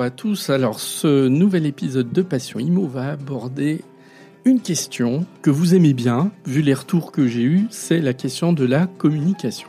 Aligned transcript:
Bonjour 0.00 0.14
à 0.14 0.16
tous. 0.16 0.48
Alors, 0.48 0.80
ce 0.80 1.28
nouvel 1.28 1.66
épisode 1.66 2.10
de 2.10 2.22
Passion 2.22 2.58
Imo 2.58 2.86
va 2.86 3.10
aborder 3.10 3.82
une 4.46 4.62
question 4.62 5.26
que 5.42 5.50
vous 5.50 5.74
aimez 5.74 5.92
bien, 5.92 6.30
vu 6.46 6.62
les 6.62 6.72
retours 6.72 7.12
que 7.12 7.26
j'ai 7.26 7.42
eus, 7.42 7.66
c'est 7.68 8.00
la 8.00 8.14
question 8.14 8.54
de 8.54 8.64
la 8.64 8.86
communication. 8.86 9.68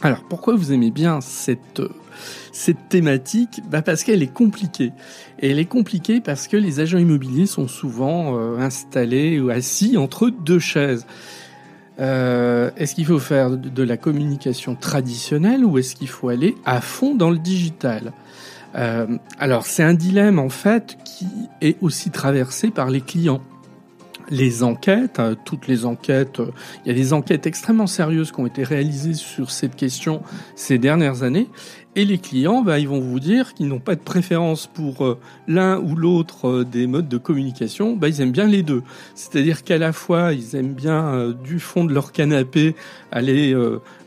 Alors, 0.00 0.24
pourquoi 0.30 0.56
vous 0.56 0.72
aimez 0.72 0.90
bien 0.90 1.20
cette, 1.20 1.82
cette 2.52 2.88
thématique? 2.88 3.60
Bah 3.70 3.82
Parce 3.82 4.02
qu'elle 4.02 4.22
est 4.22 4.32
compliquée. 4.32 4.92
Et 5.38 5.50
elle 5.50 5.58
est 5.58 5.66
compliquée 5.66 6.22
parce 6.22 6.48
que 6.48 6.56
les 6.56 6.80
agents 6.80 6.96
immobiliers 6.96 7.44
sont 7.44 7.68
souvent 7.68 8.38
euh, 8.38 8.56
installés 8.56 9.38
ou 9.40 9.50
assis 9.50 9.98
entre 9.98 10.30
deux 10.30 10.58
chaises. 10.58 11.04
Euh, 12.00 12.70
est-ce 12.78 12.94
qu'il 12.94 13.04
faut 13.04 13.18
faire 13.18 13.50
de 13.50 13.82
la 13.82 13.98
communication 13.98 14.74
traditionnelle 14.74 15.66
ou 15.66 15.76
est-ce 15.76 15.96
qu'il 15.96 16.08
faut 16.08 16.30
aller 16.30 16.54
à 16.64 16.80
fond 16.80 17.14
dans 17.14 17.28
le 17.28 17.38
digital? 17.38 18.14
Euh, 18.74 19.06
Alors 19.38 19.66
c'est 19.66 19.82
un 19.82 19.94
dilemme 19.94 20.38
en 20.38 20.48
fait 20.48 20.96
qui 21.04 21.26
est 21.60 21.76
aussi 21.80 22.10
traversé 22.10 22.70
par 22.70 22.90
les 22.90 23.00
clients 23.00 23.40
les 24.30 24.62
enquêtes, 24.62 25.18
euh, 25.18 25.34
toutes 25.44 25.68
les 25.68 25.84
enquêtes, 25.84 26.40
euh, 26.40 26.50
il 26.84 26.88
y 26.88 26.90
a 26.90 26.94
des 26.94 27.12
enquêtes 27.12 27.46
extrêmement 27.46 27.86
sérieuses 27.86 28.32
qui 28.32 28.40
ont 28.40 28.46
été 28.46 28.64
réalisées 28.64 29.14
sur 29.14 29.50
cette 29.50 29.76
question 29.76 30.22
ces 30.56 30.78
dernières 30.78 31.22
années. 31.22 31.48
Et 31.96 32.04
les 32.04 32.18
clients, 32.18 32.62
bah, 32.62 32.78
ils 32.78 32.88
vont 32.88 33.00
vous 33.00 33.20
dire 33.20 33.54
qu'ils 33.54 33.68
n'ont 33.68 33.78
pas 33.78 33.94
de 33.94 34.00
préférence 34.00 34.66
pour 34.66 35.04
euh, 35.04 35.18
l'un 35.46 35.78
ou 35.78 35.94
l'autre 35.94 36.64
des 36.64 36.86
modes 36.86 37.08
de 37.08 37.18
communication. 37.18 37.96
Bah, 37.96 38.08
ils 38.08 38.20
aiment 38.20 38.32
bien 38.32 38.46
les 38.46 38.62
deux. 38.62 38.82
C'est-à-dire 39.14 39.62
qu'à 39.62 39.78
la 39.78 39.92
fois, 39.92 40.32
ils 40.32 40.56
aiment 40.56 40.74
bien 40.74 41.34
du 41.44 41.60
fond 41.60 41.84
de 41.84 41.92
leur 41.92 42.12
canapé 42.12 42.74
aller 43.12 43.56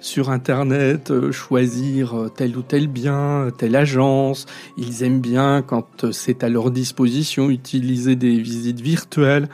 sur 0.01 0.29
Internet, 0.29 1.31
choisir 1.31 2.29
tel 2.35 2.57
ou 2.57 2.61
tel 2.61 2.87
bien, 2.87 3.49
telle 3.57 3.75
agence. 3.75 4.45
Ils 4.77 5.03
aiment 5.03 5.21
bien, 5.21 5.61
quand 5.61 6.11
c'est 6.11 6.43
à 6.43 6.49
leur 6.49 6.71
disposition, 6.71 7.49
utiliser 7.49 8.15
des 8.15 8.37
visites 8.37 8.81
virtuelles 8.81 9.47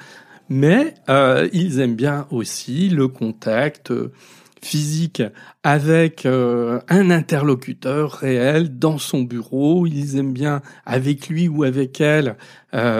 mais 0.49 0.93
euh, 1.09 1.47
ils 1.53 1.79
aiment 1.79 1.95
bien 1.95 2.27
aussi 2.29 2.89
le 2.89 3.07
contact 3.07 3.91
euh, 3.91 4.11
physique 4.63 5.21
avec 5.63 6.25
euh, 6.25 6.79
un 6.89 7.09
interlocuteur 7.09 8.11
réel 8.13 8.77
dans 8.77 8.97
son 8.97 9.21
bureau. 9.21 9.85
Ils 9.85 10.17
aiment 10.17 10.33
bien 10.33 10.61
avec 10.85 11.29
lui 11.29 11.47
ou 11.47 11.63
avec 11.63 12.01
elle 12.01 12.35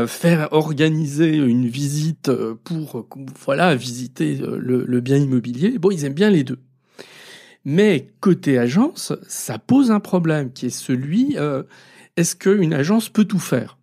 faire 0.06 0.50
organiser 0.52 1.36
une 1.36 1.68
visite 1.68 2.32
pour 2.64 3.08
voilà 3.44 3.74
visiter 3.76 4.36
le, 4.36 4.86
le, 4.88 5.02
bien 5.02 5.18
immobilier. 5.18 5.80
Bon, 5.80 5.90
ils 5.90 6.06
aiment 6.06 6.14
bien 6.14 6.30
les 6.30 6.44
deux. 6.44 6.60
Mais 7.66 8.06
côté 8.20 8.60
agence, 8.60 9.14
ça 9.28 9.58
pose 9.58 9.90
un 9.90 10.00
problème 10.00 10.54
qui 10.54 10.68
est 10.68 10.70
celui 10.70 11.38
est-ce 12.16 12.36
qu'une 12.36 12.74
agence 12.74 13.10
peut 13.10 13.26
tout 13.26 13.40
faire? 13.40 13.78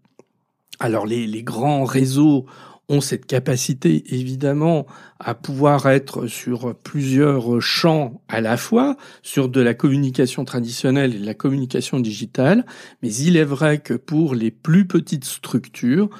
Alors 0.78 1.04
les, 1.06 1.26
les 1.26 1.42
grands 1.42 1.84
réseaux 1.84 2.46
ont 2.90 3.00
cette 3.00 3.24
capacité 3.24 4.14
évidemment 4.14 4.86
à 5.18 5.34
pouvoir 5.34 5.86
être 5.86 6.26
sur 6.26 6.74
plusieurs 6.74 7.62
champs 7.62 8.20
à 8.28 8.40
la 8.40 8.56
fois, 8.56 8.96
sur 9.22 9.48
de 9.48 9.60
la 9.60 9.74
communication 9.74 10.44
traditionnelle 10.44 11.14
et 11.14 11.18
de 11.18 11.26
la 11.26 11.34
communication 11.34 12.00
digitale, 12.00 12.66
mais 13.02 13.14
il 13.14 13.36
est 13.36 13.44
vrai 13.44 13.78
que 13.78 13.94
pour 13.94 14.34
les 14.34 14.50
plus 14.50 14.86
petites 14.86 15.24
structures, 15.24 16.10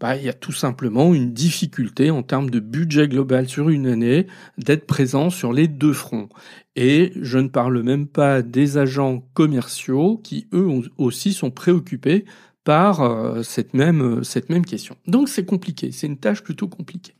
bah, 0.00 0.16
il 0.16 0.24
y 0.24 0.28
a 0.28 0.34
tout 0.34 0.52
simplement 0.52 1.14
une 1.14 1.32
difficulté 1.32 2.10
en 2.10 2.22
termes 2.22 2.50
de 2.50 2.60
budget 2.60 3.08
global 3.08 3.48
sur 3.48 3.68
une 3.68 3.86
année 3.86 4.26
d'être 4.58 4.86
présent 4.86 5.30
sur 5.30 5.52
les 5.52 5.66
deux 5.66 5.92
fronts. 5.92 6.28
Et 6.76 7.12
je 7.20 7.38
ne 7.38 7.48
parle 7.48 7.82
même 7.82 8.06
pas 8.06 8.42
des 8.42 8.76
agents 8.76 9.24
commerciaux 9.34 10.20
qui, 10.22 10.46
eux 10.52 10.68
aussi, 10.98 11.32
sont 11.32 11.50
préoccupés 11.50 12.24
par 12.68 13.00
euh, 13.00 13.42
même, 13.72 14.22
cette 14.24 14.50
même 14.50 14.66
question. 14.66 14.94
Donc 15.06 15.30
c'est 15.30 15.46
compliqué, 15.46 15.90
c'est 15.90 16.06
une 16.06 16.18
tâche 16.18 16.42
plutôt 16.42 16.68
compliquée. 16.68 17.14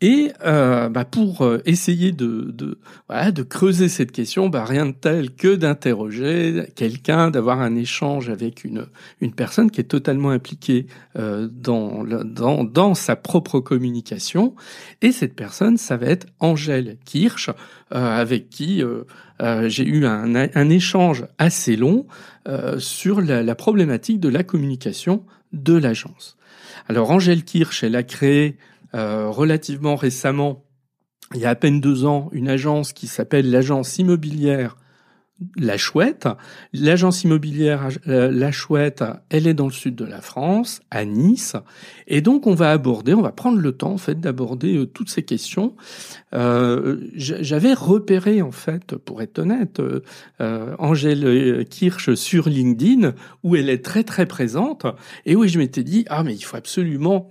Et 0.00 0.30
euh, 0.44 0.88
bah 0.88 1.04
pour 1.04 1.42
euh, 1.42 1.60
essayer 1.66 2.12
de, 2.12 2.52
de, 2.52 2.78
voilà, 3.08 3.32
de 3.32 3.42
creuser 3.42 3.88
cette 3.88 4.12
question, 4.12 4.48
bah 4.48 4.64
rien 4.64 4.86
de 4.86 4.92
tel 4.92 5.34
que 5.34 5.56
d'interroger 5.56 6.72
quelqu'un, 6.76 7.30
d'avoir 7.30 7.60
un 7.60 7.74
échange 7.74 8.30
avec 8.30 8.62
une, 8.62 8.86
une 9.20 9.32
personne 9.32 9.72
qui 9.72 9.80
est 9.80 9.84
totalement 9.84 10.30
impliquée 10.30 10.86
euh, 11.18 11.48
dans, 11.50 12.04
dans, 12.04 12.62
dans 12.62 12.94
sa 12.94 13.16
propre 13.16 13.58
communication. 13.58 14.54
Et 15.02 15.10
cette 15.10 15.34
personne, 15.34 15.76
ça 15.76 15.96
va 15.96 16.06
être 16.06 16.28
Angèle 16.38 16.96
Kirsch, 17.04 17.48
euh, 17.48 18.20
avec 18.20 18.50
qui 18.50 18.84
euh, 18.84 19.02
j'ai 19.68 19.84
eu 19.84 20.06
un, 20.06 20.32
un, 20.36 20.70
échange 20.70 21.26
assez 21.38 21.74
long 21.74 22.06
sur 22.78 23.20
la, 23.20 23.42
la 23.42 23.54
problématique 23.54 24.20
de 24.20 24.28
la 24.28 24.42
communication 24.42 25.24
de 25.52 25.74
l'agence. 25.74 26.36
Alors 26.88 27.10
Angèle 27.10 27.44
Kirsch, 27.44 27.84
elle 27.84 27.96
a 27.96 28.02
créé 28.02 28.56
euh, 28.56 28.77
relativement 28.94 29.96
récemment, 29.96 30.64
il 31.34 31.40
y 31.40 31.46
a 31.46 31.50
à 31.50 31.54
peine 31.54 31.80
deux 31.80 32.04
ans, 32.04 32.30
une 32.32 32.48
agence 32.48 32.92
qui 32.92 33.06
s'appelle 33.06 33.50
l'agence 33.50 33.98
immobilière 33.98 34.76
la 35.56 35.76
Chouette. 35.76 36.28
L'agence 36.72 37.24
immobilière 37.24 37.88
euh, 38.08 38.30
La 38.30 38.50
Chouette, 38.50 39.04
elle 39.30 39.46
est 39.46 39.54
dans 39.54 39.66
le 39.66 39.72
sud 39.72 39.94
de 39.94 40.04
la 40.04 40.20
France, 40.20 40.80
à 40.90 41.04
Nice. 41.04 41.54
Et 42.06 42.20
donc, 42.20 42.46
on 42.46 42.54
va 42.54 42.70
aborder, 42.72 43.14
on 43.14 43.22
va 43.22 43.32
prendre 43.32 43.58
le 43.58 43.72
temps, 43.72 43.92
en 43.92 43.98
fait, 43.98 44.18
d'aborder 44.18 44.76
euh, 44.76 44.86
toutes 44.86 45.10
ces 45.10 45.22
questions. 45.22 45.74
J'avais 46.32 47.72
repéré, 47.72 48.42
en 48.42 48.50
fait, 48.50 48.96
pour 48.96 49.22
être 49.22 49.38
honnête, 49.38 49.80
Angèle 50.40 51.64
Kirsch 51.68 52.14
sur 52.14 52.48
LinkedIn, 52.48 53.14
où 53.42 53.56
elle 53.56 53.70
est 53.70 53.84
très, 53.84 54.04
très 54.04 54.26
présente. 54.26 54.86
Et 55.24 55.36
où 55.36 55.46
je 55.46 55.58
m'étais 55.58 55.84
dit, 55.84 56.04
ah, 56.08 56.22
mais 56.22 56.34
il 56.34 56.42
faut 56.42 56.56
absolument 56.56 57.30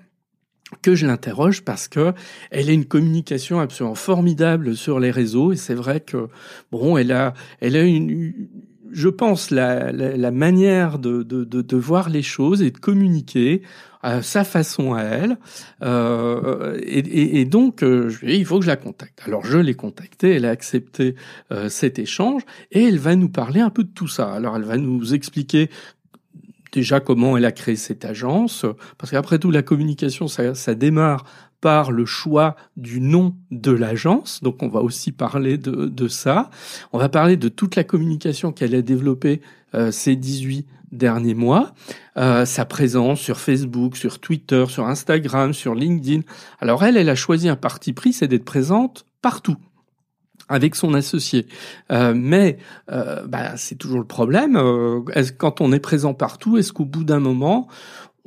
que 0.81 0.95
je 0.95 1.07
l'interroge 1.07 1.63
parce 1.63 1.87
que 1.87 2.13
elle 2.51 2.69
a 2.69 2.73
une 2.73 2.85
communication 2.85 3.59
absolument 3.59 3.95
formidable 3.95 4.75
sur 4.75 4.99
les 4.99 5.11
réseaux 5.11 5.53
et 5.53 5.55
c'est 5.55 5.75
vrai 5.75 5.99
que 6.01 6.27
bon 6.71 6.97
elle 6.97 7.11
a 7.11 7.33
elle 7.61 7.75
a 7.75 7.83
une 7.83 8.33
je 8.91 9.09
pense 9.09 9.51
la, 9.51 9.91
la, 9.91 10.31
manière 10.31 10.99
de, 10.99 11.23
de, 11.23 11.43
de, 11.43 11.61
de, 11.61 11.77
voir 11.77 12.09
les 12.09 12.21
choses 12.21 12.61
et 12.61 12.71
de 12.71 12.77
communiquer 12.77 13.61
à 14.01 14.21
sa 14.21 14.43
façon 14.43 14.93
à 14.93 15.01
elle 15.01 15.37
euh, 15.83 16.79
et, 16.81 17.41
et, 17.41 17.45
donc 17.45 17.83
euh, 17.83 18.09
je 18.09 18.19
lui 18.19 18.31
ai 18.31 18.33
dit, 18.35 18.39
il 18.39 18.45
faut 18.45 18.59
que 18.59 18.65
je 18.65 18.69
la 18.69 18.77
contacte. 18.77 19.21
Alors 19.25 19.43
je 19.45 19.57
l'ai 19.57 19.73
contactée 19.73 20.35
elle 20.35 20.45
a 20.45 20.51
accepté 20.51 21.15
euh, 21.51 21.67
cet 21.69 21.99
échange 21.99 22.43
et 22.71 22.83
elle 22.85 22.99
va 22.99 23.15
nous 23.15 23.29
parler 23.29 23.59
un 23.59 23.69
peu 23.69 23.83
de 23.83 23.91
tout 23.91 24.07
ça. 24.07 24.31
Alors 24.31 24.55
elle 24.55 24.63
va 24.63 24.77
nous 24.77 25.13
expliquer 25.13 25.69
déjà 26.71 26.99
comment 26.99 27.37
elle 27.37 27.45
a 27.45 27.51
créé 27.51 27.75
cette 27.75 28.05
agence, 28.05 28.65
parce 28.97 29.11
qu'après 29.11 29.39
tout, 29.39 29.51
la 29.51 29.61
communication, 29.61 30.27
ça, 30.27 30.55
ça, 30.55 30.75
démarre 30.75 31.25
par 31.61 31.91
le 31.91 32.05
choix 32.05 32.55
du 32.75 33.01
nom 33.01 33.35
de 33.51 33.71
l'agence, 33.71 34.43
donc 34.43 34.61
on 34.61 34.67
va 34.67 34.81
aussi 34.81 35.11
parler 35.11 35.57
de, 35.57 36.07
ça. 36.07 36.49
On 36.93 36.99
va 36.99 37.09
parler 37.09 37.35
de 37.35 37.49
toute 37.49 37.75
la 37.75 37.83
communication 37.83 38.51
qu'elle 38.51 38.75
a 38.75 38.81
développée 38.81 39.41
euh, 39.73 39.91
ces 39.91 40.15
18 40.15 40.67
derniers 40.91 41.33
mois, 41.33 41.73
euh, 42.17 42.45
sa 42.45 42.65
présence 42.65 43.19
sur 43.19 43.39
Facebook, 43.39 43.97
sur 43.97 44.19
Twitter, 44.19 44.65
sur 44.67 44.87
Instagram, 44.87 45.53
sur 45.53 45.75
LinkedIn. 45.75 46.21
Alors 46.59 46.83
elle, 46.83 46.95
elle 46.95 47.09
a 47.09 47.15
choisi 47.15 47.49
un 47.49 47.55
parti 47.55 47.93
pris, 47.93 48.13
c'est 48.13 48.27
d'être 48.27 48.45
présente 48.45 49.05
partout 49.21 49.57
avec 50.49 50.75
son 50.75 50.93
associé. 50.93 51.47
Euh, 51.91 52.13
mais 52.15 52.57
euh, 52.91 53.25
bah, 53.27 53.57
c'est 53.57 53.75
toujours 53.75 53.99
le 53.99 54.07
problème. 54.07 54.55
Euh, 54.55 55.01
est 55.13 55.35
quand 55.37 55.61
on 55.61 55.71
est 55.71 55.79
présent 55.79 56.13
partout, 56.13 56.57
est-ce 56.57 56.73
qu'au 56.73 56.85
bout 56.85 57.03
d'un 57.03 57.19
moment, 57.19 57.67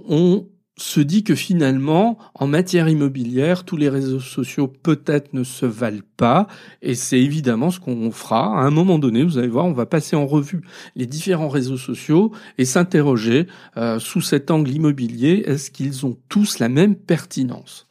on 0.09 0.47
se 0.83 1.01
dit 1.01 1.23
que 1.25 1.35
finalement, 1.35 2.19
en 2.35 2.47
matière 2.47 2.89
immobilière, 2.89 3.65
tous 3.65 3.77
les 3.77 3.89
réseaux 3.89 4.21
sociaux 4.21 4.67
peut-être 4.67 5.35
ne 5.35 5.45
se 5.45 5.67
valent 5.67 6.01
pas, 6.17 6.47
et 6.83 6.95
c'est 6.95 7.21
évidemment 7.21 7.71
ce 7.71 7.81
qu'on 7.81 8.11
fera. 8.11 8.61
À 8.61 8.65
un 8.65 8.71
moment 8.71 8.99
donné, 8.99 9.23
vous 9.23 9.39
allez 9.39 9.49
voir, 9.49 9.67
on 9.67 9.73
va 9.73 9.87
passer 9.87 10.17
en 10.17 10.27
revue 10.27 10.63
les 10.97 11.07
différents 11.07 11.49
réseaux 11.49 11.77
sociaux 11.77 12.33
et 12.59 12.65
s'interroger 12.65 13.47
euh, 13.77 13.99
sous 13.99 14.21
cet 14.21 14.51
angle 14.51 14.71
immobilier, 14.71 15.45
est-ce 15.47 15.71
qu'ils 15.71 16.07
ont 16.07 16.17
tous 16.29 16.59
la 16.59 16.69
même 16.69 16.97
pertinence? 16.97 17.87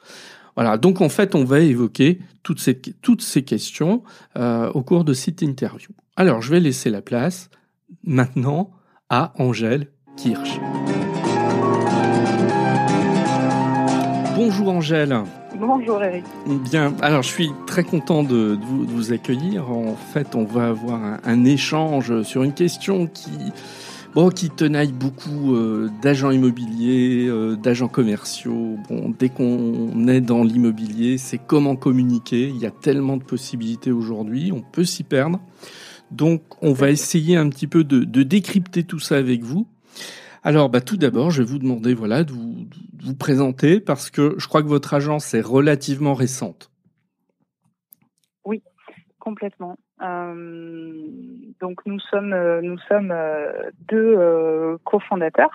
Voilà, 0.60 0.78
donc 0.78 1.00
en 1.00 1.08
fait, 1.08 1.36
on 1.36 1.46
va 1.46 1.62
évoquer 1.62 2.20
toutes 2.44 2.60
ces, 2.60 2.82
toutes 2.82 3.22
ces 3.22 3.44
questions 3.44 4.04
euh, 4.36 4.70
au 4.74 4.84
cours 4.84 5.06
de 5.06 5.14
cette 5.14 5.42
interview. 5.42 5.92
Alors, 6.18 6.42
je 6.42 6.52
vais 6.52 6.60
laisser 6.60 6.90
la 6.90 7.02
place 7.02 7.50
maintenant 8.04 8.70
à 9.10 9.32
Angèle 9.38 9.88
Kirsch. 10.18 10.60
Bonjour 14.36 14.68
Angèle. 14.68 15.18
Bonjour 15.58 16.04
Eric. 16.04 16.26
Bien, 16.70 16.94
alors 17.02 17.24
je 17.24 17.30
suis 17.30 17.52
très 17.66 17.86
content 17.86 18.24
de, 18.24 18.60
vous, 18.62 19.14
accueillir. 19.14 19.72
En 19.72 19.96
fait, 19.96 20.36
on 20.36 20.44
va 20.44 20.68
avoir 20.68 21.20
un 21.24 21.46
échange 21.46 22.24
sur 22.24 22.44
une 22.44 22.54
question 22.54 23.08
qui 23.08 23.32
bon, 24.14 24.30
qui 24.30 24.50
tenaille 24.50 24.92
beaucoup 24.92 25.56
euh, 25.56 25.90
d'agents 26.02 26.32
immobiliers, 26.32 27.28
euh, 27.28 27.56
d'agents 27.56 27.88
commerciaux. 27.88 28.78
Bon, 28.90 29.10
dès 29.10 29.30
qu'on 29.30 30.08
est 30.08 30.22
dans 30.22 30.44
l'immobilier, 30.44 31.18
c'est 31.18 31.38
comment 31.38 31.76
communiquer. 31.76 32.48
Il 32.48 32.58
y 32.58 32.66
a 32.66 32.72
tellement 32.72 33.18
de 33.18 33.24
possibilités 33.24 33.92
aujourd'hui, 33.92 34.52
on 34.52 34.62
peut 34.62 34.86
s'y 34.86 35.04
perdre. 35.04 35.40
Donc, 36.12 36.42
on 36.64 36.74
va 36.74 36.90
essayer 36.90 37.36
un 37.36 37.50
petit 37.50 37.68
peu 37.68 37.84
de, 37.84 38.04
décrypter 38.24 38.84
tout 38.84 39.00
ça 39.00 39.18
avec 39.18 39.44
vous. 39.44 39.68
Alors, 40.44 40.70
bah, 40.70 40.82
tout 40.82 40.98
d'abord, 40.98 41.32
je 41.32 41.44
vais 41.44 41.50
vous 41.50 41.60
demander, 41.60 41.94
voilà, 41.94 42.24
de 42.24 42.32
vous, 42.32 42.66
de 42.94 43.06
vous 43.06 43.16
présenter 43.16 43.80
parce 43.80 44.10
que 44.10 44.36
je 44.38 44.48
crois 44.48 44.64
que 44.64 44.68
votre 44.68 44.94
agence 44.94 45.34
est 45.34 45.42
relativement 45.42 46.14
récente. 46.14 46.72
Oui, 48.46 48.64
complètement. 49.20 49.78
Euh, 50.02 51.08
donc 51.60 51.82
nous 51.86 52.00
sommes 52.00 52.32
euh, 52.32 52.62
nous 52.62 52.78
sommes 52.88 53.12
euh, 53.12 53.70
deux 53.90 54.78
cofondateurs. 54.86 55.52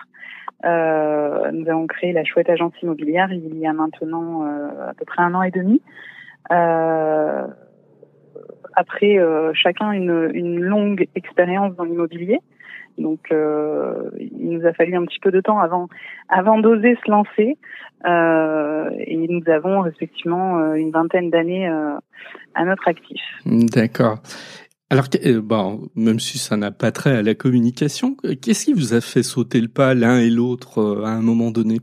nous 0.62 1.69
avons 1.69 1.87
créé 1.87 2.12
la 2.12 2.25
chouette 2.25 2.50
agence 2.50 2.75
immobilière 2.82 3.32
il 3.32 3.56
y 3.56 3.67
a 3.67 3.73
maintenant 3.73 4.43
à 4.43 4.93
peu 4.94 5.05
près 5.05 5.23
un 5.23 5.35
an 5.35 5.43
et 5.43 5.50
demi. 5.50 5.81
après 8.75 9.19
chacun 9.55 9.93
une, 9.93 10.31
une 10.35 10.61
longue 10.61 11.06
expérience 11.14 11.75
dans 11.76 11.85
l'immobilier. 11.85 12.41
Donc, 12.99 13.32
euh, 13.32 14.11
il 14.19 14.50
nous 14.50 14.67
a 14.67 14.73
fallu 14.73 14.94
un 14.96 15.05
petit 15.05 15.19
peu 15.19 15.31
de 15.31 15.41
temps 15.41 15.58
avant, 15.58 15.88
avant 16.29 16.58
d'oser 16.58 16.96
se 17.05 17.11
lancer. 17.11 17.58
Euh, 18.06 18.91
et 18.99 19.17
nous 19.29 19.43
avons 19.50 19.81
respectivement 19.81 20.58
euh, 20.58 20.75
une 20.75 20.91
vingtaine 20.91 21.31
d'années 21.31 21.67
à 21.67 22.64
notre 22.64 22.87
actif. 22.88 23.20
D'accord. 23.46 24.19
Alors, 24.91 25.06
bon, 25.43 25.88
même 25.96 26.20
si 26.20 26.38
ça 26.38 26.56
n'a 26.56 26.70
pas 26.70 26.93
trait 26.93 27.17
à 27.17 27.23
la 27.23 27.35
communication, 27.35 28.17
qu'est-ce 28.43 28.67
qui 28.67 28.75
vous 28.75 28.94
a 28.94 29.00
fait 29.00 29.23
sauter 29.23 29.61
le 29.61 29.69
pas 29.69 29.94
l'un 29.94 30.19
et 30.19 30.31
l'autre 30.31 31.02
à 31.05 31.11
un 31.11 31.23
moment 31.23 31.50
donné? 31.50 31.79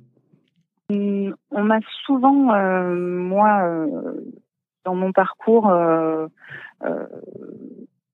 Hum, 0.91 1.35
On 1.51 1.63
m'a 1.63 1.79
souvent, 2.05 2.53
moi, 2.93 3.85
dans 4.85 4.95
mon 4.95 5.11
parcours, 5.11 5.69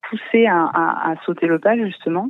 poussé 0.10 0.46
à, 0.48 1.16
sauter 1.26 1.48
le 1.48 1.60
pas 1.60 1.76
justement, 1.76 2.30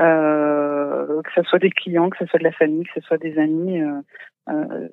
euh, 0.00 1.22
que 1.22 1.30
ce 1.34 1.42
soit 1.42 1.58
des 1.58 1.70
clients, 1.70 2.10
que 2.10 2.18
ce 2.18 2.26
soit 2.26 2.38
de 2.38 2.44
la 2.44 2.52
famille, 2.52 2.84
que 2.84 3.00
ce 3.00 3.06
soit 3.06 3.18
des 3.18 3.38
amis. 3.38 3.82
Euh, 3.82 4.00
euh, 4.48 4.88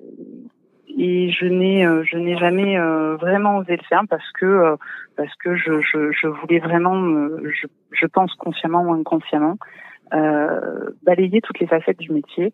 et 0.96 1.30
je 1.30 1.46
n'ai 1.46 1.84
je 2.04 2.16
n'ai 2.18 2.36
jamais 2.36 2.78
vraiment 3.16 3.56
osé 3.56 3.76
le 3.76 3.82
faire 3.88 4.02
parce 4.08 4.30
que 4.32 4.76
parce 5.16 5.34
que 5.36 5.56
je, 5.56 5.80
je, 5.80 6.12
je 6.12 6.28
voulais 6.28 6.58
vraiment 6.58 6.94
je, 7.42 7.66
je 7.90 8.06
pense 8.06 8.32
consciemment 8.34 8.82
ou 8.82 8.92
inconsciemment 8.92 9.56
balayer 11.02 11.40
toutes 11.40 11.58
les 11.58 11.66
facettes 11.66 11.98
du 11.98 12.12
métier 12.12 12.52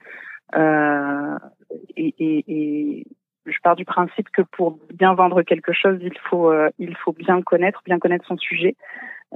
et, 0.55 2.15
et, 2.19 2.44
et 2.47 3.06
je 3.47 3.59
pars 3.62 3.76
du 3.76 3.85
principe 3.85 4.31
que 4.31 4.43
pour 4.43 4.79
bien 4.94 5.12
vendre 5.12 5.43
quelque 5.43 5.73
chose, 5.73 5.99
il 6.00 6.17
faut 6.31 6.53
il 6.79 6.97
faut 6.97 7.12
bien 7.12 7.43
connaître, 7.43 7.83
bien 7.85 7.99
connaître 7.99 8.26
son 8.26 8.38
sujet, 8.38 8.76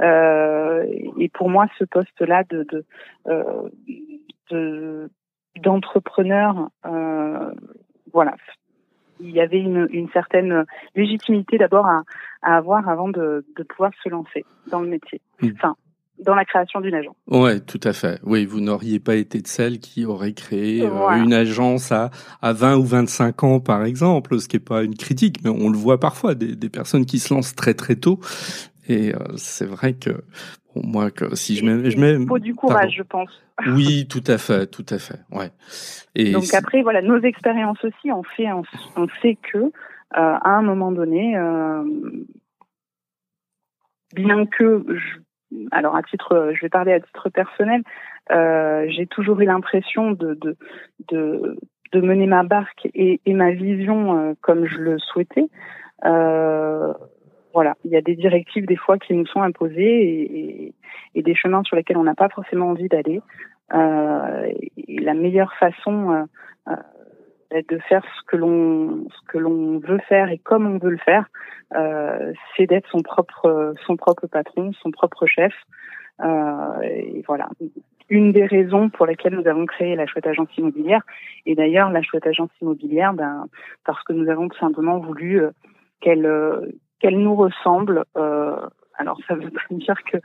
et 0.03 1.29
pour 1.33 1.49
moi, 1.49 1.67
ce 1.79 1.85
poste-là 1.85 2.45
de, 2.51 2.65
de, 2.65 2.85
euh, 4.53 5.09
d'entrepreneur, 5.63 6.69
euh, 6.85 7.51
voilà, 8.13 8.35
il 9.21 9.31
y 9.31 9.41
avait 9.41 9.61
une, 9.61 9.87
une 9.91 10.09
certaine 10.11 10.65
légitimité 10.97 11.59
d'abord 11.59 11.87
à, 11.87 12.03
à, 12.43 12.57
avoir 12.57 12.89
avant 12.89 13.09
de, 13.09 13.45
de, 13.57 13.63
pouvoir 13.63 13.93
se 14.03 14.09
lancer 14.09 14.45
dans 14.71 14.81
le 14.81 14.89
métier. 14.89 15.21
Hmm. 15.41 15.51
Enfin, 15.55 15.77
dans 16.19 16.35
la 16.35 16.45
création 16.45 16.81
d'une 16.81 16.95
agence. 16.95 17.17
Ouais, 17.29 17.61
tout 17.61 17.81
à 17.83 17.93
fait. 17.93 18.21
Oui, 18.25 18.47
vous 18.47 18.61
n'auriez 18.61 19.01
pas 19.01 19.17
été 19.17 19.41
de 19.41 19.47
celle 19.49 19.81
qui 19.81 20.05
aurait 20.05 20.33
créé 20.33 20.85
une 20.85 21.33
agence 21.33 21.91
à, 21.91 22.11
à 22.41 22.53
20 22.53 22.77
ou 22.77 22.85
25 22.85 23.43
ans, 23.43 23.61
par 23.61 23.85
exemple, 23.85 24.39
ce 24.39 24.47
qui 24.47 24.57
n'est 24.57 24.63
pas 24.63 24.85
une 24.85 24.95
critique, 24.95 25.39
mais 25.43 25.51
on 25.51 25.71
le 25.71 25.77
voit 25.77 25.99
parfois, 25.99 26.35
des, 26.35 26.55
des 26.55 26.69
personnes 26.69 27.05
qui 27.05 27.19
se 27.19 27.35
lancent 27.35 27.57
très 27.57 27.75
très 27.75 27.97
tôt 27.97 28.21
et 28.89 29.15
euh, 29.15 29.37
c'est 29.37 29.67
vrai 29.67 29.95
que 29.95 30.11
bon, 30.75 30.83
moi, 30.85 31.11
que 31.11 31.35
si 31.35 31.57
je 31.57 31.65
mets, 31.65 31.91
je 31.91 31.99
mets, 31.99 32.15
il 32.15 32.27
faut 32.27 32.39
du 32.39 32.55
courage, 32.55 32.95
je 32.97 33.03
pense. 33.03 33.43
Oui, 33.67 34.07
tout 34.09 34.25
à 34.27 34.39
fait, 34.39 34.67
tout 34.67 34.87
à 34.91 34.99
fait, 34.99 35.21
ouais. 35.31 35.51
Et 36.15 36.33
donc 36.33 36.53
après, 36.55 36.83
voilà, 36.83 37.03
nos 37.03 37.21
expériences 37.21 37.83
aussi, 37.85 38.11
on 38.11 38.23
fait, 38.23 38.49
on, 38.97 39.07
sait 39.23 39.37
que 39.37 39.59
euh, 39.59 39.71
à 40.13 40.51
un 40.51 40.63
moment 40.63 40.93
donné, 40.93 41.37
euh, 41.37 41.85
bien 44.15 44.47
que, 44.47 44.85
je, 44.89 45.57
alors 45.71 45.97
à 45.97 46.03
titre, 46.03 46.53
je 46.55 46.61
vais 46.61 46.69
parler 46.69 46.93
à 46.93 47.01
titre 47.01 47.31
personnel, 47.31 47.83
j'ai 48.91 49.07
toujours 49.07 49.41
eu 49.41 49.45
l'impression 49.45 50.13
de, 50.13 50.35
de, 50.35 50.57
de, 51.09 51.59
de, 51.93 52.01
mener 52.01 52.27
ma 52.27 52.43
barque 52.43 52.89
et, 52.95 53.21
et 53.25 53.35
ma 53.35 53.53
vision 53.53 54.37
comme 54.41 54.67
je 54.67 54.79
le 54.79 54.99
souhaitais. 54.99 55.49
Euh, 56.05 56.93
voilà, 57.55 57.77
il 57.85 57.93
y 57.93 57.97
a 57.97 58.03
des 58.03 58.17
directives 58.17 58.67
des 58.67 58.77
fois 58.77 58.99
qui 58.99 59.15
nous 59.15 59.27
sont 59.27 59.41
imposées 59.41 60.75
et, 61.15 61.23
des 61.23 61.35
chemins 61.37 61.63
sur 61.63 61.77
lesquels 61.77 61.97
on 61.97 62.03
n'a 62.03 62.17
pas 62.17 62.29
forcément 62.29 62.69
envie 62.69 62.89
d'aller. 62.89 63.23
Euh, 63.73 64.53
et 64.89 64.99
la 64.99 65.15
meilleure 65.15 65.55
façon 65.55 66.11
euh, 66.11 66.25
euh, 66.69 67.63
de 67.69 67.79
faire 67.89 68.05
ce 68.05 68.23
que 68.27 68.37
l'on 68.37 69.07
ce 69.09 69.33
que 69.33 69.39
l'on 69.39 69.79
veut 69.79 70.01
faire 70.09 70.29
et 70.29 70.39
comme 70.39 70.67
on 70.67 70.79
veut 70.79 70.91
le 70.91 70.99
faire, 70.99 71.27
c'est 72.57 72.67
d'être 72.67 72.89
son 72.91 73.01
propre 73.01 73.75
son 73.87 73.97
propre 73.97 74.27
patron, 74.27 74.73
son 74.83 74.91
propre 74.91 75.27
chef. 75.27 75.55
et 76.83 77.23
voilà, 77.27 77.49
une 78.11 78.33
des 78.33 78.45
raisons 78.45 78.91
pour 78.91 79.07
lesquelles 79.07 79.35
nous 79.35 79.49
avons 79.49 79.65
créé 79.65 79.95
la 79.95 80.07
chouette 80.07 80.27
agence 80.27 80.55
immobilière. 80.59 81.03
Et 81.47 81.55
d'ailleurs, 81.55 81.91
la 81.91 82.03
chouette 82.03 82.27
agence 82.27 82.51
immobilière, 82.61 83.15
ben, 83.15 83.47
parce 83.87 84.03
que 84.03 84.13
nous 84.13 84.29
avons 84.29 84.49
tout 84.49 84.59
simplement 84.59 84.99
voulu 84.99 85.43
qu'elle 86.01 86.27
qu'elle 87.01 87.19
nous 87.19 87.35
ressemble. 87.35 88.05
Euh, 88.17 88.57
alors 88.97 89.19
ça 89.27 89.35
veut 89.35 89.51
pas 89.51 89.61
dire 89.71 89.97
que 90.05 90.19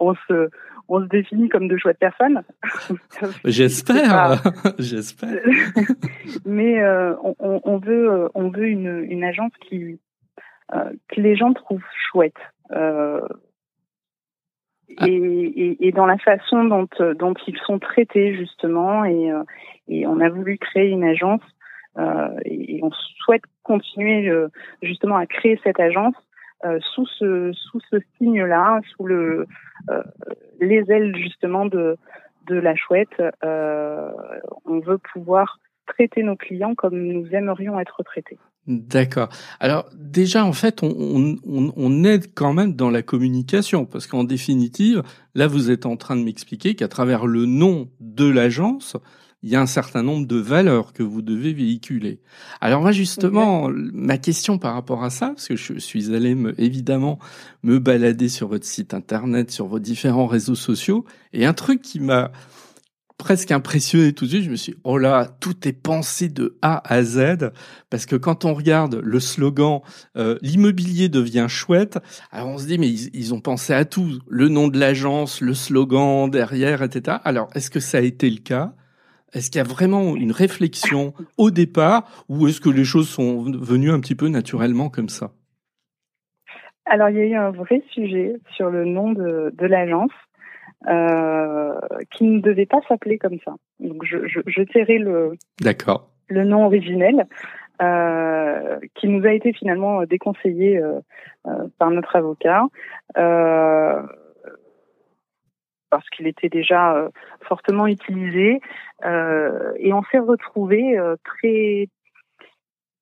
on, 0.00 0.14
se 0.14 0.48
on 0.88 1.00
se 1.00 1.06
définit 1.06 1.48
comme 1.48 1.68
de 1.68 1.76
chouettes 1.76 1.98
personnes. 1.98 2.42
J'espère, 3.44 4.42
j'espère. 4.78 5.42
Mais 6.46 6.82
euh, 6.82 7.14
on, 7.22 7.60
on, 7.64 7.78
veut 7.78 8.30
on 8.34 8.48
veut 8.48 8.68
une, 8.68 9.04
une 9.08 9.24
agence 9.24 9.52
qui 9.68 9.98
euh, 10.74 10.92
que 11.08 11.20
les 11.20 11.34
gens 11.34 11.54
trouvent 11.54 11.82
chouette. 12.10 12.36
Euh, 12.72 13.26
ah. 14.98 15.06
et, 15.06 15.12
et, 15.14 15.88
et, 15.88 15.92
dans 15.92 16.04
la 16.04 16.18
façon 16.18 16.64
dont, 16.64 16.86
dont 17.18 17.34
ils 17.46 17.56
sont 17.66 17.78
traités 17.78 18.36
justement 18.36 19.04
et, 19.04 19.30
euh, 19.30 19.42
et 19.86 20.06
on 20.06 20.20
a 20.20 20.28
voulu 20.28 20.58
créer 20.58 20.88
une 20.88 21.04
agence 21.04 21.40
euh, 21.40 21.57
et, 22.44 22.80
on 22.82 22.90
souhaite 23.24 23.42
continuer 23.62 24.28
euh, 24.28 24.48
justement 24.82 25.16
à 25.16 25.26
créer 25.26 25.60
cette 25.64 25.80
agence 25.80 26.14
euh, 26.64 26.78
sous 26.94 27.06
ce 27.06 27.52
sous 27.52 27.80
ce 27.90 27.96
signe-là, 28.16 28.80
sous 28.96 29.06
le 29.06 29.46
les 30.60 30.84
ailes 30.88 31.14
justement 31.16 31.66
de 31.66 31.96
la 32.48 32.74
chouette. 32.74 33.22
on 33.42 34.80
veut 34.80 34.98
pouvoir 35.12 35.58
traiter 35.86 36.22
nos 36.22 36.36
clients 36.36 36.74
comme 36.74 36.98
nous 36.98 37.26
aimerions 37.32 37.78
être 37.80 38.02
traités. 38.02 38.38
D'accord. 38.68 39.30
Alors 39.60 39.88
déjà, 39.94 40.44
en 40.44 40.52
fait, 40.52 40.82
on, 40.82 42.04
aide 42.04 42.34
quand 42.34 42.52
même 42.52 42.74
dans 42.74 42.90
la 42.90 43.00
communication, 43.00 43.86
parce 43.86 44.06
qu'en 44.06 44.24
définitive, 44.24 45.02
là, 45.34 45.46
vous 45.46 45.70
êtes 45.70 45.86
en 45.86 45.96
train 45.96 46.16
de 46.16 46.22
m'expliquer 46.22 46.74
qu'à 46.74 46.86
travers 46.86 47.26
le 47.26 47.46
nom 47.46 47.88
de 48.00 48.28
l'agence, 48.28 48.98
il 49.42 49.50
y 49.50 49.56
a 49.56 49.60
un 49.60 49.66
certain 49.66 50.02
nombre 50.02 50.26
de 50.26 50.36
valeurs 50.36 50.92
que 50.92 51.02
vous 51.02 51.22
devez 51.22 51.52
véhiculer. 51.52 52.20
Alors 52.60 52.80
moi 52.80 52.92
justement, 52.92 53.70
ma 53.72 54.18
question 54.18 54.58
par 54.58 54.74
rapport 54.74 55.04
à 55.04 55.10
ça, 55.10 55.28
parce 55.28 55.46
que 55.46 55.56
je 55.56 55.78
suis 55.78 56.14
allé 56.14 56.34
me, 56.34 56.60
évidemment 56.60 57.18
me 57.62 57.78
balader 57.78 58.28
sur 58.28 58.48
votre 58.48 58.66
site 58.66 58.94
internet, 58.94 59.50
sur 59.50 59.66
vos 59.66 59.78
différents 59.78 60.26
réseaux 60.26 60.56
sociaux, 60.56 61.04
et 61.32 61.46
un 61.46 61.52
truc 61.52 61.82
qui 61.82 62.00
m'a 62.00 62.32
presque 63.16 63.50
impressionné 63.50 64.12
tout 64.12 64.24
de 64.24 64.30
suite, 64.30 64.44
je 64.44 64.50
me 64.50 64.56
suis 64.56 64.72
dit, 64.72 64.78
oh 64.84 64.96
là, 64.96 65.26
tout 65.40 65.66
est 65.66 65.72
pensé 65.72 66.28
de 66.28 66.56
A 66.62 66.80
à 66.92 67.02
Z, 67.02 67.50
parce 67.90 68.06
que 68.06 68.16
quand 68.16 68.44
on 68.44 68.54
regarde 68.54 69.00
le 69.02 69.20
slogan 69.20 69.80
euh, 70.16 70.38
l'immobilier 70.40 71.08
devient 71.08 71.46
chouette, 71.48 71.98
alors 72.30 72.48
on 72.48 72.58
se 72.58 72.66
dit 72.66 72.78
mais 72.78 72.88
ils, 72.88 73.10
ils, 73.14 73.34
ont 73.34 73.40
pensé 73.40 73.72
à 73.72 73.84
tout, 73.84 74.18
le 74.28 74.48
nom 74.48 74.68
de 74.68 74.78
l'agence, 74.78 75.40
le 75.40 75.54
slogan 75.54 76.30
derrière, 76.30 76.82
etc. 76.82 77.18
Alors 77.24 77.50
est-ce 77.54 77.70
que 77.70 77.80
ça 77.80 77.98
a 77.98 78.02
été 78.02 78.30
le 78.30 78.38
cas? 78.38 78.74
Est-ce 79.32 79.50
qu'il 79.50 79.58
y 79.58 79.64
a 79.64 79.68
vraiment 79.68 80.16
une 80.16 80.32
réflexion 80.32 81.12
au 81.36 81.50
départ 81.50 82.24
ou 82.28 82.48
est-ce 82.48 82.60
que 82.60 82.70
les 82.70 82.84
choses 82.84 83.08
sont 83.08 83.42
venues 83.42 83.90
un 83.90 84.00
petit 84.00 84.14
peu 84.14 84.28
naturellement 84.28 84.88
comme 84.88 85.08
ça? 85.08 85.32
Alors, 86.86 87.10
il 87.10 87.16
y 87.16 87.20
a 87.20 87.24
eu 87.24 87.34
un 87.34 87.50
vrai 87.50 87.82
sujet 87.90 88.36
sur 88.56 88.70
le 88.70 88.86
nom 88.86 89.12
de, 89.12 89.52
l'agence 89.66 90.10
euh, 90.88 91.78
qui 92.12 92.24
ne 92.24 92.40
devait 92.40 92.66
pas 92.66 92.80
s'appeler 92.88 93.18
comme 93.18 93.38
ça. 93.44 93.54
Donc, 93.78 94.04
je, 94.04 94.26
je, 94.26 94.40
le, 94.98 95.32
le 96.28 96.44
nom 96.44 96.64
originel. 96.64 97.26
Euh, 97.80 98.80
qui 98.96 99.06
nous 99.06 99.24
a 99.24 99.32
été 99.32 99.52
finalement 99.52 100.02
déconseillé 100.02 100.78
euh, 100.78 100.98
par 101.78 101.92
notre 101.92 102.16
avocat 102.16 102.64
parce 105.90 106.10
qu'il 106.10 106.26
était 106.26 106.48
déjà 106.48 107.08
fortement 107.42 107.86
utilisé 107.86 108.60
et 109.04 109.92
on 109.92 110.02
s'est 110.10 110.18
retrouvé 110.18 110.98
euh, 110.98 111.16
très 111.24 111.88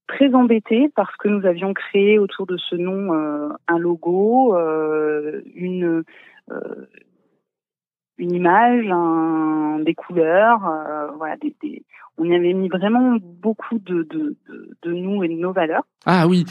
très 0.07 0.35
embêté 0.35 0.89
parce 0.95 1.15
que 1.17 1.29
nous 1.29 1.47
avions 1.47 1.75
créé 1.75 2.19
autour 2.19 2.47
de 2.47 2.57
ce 2.57 2.77
nom 2.77 3.13
un 3.67 3.79
logo, 3.79 4.57
une 5.55 6.05
une 8.19 8.33
image, 8.33 8.87
un, 8.89 9.81
des 9.81 9.95
couleurs, 9.95 10.61
voilà, 11.19 11.37
des, 11.37 11.55
des, 11.61 11.85
on 12.19 12.25
y 12.25 12.35
avait 12.35 12.55
mis 12.55 12.69
vraiment 12.69 13.19
beaucoup 13.21 13.79
de, 13.79 14.05
de, 14.05 14.37
de, 14.49 14.77
de, 14.81 14.93
nous 14.93 15.23
et 15.23 15.29
de 15.29 15.35
nos 15.35 15.53
valeurs. 15.53 15.83
Ah 16.07 16.27
oui. 16.27 16.45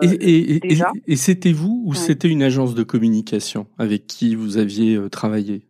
et, 0.00 0.06
et, 0.06 0.72
et, 0.72 0.78
et 1.06 1.16
c'était 1.16 1.52
vous 1.52 1.84
ou 1.86 1.94
c'était 1.94 2.28
une 2.28 2.42
agence 2.42 2.74
de 2.74 2.82
communication 2.82 3.66
avec 3.78 4.06
qui 4.06 4.34
vous 4.34 4.56
aviez 4.56 4.98
travaillé? 5.10 5.68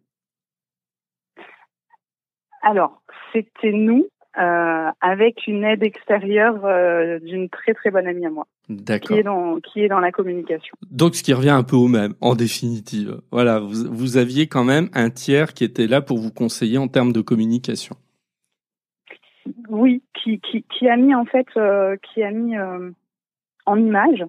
Alors, 2.63 3.02
c'était 3.33 3.73
nous, 3.73 4.07
euh, 4.39 4.91
avec 5.03 5.47
une 5.47 5.63
aide 5.63 5.83
extérieure 5.83 6.65
euh, 6.65 7.19
d'une 7.19 7.51
très 7.51 7.75
très 7.75 7.91
bonne 7.91 8.07
amie 8.07 8.25
à 8.25 8.31
moi. 8.31 8.47
Qui 8.67 9.13
est 9.13 9.23
dans 9.23 9.61
qui 9.61 9.83
est 9.83 9.89
dans 9.89 10.01
la 10.01 10.11
communication. 10.11 10.75
Donc 10.91 11.17
ce 11.17 11.23
qui 11.23 11.35
revient 11.35 11.51
un 11.51 11.65
peu 11.65 11.77
au 11.77 11.87
même, 11.87 12.15
en 12.23 12.35
définitive. 12.35 13.21
Voilà, 13.31 13.61
vous, 13.61 13.93
vous 13.93 14.17
aviez 14.17 14.47
quand 14.47 14.65
même 14.65 14.89
un 14.95 15.11
tiers 15.11 15.53
qui 15.53 15.65
était 15.65 15.87
là 15.87 16.01
pour 16.01 16.17
vous 16.17 16.33
conseiller 16.33 16.79
en 16.79 16.89
termes 16.89 17.13
de 17.13 17.21
communication. 17.21 17.95
Oui, 19.69 20.03
qui 20.15 20.41
qui, 20.41 20.63
qui 20.63 20.89
a 20.89 20.97
mis 20.97 21.15
en 21.15 21.27
fait 21.27 21.49
euh, 21.59 21.97
qui 21.97 22.23
a 22.23 22.31
mis 22.31 22.57
en 23.67 23.77
image. 23.77 24.25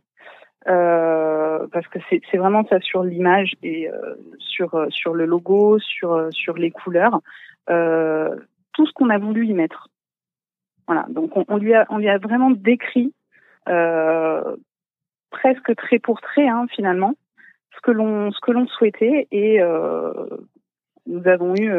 Parce 0.65 1.88
que 1.88 2.00
c'est 2.10 2.38
vraiment 2.38 2.65
ça 2.67 2.81
sur 2.81 3.03
l'image 3.03 3.53
et 3.63 3.88
sur 4.38 4.86
sur 4.89 5.13
le 5.13 5.25
logo, 5.25 5.79
sur 5.79 6.27
sur 6.31 6.55
les 6.55 6.72
couleurs, 6.72 7.22
tout 8.74 8.86
ce 8.86 8.94
qu'on 8.94 9.10
a 9.10 9.18
voulu 9.18 9.46
y 9.46 9.53
mettre. 9.53 9.89
Voilà, 10.88 11.06
donc 11.10 11.36
on, 11.38 11.46
on, 11.48 11.58
lui 11.58 11.74
a 11.74 11.86
on 11.89 11.98
lui 11.98 12.10
a 12.10 12.18
vraiment 12.18 12.51
décrit 12.51 13.13
euh, 13.70 14.56
presque 15.32 15.75
trait 15.75 16.00
pour 16.00 16.22
trait 16.22 16.48
hein, 16.48 16.65
finalement 16.75 17.13
ce 17.75 17.82
que 17.82 17.92
l'on 17.92 18.32
ce 18.32 18.39
que 18.42 18.51
l'on 18.51 18.68
souhaitait. 18.68 19.27
Et 19.32 19.62
euh, 19.62 20.12
nous 21.06 21.27
avons 21.27 21.56
eu 21.56 21.72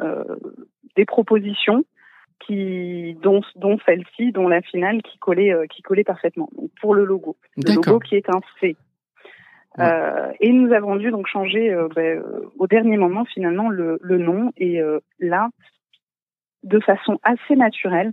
euh, 0.00 0.24
des 0.94 1.04
propositions 1.04 1.84
qui 2.40 3.16
dont 3.22 3.40
dont 3.56 3.78
celle-ci 3.84 4.30
dont 4.30 4.48
la 4.48 4.62
finale 4.62 5.02
qui 5.02 5.18
collait 5.18 5.52
qui 5.68 5.82
collait 5.82 6.04
parfaitement. 6.04 6.48
Donc 6.56 6.70
pour 6.80 6.94
le 6.94 7.04
logo. 7.04 7.36
Le 7.56 7.74
logo 7.74 7.98
qui 7.98 8.14
est 8.14 8.28
un 8.28 8.40
C 8.60 8.76
et 10.40 10.52
nous 10.52 10.72
avons 10.72 10.96
dû 10.96 11.10
donc 11.10 11.26
changer 11.26 11.76
ben, 11.94 12.22
au 12.58 12.66
dernier 12.66 12.96
moment 12.96 13.26
finalement 13.26 13.68
le, 13.68 13.98
le 14.00 14.16
nom. 14.16 14.50
Et 14.56 14.80
là 15.20 15.50
de 16.66 16.80
façon 16.80 17.18
assez 17.22 17.56
naturelle 17.56 18.12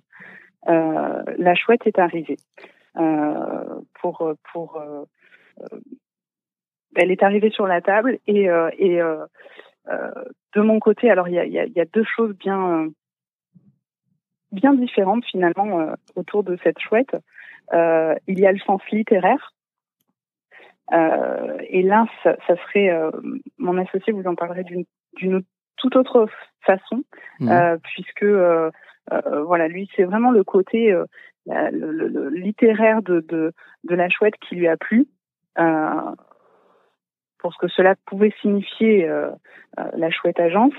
euh, 0.68 1.24
la 1.38 1.56
chouette 1.56 1.86
est 1.86 2.00
arrivée. 2.00 2.38
Euh, 2.98 3.82
euh, 4.06 5.06
elle 6.96 7.12
est 7.12 7.24
arrivée 7.24 7.50
sur 7.50 7.68
la 7.68 7.82
table 7.82 8.20
et 8.28 8.48
de 8.48 10.62
mon 10.62 10.80
côté, 10.80 11.10
alors 11.10 11.28
il 11.28 11.34
y 11.34 11.80
a, 11.80 11.86
deux 11.86 12.04
choses 12.04 12.36
bien 12.36 12.92
différentes 14.76 15.26
finalement 15.26 15.96
autour 16.16 16.44
de 16.44 16.56
cette 16.64 16.80
chouette. 16.80 17.16
il 17.74 18.40
y 18.40 18.46
a 18.46 18.52
le 18.52 18.60
sens 18.60 18.82
littéraire. 18.92 19.54
et 20.92 21.82
là, 21.82 22.06
ça, 22.24 22.36
serait 22.48 22.92
mon 23.58 23.78
associé 23.78 24.14
vous 24.14 24.28
en 24.28 24.36
parlerait 24.36 24.66
d'une 24.66 24.86
toute 25.90 25.96
autre 25.96 26.28
façon, 26.62 27.04
mmh. 27.40 27.78
puisque 27.84 28.26
euh, 29.12 29.44
voilà, 29.44 29.68
lui, 29.68 29.90
c'est 29.96 30.04
vraiment 30.04 30.32
le 30.32 30.44
côté 30.44 30.92
euh, 30.94 31.06
le, 31.48 32.30
littéraire 32.30 33.02
de, 33.02 33.20
de, 33.22 33.54
de, 33.84 33.96
la 33.96 34.10
chouette 34.10 34.36
qui 34.48 34.56
lui 34.56 34.68
a 34.68 34.78
plu. 34.78 35.08
Euh, 35.60 36.12
pour 37.38 37.54
ce 37.54 37.58
que 37.60 37.68
cela 37.68 37.96
pouvait 38.06 38.34
signifier 38.42 39.06
la 39.76 40.12
chouette 40.12 40.40
agence. 40.40 40.74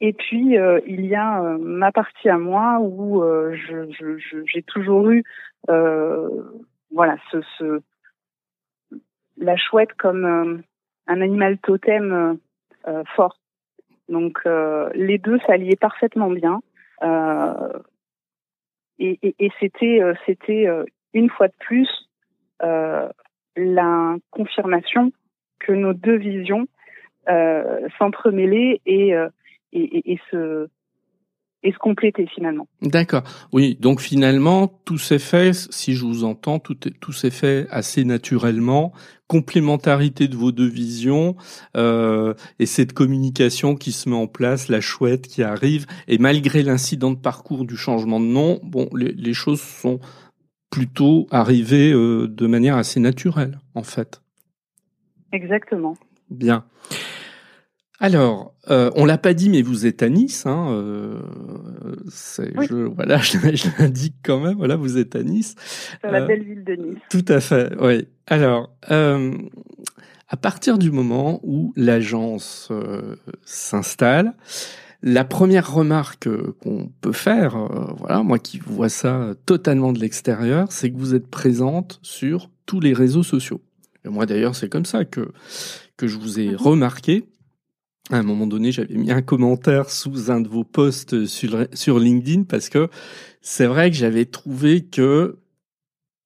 Et 0.00 0.12
puis 0.12 0.56
il 0.86 1.04
y 1.04 1.16
a 1.16 1.40
ma 1.58 1.90
partie 1.90 2.28
à 2.28 2.38
moi 2.38 2.78
où 2.78 3.24
je, 3.52 4.44
j'ai 4.46 4.62
toujours 4.62 5.10
eu 5.10 5.24
voilà 6.92 7.16
ce, 7.32 7.42
ce, 7.58 7.80
la 9.36 9.56
chouette 9.56 9.94
comme 9.94 10.62
un 11.08 11.20
animal 11.20 11.58
totem 11.58 12.38
fort. 13.16 13.36
Donc 14.08 14.38
les 14.94 15.18
deux 15.18 15.38
s'alliaient 15.40 15.76
parfaitement 15.76 16.30
bien. 16.30 16.60
Euh, 17.02 17.72
et, 18.98 19.50
c'était 19.60 20.00
euh, 20.00 20.14
c'était 20.24 20.66
euh, 20.66 20.84
une 21.12 21.28
fois 21.28 21.48
de 21.48 21.54
plus 21.60 21.88
la 22.60 24.16
confirmation 24.30 25.12
que 25.58 25.72
nos 25.72 25.92
deux 25.92 26.16
visions 26.16 26.66
s'entremêlaient 27.98 28.80
et, 28.86 29.12
et, 29.72 30.12
et, 30.12 30.20
se 30.30 30.68
et 31.66 31.72
se 31.72 31.78
compléter 31.78 32.28
finalement. 32.32 32.68
D'accord. 32.80 33.24
Oui, 33.52 33.76
donc 33.80 34.00
finalement, 34.00 34.68
tout 34.84 34.98
s'est 34.98 35.18
fait, 35.18 35.52
si 35.52 35.94
je 35.94 36.04
vous 36.04 36.22
entends, 36.22 36.60
tout, 36.60 36.76
tout 36.76 37.12
s'est 37.12 37.32
fait 37.32 37.66
assez 37.70 38.04
naturellement, 38.04 38.92
complémentarité 39.26 40.28
de 40.28 40.36
vos 40.36 40.52
deux 40.52 40.68
visions 40.68 41.34
euh, 41.76 42.34
et 42.60 42.66
cette 42.66 42.92
communication 42.92 43.74
qui 43.74 43.90
se 43.90 44.08
met 44.08 44.14
en 44.14 44.28
place, 44.28 44.68
la 44.68 44.80
chouette 44.80 45.26
qui 45.26 45.42
arrive, 45.42 45.86
et 46.06 46.18
malgré 46.18 46.62
l'incident 46.62 47.10
de 47.10 47.18
parcours 47.18 47.64
du 47.64 47.76
changement 47.76 48.20
de 48.20 48.26
nom, 48.26 48.60
bon, 48.62 48.88
les, 48.94 49.10
les 49.12 49.34
choses 49.34 49.60
sont 49.60 49.98
plutôt 50.70 51.26
arrivées 51.32 51.92
euh, 51.92 52.28
de 52.28 52.46
manière 52.46 52.76
assez 52.76 53.00
naturelle, 53.00 53.58
en 53.74 53.82
fait. 53.82 54.22
Exactement. 55.32 55.96
Bien. 56.30 56.64
Alors, 57.98 58.54
euh, 58.70 58.90
on 58.94 59.06
l'a 59.06 59.16
pas 59.16 59.32
dit, 59.32 59.48
mais 59.48 59.62
vous 59.62 59.86
êtes 59.86 60.02
à 60.02 60.08
Nice. 60.08 60.44
Hein, 60.46 60.68
euh, 60.70 61.20
je, 62.08 62.74
voilà, 62.74 63.18
je, 63.22 63.38
l'indique 63.78 64.16
quand 64.22 64.40
même. 64.40 64.56
Voilà, 64.56 64.76
vous 64.76 64.98
êtes 64.98 65.16
à 65.16 65.22
Nice. 65.22 65.54
Dans 66.02 66.10
la 66.10 66.22
euh, 66.22 66.26
belle 66.26 66.42
ville 66.42 66.64
de 66.64 66.74
Nice. 66.74 66.98
Tout 67.10 67.24
à 67.28 67.40
fait. 67.40 67.72
Oui. 67.80 68.06
Alors, 68.26 68.70
euh, 68.90 69.32
à 70.28 70.36
partir 70.36 70.76
du 70.78 70.90
moment 70.90 71.40
où 71.42 71.72
l'agence 71.76 72.68
euh, 72.70 73.16
s'installe, 73.44 74.34
la 75.02 75.24
première 75.24 75.72
remarque 75.72 76.28
qu'on 76.58 76.90
peut 77.00 77.12
faire, 77.12 77.56
voilà, 77.98 78.22
moi 78.22 78.38
qui 78.38 78.58
vois 78.58 78.88
ça 78.88 79.34
totalement 79.44 79.92
de 79.92 80.00
l'extérieur, 80.00 80.72
c'est 80.72 80.90
que 80.90 80.96
vous 80.96 81.14
êtes 81.14 81.28
présente 81.28 82.00
sur 82.02 82.50
tous 82.66 82.80
les 82.80 82.92
réseaux 82.92 83.22
sociaux. 83.22 83.60
Et 84.04 84.08
moi 84.08 84.26
d'ailleurs, 84.26 84.56
c'est 84.56 84.68
comme 84.68 84.86
ça 84.86 85.04
que 85.04 85.28
que 85.96 86.06
je 86.06 86.18
vous 86.18 86.40
ai 86.40 86.50
mhm. 86.50 86.56
remarqué 86.56 87.24
à 88.10 88.18
un 88.18 88.22
moment 88.22 88.46
donné, 88.46 88.72
j'avais 88.72 88.94
mis 88.94 89.10
un 89.10 89.22
commentaire 89.22 89.90
sous 89.90 90.30
un 90.30 90.40
de 90.40 90.48
vos 90.48 90.64
posts 90.64 91.26
sur, 91.26 91.66
sur 91.72 91.98
LinkedIn 91.98 92.44
parce 92.44 92.68
que 92.68 92.88
c'est 93.40 93.66
vrai 93.66 93.90
que 93.90 93.96
j'avais 93.96 94.26
trouvé 94.26 94.84
que 94.84 95.38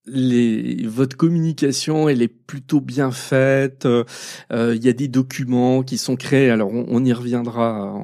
les, 0.06 0.86
votre 0.86 1.16
communication, 1.16 2.08
elle 2.08 2.22
est 2.22 2.28
plutôt 2.28 2.80
bien 2.80 3.10
faite. 3.10 3.86
Euh, 3.86 4.04
il 4.50 4.84
y 4.84 4.88
a 4.88 4.92
des 4.92 5.08
documents 5.08 5.82
qui 5.82 5.98
sont 5.98 6.16
créés. 6.16 6.50
Alors, 6.50 6.70
on, 6.72 7.04
y 7.04 7.12
reviendra. 7.12 7.94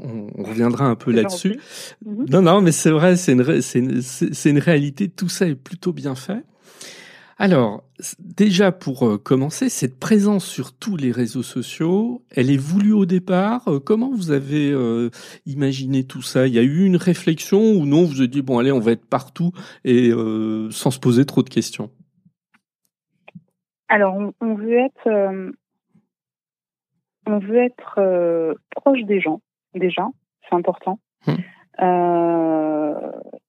on, 0.00 0.42
reviendra 0.42 0.86
un 0.86 0.94
peu 0.94 1.12
là-dessus. 1.12 1.58
Mhm. 2.04 2.26
Non, 2.30 2.42
non, 2.42 2.60
mais 2.60 2.72
c'est 2.72 2.90
vrai, 2.90 3.16
c'est 3.16 3.32
une, 3.32 3.60
c'est 3.60 3.78
une, 3.80 4.00
une 4.44 4.58
réalité. 4.58 5.08
Tout 5.08 5.28
ça 5.28 5.46
est 5.46 5.54
plutôt 5.54 5.92
bien 5.92 6.14
fait. 6.14 6.44
Alors, 7.36 7.82
déjà 8.20 8.70
pour 8.70 9.06
euh, 9.06 9.18
commencer, 9.18 9.68
cette 9.68 9.98
présence 9.98 10.46
sur 10.46 10.76
tous 10.76 10.96
les 10.96 11.10
réseaux 11.10 11.42
sociaux, 11.42 12.22
elle 12.30 12.50
est 12.50 12.56
voulue 12.56 12.92
au 12.92 13.06
départ. 13.06 13.66
Euh, 13.66 13.80
comment 13.80 14.10
vous 14.10 14.30
avez 14.30 14.70
euh, 14.70 15.10
imaginé 15.44 16.04
tout 16.04 16.22
ça? 16.22 16.46
Il 16.46 16.54
y 16.54 16.58
a 16.58 16.62
eu 16.62 16.84
une 16.84 16.96
réflexion 16.96 17.58
ou 17.58 17.86
non? 17.86 18.04
Vous 18.04 18.20
avez 18.20 18.28
dit 18.28 18.42
bon 18.42 18.58
allez, 18.58 18.70
on 18.70 18.78
va 18.78 18.92
être 18.92 19.08
partout 19.08 19.50
et 19.84 20.10
sans 20.70 20.90
se 20.90 21.00
poser 21.00 21.24
trop 21.24 21.42
de 21.42 21.48
questions? 21.48 21.90
Alors, 23.88 24.16
on, 24.40 24.54
veut 24.54 24.78
être, 24.78 25.54
on 27.26 27.38
veut 27.38 27.58
être 27.58 28.54
proche 28.70 29.02
des 29.02 29.20
gens 29.20 29.40
déjà, 29.74 30.06
c'est 30.48 30.54
important. 30.54 31.00
Hum. 31.26 31.36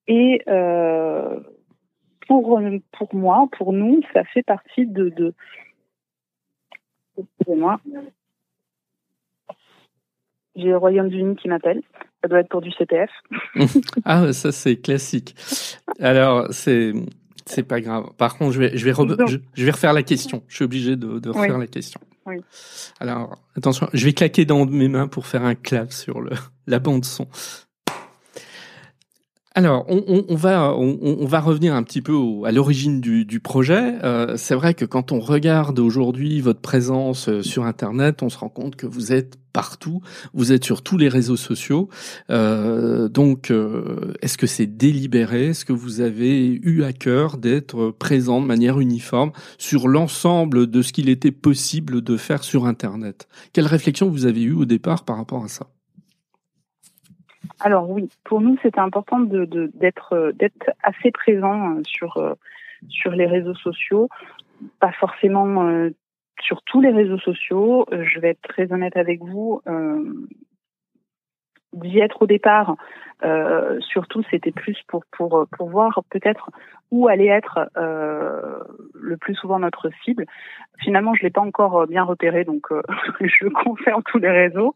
et 0.08 0.42
pour, 2.28 2.60
pour 2.92 3.16
moi, 3.16 3.48
pour 3.58 3.74
nous, 3.74 4.02
ça 4.14 4.24
fait 4.26 4.44
partie 4.44 4.86
de. 4.86 5.10
de... 5.10 5.34
Excusez-moi. 7.18 7.80
J'ai 10.56 10.70
le 10.70 10.78
Royaume-Uni 10.78 11.36
qui 11.36 11.50
m'appelle. 11.50 11.82
Ça 12.22 12.30
doit 12.30 12.40
être 12.40 12.50
pour 12.50 12.62
du 12.62 12.72
CPF. 12.72 13.10
ah, 14.06 14.32
ça 14.34 14.52
c'est 14.52 14.78
classique. 14.78 15.36
Alors, 16.00 16.48
c'est 16.52 16.94
c'est 17.46 17.64
pas 17.64 17.82
grave. 17.82 18.06
Par 18.18 18.38
contre, 18.38 18.54
je 18.54 18.60
vais 18.60 18.78
je 18.78 18.86
vais 18.86 18.94
je, 19.54 19.66
vais 19.66 19.72
refaire 19.72 19.94
la 19.94 20.04
question. 20.04 20.44
Je 20.48 20.56
suis 20.56 20.66
obligé 20.66 20.96
de, 20.96 21.20
de 21.20 21.30
refaire 21.30 21.58
la 21.58 21.68
question. 21.68 22.00
Oui. 22.26 22.38
Alors, 23.00 23.38
attention, 23.56 23.88
je 23.94 24.06
vais 24.06 24.14
claquer 24.14 24.46
dans 24.46 24.66
mes 24.66 24.88
mains 24.88 25.08
pour 25.08 25.28
faire 25.28 25.44
un 25.44 25.54
clap 25.54 25.92
sur 25.92 26.22
le 26.22 26.32
la 26.68 26.80
bande 26.80 27.06
son. 27.06 27.28
Alors, 29.58 29.86
on, 29.88 30.36
va 30.36 30.76
on, 30.76 31.26
va 31.26 31.40
revenir 31.40 31.76
un 31.76 31.84
petit 31.84 32.02
peu 32.02 32.14
à 32.44 32.52
l'origine 32.52 33.00
du, 33.00 33.40
projet. 33.40 33.96
Euh, 34.04 34.36
c'est 34.36 34.54
vrai 34.54 34.74
que 34.74 34.84
quand 34.84 35.14
on 35.14 35.22
regarde 35.22 35.80
aujourd'hui 35.80 36.42
votre 36.42 36.60
présence 36.60 37.30
euh, 37.30 37.42
sur 37.42 37.64
Internet, 37.64 38.22
on 38.22 38.28
se 38.28 38.38
rend 38.38 38.50
compte 38.50 38.76
que 38.76 38.86
vous 38.86 39.14
êtes 39.14 39.38
partout, 39.54 40.02
vous 40.34 40.52
êtes 40.52 40.66
sur 40.66 40.82
tous 40.82 40.98
les 40.98 41.08
réseaux 41.08 41.38
sociaux. 41.38 41.88
Euh, 42.32 43.08
donc, 43.08 43.50
est-ce 44.22 44.38
que 44.38 44.46
c'est 44.46 44.68
délibéré? 44.68 45.48
Est-ce 45.48 45.64
que 45.64 45.72
vous 45.72 46.02
avez 46.02 46.48
eu 46.48 46.84
à 46.84 46.92
cœur 46.92 47.38
d'être 47.38 47.92
présent 47.92 48.42
de 48.42 48.46
manière 48.46 48.82
uniforme 48.82 49.32
sur 49.58 49.88
l'ensemble 49.88 50.70
de 50.70 50.82
ce 50.82 50.92
qu'il 50.92 51.08
était 51.08 51.32
possible 51.32 52.02
de 52.02 52.18
faire 52.18 52.44
sur 52.44 52.66
Internet? 52.66 53.30
Quelle 53.54 53.68
réflexion 53.68 54.10
vous 54.10 54.26
avez 54.26 54.42
eue 54.42 54.56
au 54.56 54.66
départ 54.66 55.06
par 55.06 55.16
rapport 55.16 55.46
à 55.46 55.48
ça? 55.48 55.68
Alors 57.60 57.90
oui, 57.90 58.10
pour 58.24 58.42
nous 58.42 58.58
c'était 58.62 58.80
important 58.80 59.20
de 59.20 59.46
d'être 59.74 60.14
euh, 60.14 60.32
d'être 60.32 60.72
assez 60.84 61.12
présent 61.12 61.72
euh, 61.72 61.82
sur 61.86 62.18
euh, 62.18 62.34
sur 62.90 63.12
les 63.12 63.26
réseaux 63.26 63.56
sociaux, 63.56 64.10
pas 64.80 64.92
forcément 64.92 65.90
sur 66.40 66.62
tous 66.64 66.82
les 66.82 66.92
réseaux 66.92 67.18
sociaux. 67.18 67.88
Je 67.92 68.20
vais 68.20 68.30
être 68.30 68.42
très 68.42 68.72
honnête 68.72 68.96
avec 68.96 69.22
vous. 69.24 69.62
d'y 71.74 72.00
être 72.00 72.22
au 72.22 72.28
départ, 72.28 72.76
surtout 73.80 74.22
c'était 74.30 74.52
plus 74.52 74.78
pour 74.88 75.04
pour 75.58 75.70
voir 75.70 76.04
peut-être 76.12 76.52
où 76.92 77.08
allait 77.08 77.26
être 77.26 77.70
le 77.76 79.18
plus 79.18 79.34
souvent 79.34 79.58
notre 79.58 79.90
cible. 80.04 80.26
Finalement, 80.80 81.16
je 81.16 81.24
l'ai 81.24 81.32
pas 81.32 81.42
encore 81.42 81.88
bien 81.88 82.04
repéré, 82.04 82.44
donc 82.44 82.68
je 83.20 83.48
confère 83.48 83.98
tous 84.06 84.20
les 84.20 84.30
réseaux. 84.30 84.76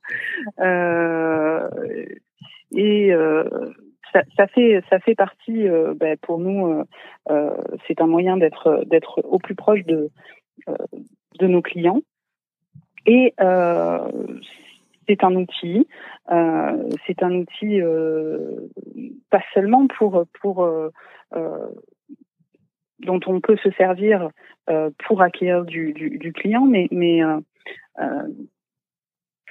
Et 2.75 3.13
euh, 3.13 3.43
ça, 4.13 4.47
fait 4.47 4.83
ça 4.89 4.99
fait 4.99 5.15
partie 5.15 5.67
euh, 5.67 5.93
ben, 5.95 6.17
pour 6.17 6.39
nous. 6.39 6.83
Euh, 7.29 7.57
c'est 7.87 8.01
un 8.01 8.07
moyen 8.07 8.37
d'être 8.37 8.83
d'être 8.85 9.21
au 9.23 9.39
plus 9.39 9.55
proche 9.55 9.83
de 9.83 10.09
de 11.39 11.47
nos 11.47 11.61
clients. 11.61 12.01
Et 13.05 13.33
c'est 15.07 15.23
un 15.23 15.35
outil. 15.35 15.87
C'est 17.07 17.23
un 17.23 17.33
outil 17.33 17.81
pas 19.29 19.41
seulement 19.53 19.87
pour 19.87 20.25
pour 20.41 20.69
dont 22.99 23.19
on 23.25 23.39
peut 23.39 23.57
se 23.57 23.71
servir 23.71 24.29
pour 25.07 25.21
acquérir 25.21 25.63
du, 25.65 25.93
du, 25.93 26.17
du 26.17 26.33
client, 26.33 26.65
mais 26.65 26.87
mais 26.91 27.21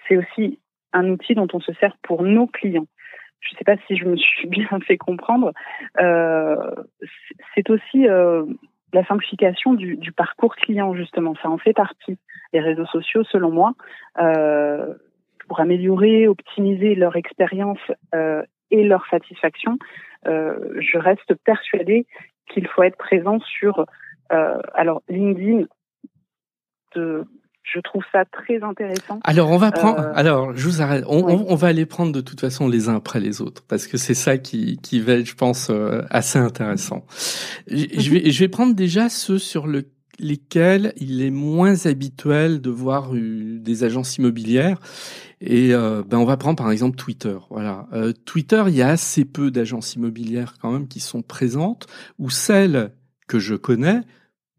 c'est 0.07 0.17
aussi 0.17 0.61
un 0.93 1.09
outil 1.09 1.35
dont 1.35 1.49
on 1.53 1.61
se 1.61 1.73
sert 1.75 1.97
pour 2.03 2.23
nos 2.23 2.47
clients 2.47 2.87
je 3.41 3.53
ne 3.53 3.59
sais 3.59 3.65
pas 3.65 3.77
si 3.87 3.97
je 3.97 4.05
me 4.05 4.17
suis 4.17 4.49
bien 4.49 4.69
fait 4.87 4.99
comprendre, 4.99 5.53
euh, 6.01 6.75
c'est 7.55 7.69
aussi 7.71 8.09
euh, 8.09 8.45
la 8.93 9.05
simplification 9.07 9.75
du, 9.75 10.13
parcours 10.13 10.57
client, 10.57 10.95
justement. 10.95 11.35
Ça 11.43 11.51
en 11.51 11.59
fait 11.59 11.75
partie. 11.75 12.19
Les 12.53 12.61
réseaux 12.61 12.87
sociaux, 12.87 13.25
selon 13.25 13.51
moi, 13.51 13.75
euh, 14.19 14.95
pour 15.47 15.61
améliorer, 15.61 16.29
optimiser 16.29 16.95
leur 16.95 17.17
expérience 17.17 17.79
et 18.71 18.85
leur 18.85 19.07
satisfaction, 19.09 19.79
je 20.25 20.99
reste 20.99 21.35
persuadée 21.45 22.07
qu'il 22.51 22.67
faut 22.67 22.83
être 22.83 22.97
présent 22.97 23.39
sur 23.41 23.87
alors 24.31 25.03
LinkedIn 25.09 25.67
de 26.95 27.25
je 27.73 27.81
trouve 27.81 28.03
ça 28.13 28.25
très 28.25 28.63
intéressant. 28.63 29.21
Alors 29.25 29.51
on 29.51 29.59
va 29.59 29.71
prendre. 29.71 30.01
Euh, 30.01 30.13
alors 30.15 30.57
je 30.57 30.65
vous 30.69 30.81
arrête. 30.81 31.05
On, 31.07 31.25
on, 31.25 31.55
va 31.55 31.69
aller 31.69 31.87
prendre 31.87 32.13
de 32.13 32.21
toute 32.21 32.41
façon 32.41 32.69
les 32.69 32.89
uns 32.89 32.97
après 32.97 33.21
les 33.21 33.41
autres 33.41 33.63
parce 33.69 33.87
que 33.87 33.97
c'est 33.97 34.15
ça 34.15 34.39
qui 34.39 34.79
qui 34.83 35.01
va 35.01 35.15
être, 35.15 35.27
je 35.27 35.35
pense, 35.35 35.69
euh, 35.71 36.03
assez 36.11 36.39
intéressant. 36.39 37.05
Je, 37.67 38.11
vais 38.11 38.31
je 38.31 38.39
vais 38.41 38.49
prendre 38.49 38.75
déjà 38.75 39.09
ceux 39.09 39.39
sur 39.39 39.67
le, 39.67 39.91
lesquels 40.19 40.93
il 40.97 41.23
est 41.23 41.31
moins 41.31 41.87
habituel 41.87 42.61
de 42.61 42.71
voir 42.71 43.11
des 43.13 43.85
agences 43.85 44.17
immobilières. 44.17 44.81
Et 45.41 45.73
euh, 45.73 46.03
ben 46.05 46.19
on 46.19 46.25
va 46.25 46.37
prendre 46.37 46.57
par 46.57 46.71
exemple 46.71 46.97
Twitter. 46.97 47.37
Voilà, 47.51 47.87
Twitter, 48.25 48.65
il 48.69 48.75
y 48.75 48.83
a 48.83 48.89
assez 48.89 49.25
peu 49.25 49.51
d'agences 49.51 49.95
immobilières 49.95 50.55
quand 50.61 50.73
même 50.73 50.89
qui 50.89 51.01
sont 51.01 51.23
présentes 51.23 51.87
ou 52.19 52.31
celles 52.31 52.93
que 53.27 53.39
je 53.39 53.55
connais 53.55 54.01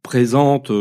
présentes 0.04 0.72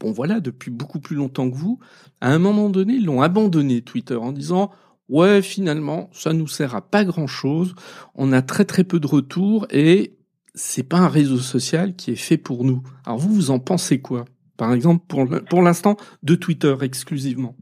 bon 0.00 0.12
voilà, 0.12 0.40
depuis 0.40 0.70
beaucoup 0.70 0.98
plus 0.98 1.16
longtemps 1.16 1.50
que 1.50 1.54
vous, 1.54 1.78
à 2.20 2.32
un 2.32 2.38
moment 2.38 2.70
donné, 2.70 2.94
ils 2.94 3.04
l'ont 3.04 3.22
abandonné 3.22 3.82
Twitter 3.82 4.16
en 4.16 4.32
disant 4.32 4.70
ouais, 5.08 5.42
finalement, 5.42 6.08
ça 6.12 6.32
nous 6.32 6.46
sert 6.46 6.74
à 6.74 6.80
pas 6.80 7.04
grand 7.04 7.26
chose, 7.26 7.74
on 8.14 8.32
a 8.32 8.42
très 8.42 8.64
très 8.64 8.84
peu 8.84 8.98
de 8.98 9.06
retours 9.06 9.66
et 9.70 10.16
c'est 10.54 10.88
pas 10.88 10.98
un 10.98 11.08
réseau 11.08 11.38
social 11.38 11.94
qui 11.94 12.12
est 12.12 12.16
fait 12.16 12.38
pour 12.38 12.64
nous. 12.64 12.82
Alors 13.04 13.18
vous, 13.18 13.32
vous 13.32 13.50
en 13.50 13.58
pensez 13.58 14.00
quoi 14.00 14.24
Par 14.56 14.72
exemple, 14.72 15.04
pour, 15.08 15.28
pour 15.48 15.62
l'instant, 15.62 15.96
de 16.22 16.34
Twitter 16.34 16.74
exclusivement? 16.82 17.54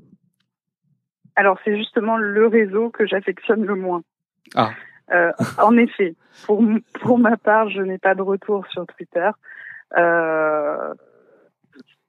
Alors 1.37 1.59
c'est 1.65 1.77
justement 1.77 2.17
le 2.17 2.47
réseau 2.47 2.91
que 2.91 3.07
j'affectionne 3.07 3.65
le 3.65 3.75
moins. 3.75 4.03
Ah. 4.55 4.71
Euh, 5.13 5.33
en 5.59 5.77
effet, 5.77 6.15
pour, 6.45 6.63
pour 7.01 7.19
ma 7.19 7.37
part, 7.37 7.71
je 7.71 7.81
n'ai 7.81 7.99
pas 7.99 8.15
de 8.15 8.23
retour 8.23 8.67
sur 8.69 8.87
Twitter. 8.87 9.31
Euh, 9.97 10.95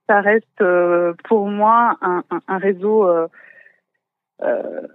ça 0.10 0.22
reste 0.22 0.62
euh, 0.62 1.14
pour 1.26 1.48
moi 1.48 1.96
un, 2.02 2.24
un, 2.48 2.58
réseau 2.58 3.08
euh, 3.08 3.28
euh, 4.42 4.88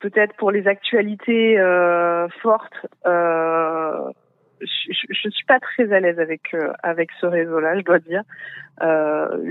peut-être 0.00 0.34
pour 0.36 0.50
les 0.50 0.66
actualités 0.66 1.56
fortes. 2.42 2.86
je, 3.04 5.26
ne 5.26 5.30
suis 5.30 5.44
pas 5.46 5.60
très 5.60 5.92
à 5.92 6.00
l'aise 6.00 6.18
avec 6.18 6.56
avec 6.82 7.10
ce 7.20 7.26
réseau-là, 7.26 7.78
je 7.78 7.84
dois 7.84 7.98
dire. 7.98 8.22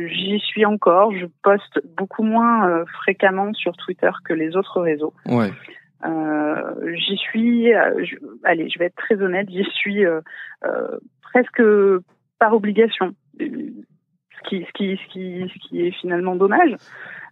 J'y 0.09 0.39
suis 0.39 0.65
encore. 0.65 1.13
Je 1.13 1.27
poste 1.43 1.79
beaucoup 1.95 2.23
moins 2.23 2.83
fréquemment 3.03 3.53
sur 3.53 3.77
Twitter 3.77 4.11
que 4.23 4.33
les 4.33 4.55
autres 4.55 4.81
réseaux. 4.81 5.13
Ouais. 5.27 5.51
j'y 6.95 7.17
suis, 7.17 7.71
allez, 8.43 8.69
je 8.69 8.79
vais 8.79 8.85
être 8.85 8.95
très 8.95 9.21
honnête, 9.21 9.49
j'y 9.51 9.65
suis 9.65 10.03
presque 11.21 11.61
par 12.39 12.53
obligation. 12.53 13.13
Ce 13.39 14.49
qui, 14.49 14.63
ce 14.65 14.71
qui, 14.73 14.97
ce 14.97 15.13
qui, 15.13 15.51
ce 15.53 15.67
qui 15.67 15.87
est 15.87 15.91
finalement 15.91 16.35
dommage. 16.35 16.75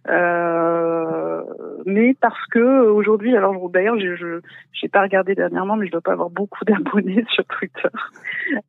Euh, 0.08 1.42
mais 1.86 2.14
parce 2.20 2.44
que 2.50 2.88
aujourd'hui, 2.88 3.36
alors 3.36 3.70
d'ailleurs, 3.70 3.98
je 3.98 4.40
n'ai 4.82 4.88
pas 4.88 5.02
regardé 5.02 5.34
dernièrement, 5.34 5.76
mais 5.76 5.86
je 5.86 5.92
dois 5.92 6.00
pas 6.00 6.12
avoir 6.12 6.30
beaucoup 6.30 6.64
d'abonnés 6.66 7.24
sur 7.32 7.44
Twitter. 7.46 7.88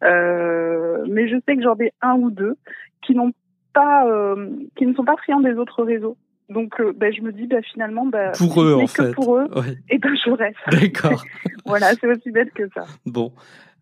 Euh, 0.03 1.03
mais 1.09 1.27
je 1.27 1.35
sais 1.47 1.55
que 1.55 1.63
j'en 1.63 1.75
ai 1.79 1.91
un 2.01 2.13
ou 2.13 2.31
deux 2.31 2.55
qui 3.01 3.15
n'ont 3.15 3.31
pas, 3.73 4.07
euh, 4.07 4.49
qui 4.77 4.85
ne 4.85 4.93
sont 4.93 5.03
pas 5.03 5.17
friands 5.17 5.41
des 5.41 5.53
autres 5.53 5.83
réseaux. 5.83 6.17
Donc, 6.49 6.79
ben, 6.95 7.11
je 7.11 7.21
me 7.21 7.31
dis, 7.31 7.47
ben, 7.47 7.63
finalement, 7.63 8.05
ben, 8.05 8.31
pour 8.37 8.61
eux, 8.61 8.75
en 8.75 8.85
fait, 8.85 9.11
pour 9.13 9.37
eux, 9.37 9.47
et 9.89 9.97
ben, 9.97 10.15
je 10.15 10.29
reste. 10.29 10.57
D'accord. 10.71 11.23
voilà, 11.65 11.87
c'est 11.95 12.07
aussi 12.07 12.29
bête 12.31 12.53
que 12.53 12.69
ça. 12.69 12.83
Bon. 13.05 13.31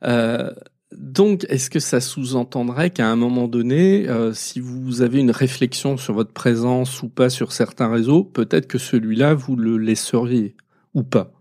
Euh, 0.06 0.50
donc, 0.97 1.45
est-ce 1.49 1.69
que 1.69 1.79
ça 1.79 1.99
sous-entendrait 1.99 2.89
qu'à 2.89 3.08
un 3.08 3.15
moment 3.15 3.47
donné, 3.47 4.08
euh, 4.10 4.34
si 4.34 4.60
vous 4.60 5.01
avez 5.01 5.19
une 5.19 5.32
réflexion 5.32 5.97
sur 5.97 6.13
votre 6.13 6.34
présence 6.34 7.03
ou 7.03 7.10
pas 7.10 7.29
sur 7.29 7.51
certains 7.51 7.91
réseaux, 7.91 8.23
peut-être 8.23 8.67
que 8.67 8.77
celui-là, 8.77 9.34
vous 9.34 9.56
le 9.56 9.77
laisseriez 9.77 10.56
ou 10.93 11.03
pas? 11.03 11.32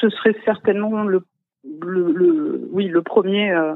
Ce 0.00 0.08
serait 0.10 0.36
certainement 0.44 1.04
le, 1.04 1.22
le, 1.82 2.68
oui, 2.70 2.88
le 2.88 3.02
premier 3.02 3.50
euh, 3.52 3.74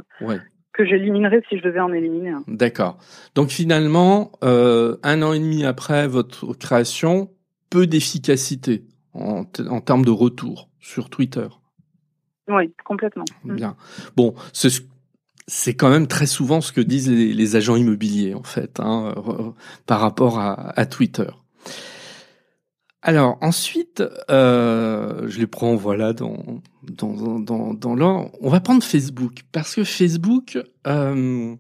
que 0.72 0.85
j'éliminerais 0.85 1.42
si 1.48 1.59
je 1.59 1.62
devais 1.62 1.80
en 1.80 1.92
éliminer. 1.92 2.35
D'accord. 2.46 2.98
Donc 3.35 3.50
finalement, 3.50 4.33
euh, 4.44 4.96
un 5.02 5.22
an 5.22 5.33
et 5.33 5.38
demi 5.38 5.64
après 5.64 6.09
votre 6.09 6.52
création, 6.54 7.30
peu 7.70 7.87
d'efficacité 7.87 8.85
en, 9.14 9.44
en 9.68 9.80
termes 9.80 10.04
de 10.04 10.11
retour 10.11 10.68
sur 10.80 11.11
Twitter. 11.11 11.46
Oui, 12.50 12.72
complètement. 12.84 13.24
Mm. 13.44 13.54
Bien. 13.54 13.76
Bon, 14.16 14.34
c'est 14.52 15.74
quand 15.74 15.90
même 15.90 16.06
très 16.06 16.26
souvent 16.26 16.60
ce 16.60 16.72
que 16.72 16.80
disent 16.80 17.10
les, 17.10 17.56
agents 17.56 17.76
immobiliers, 17.76 18.34
en 18.34 18.42
fait, 18.42 18.80
hein, 18.80 19.14
par 19.86 20.00
rapport 20.00 20.38
à, 20.38 20.86
Twitter. 20.86 21.28
Alors 23.02 23.38
ensuite, 23.40 24.02
euh, 24.30 25.26
je 25.26 25.38
les 25.38 25.46
prends 25.46 25.74
voilà 25.74 26.12
dans 26.12 26.60
dans 26.82 27.38
dans, 27.38 27.72
dans 27.72 27.94
l'ordre. 27.94 28.30
On 28.42 28.50
va 28.50 28.60
prendre 28.60 28.82
Facebook 28.82 29.40
parce 29.52 29.74
que 29.74 29.84
Facebook, 29.84 30.58
euh, 30.86 31.56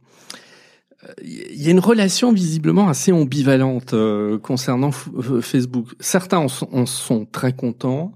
il 1.22 1.62
y 1.62 1.68
a 1.68 1.70
une 1.70 1.80
relation 1.80 2.30
visiblement 2.32 2.88
assez 2.88 3.10
ambivalente 3.10 3.94
euh, 3.94 4.38
concernant 4.38 4.90
Facebook. 4.90 5.88
Certains 5.98 6.38
en 6.38 6.86
sont 6.86 7.24
très 7.24 7.54
contents, 7.54 8.12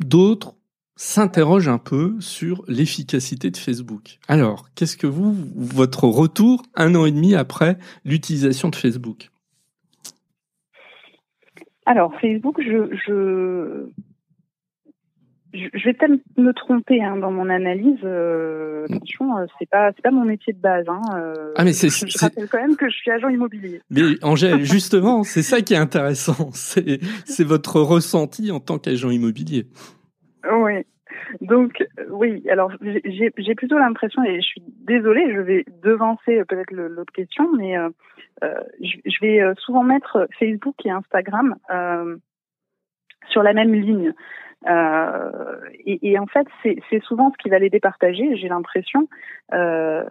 d'autres 0.00 0.56
s'interroge 1.02 1.66
un 1.66 1.78
peu 1.78 2.14
sur 2.20 2.62
l'efficacité 2.68 3.50
de 3.50 3.56
Facebook. 3.56 4.18
Alors, 4.28 4.68
qu'est-ce 4.76 4.96
que 4.96 5.08
vous, 5.08 5.34
votre 5.56 6.04
retour 6.04 6.62
un 6.76 6.94
an 6.94 7.06
et 7.06 7.10
demi 7.10 7.34
après 7.34 7.76
l'utilisation 8.04 8.68
de 8.68 8.76
Facebook? 8.76 9.30
Alors, 11.86 12.12
Facebook, 12.20 12.60
je, 12.62 12.94
je 15.52 15.84
vais 15.84 15.92
peut-être 15.92 16.20
me 16.36 16.52
tromper 16.52 17.02
hein, 17.02 17.16
dans 17.16 17.32
mon 17.32 17.50
analyse. 17.50 17.98
Euh, 18.04 18.86
mm. 18.88 18.94
attention, 18.94 19.38
euh, 19.38 19.46
c'est 19.58 19.68
pas 19.68 19.90
c'est 19.96 20.02
pas 20.02 20.12
mon 20.12 20.24
métier 20.24 20.52
de 20.52 20.60
base. 20.60 20.84
Hein, 20.86 21.02
euh, 21.16 21.52
ah 21.56 21.64
mais 21.64 21.72
c'est 21.72 21.88
je, 21.88 22.16
rappelle 22.16 22.48
quand 22.48 22.60
même 22.60 22.76
que 22.76 22.88
je 22.88 22.94
suis 22.94 23.10
agent 23.10 23.28
immobilier. 23.28 23.80
Mais 23.90 24.02
Angèle, 24.22 24.62
justement, 24.62 25.24
c'est 25.24 25.42
ça 25.42 25.62
qui 25.62 25.74
est 25.74 25.78
intéressant. 25.78 26.50
C'est 26.52 27.00
c'est 27.24 27.44
votre 27.44 27.80
ressenti 27.80 28.52
en 28.52 28.60
tant 28.60 28.78
qu'agent 28.78 29.10
immobilier. 29.10 29.66
Oui. 30.48 30.84
Donc 31.40 31.84
oui. 32.10 32.44
Alors 32.50 32.72
j'ai 32.80 33.54
plutôt 33.54 33.78
l'impression 33.78 34.22
et 34.24 34.36
je 34.36 34.46
suis 34.46 34.62
désolée, 34.86 35.32
je 35.34 35.40
vais 35.40 35.64
devancer 35.82 36.44
peut-être 36.44 36.72
l'autre 36.72 37.12
question, 37.12 37.50
mais 37.56 37.74
je, 38.42 38.96
je, 39.04 39.20
vais 39.20 39.54
souvent 39.58 39.82
mettre 39.82 40.28
Facebook 40.38 40.74
et 40.84 40.90
Instagram 40.90 41.56
sur 43.30 43.42
la 43.42 43.52
même 43.52 43.74
ligne. 43.74 44.12
Euh, 44.68 45.58
et, 45.84 46.12
et, 46.12 46.18
en 46.18 46.26
fait, 46.26 46.46
c'est 46.62 47.02
souvent 47.02 47.32
ce 47.32 47.42
qui 47.42 47.48
va 47.48 47.58
les 47.58 47.70
départager, 47.70 48.36
j'ai 48.36 48.48
l'impression. 48.48 49.08
Euh, 49.52 50.04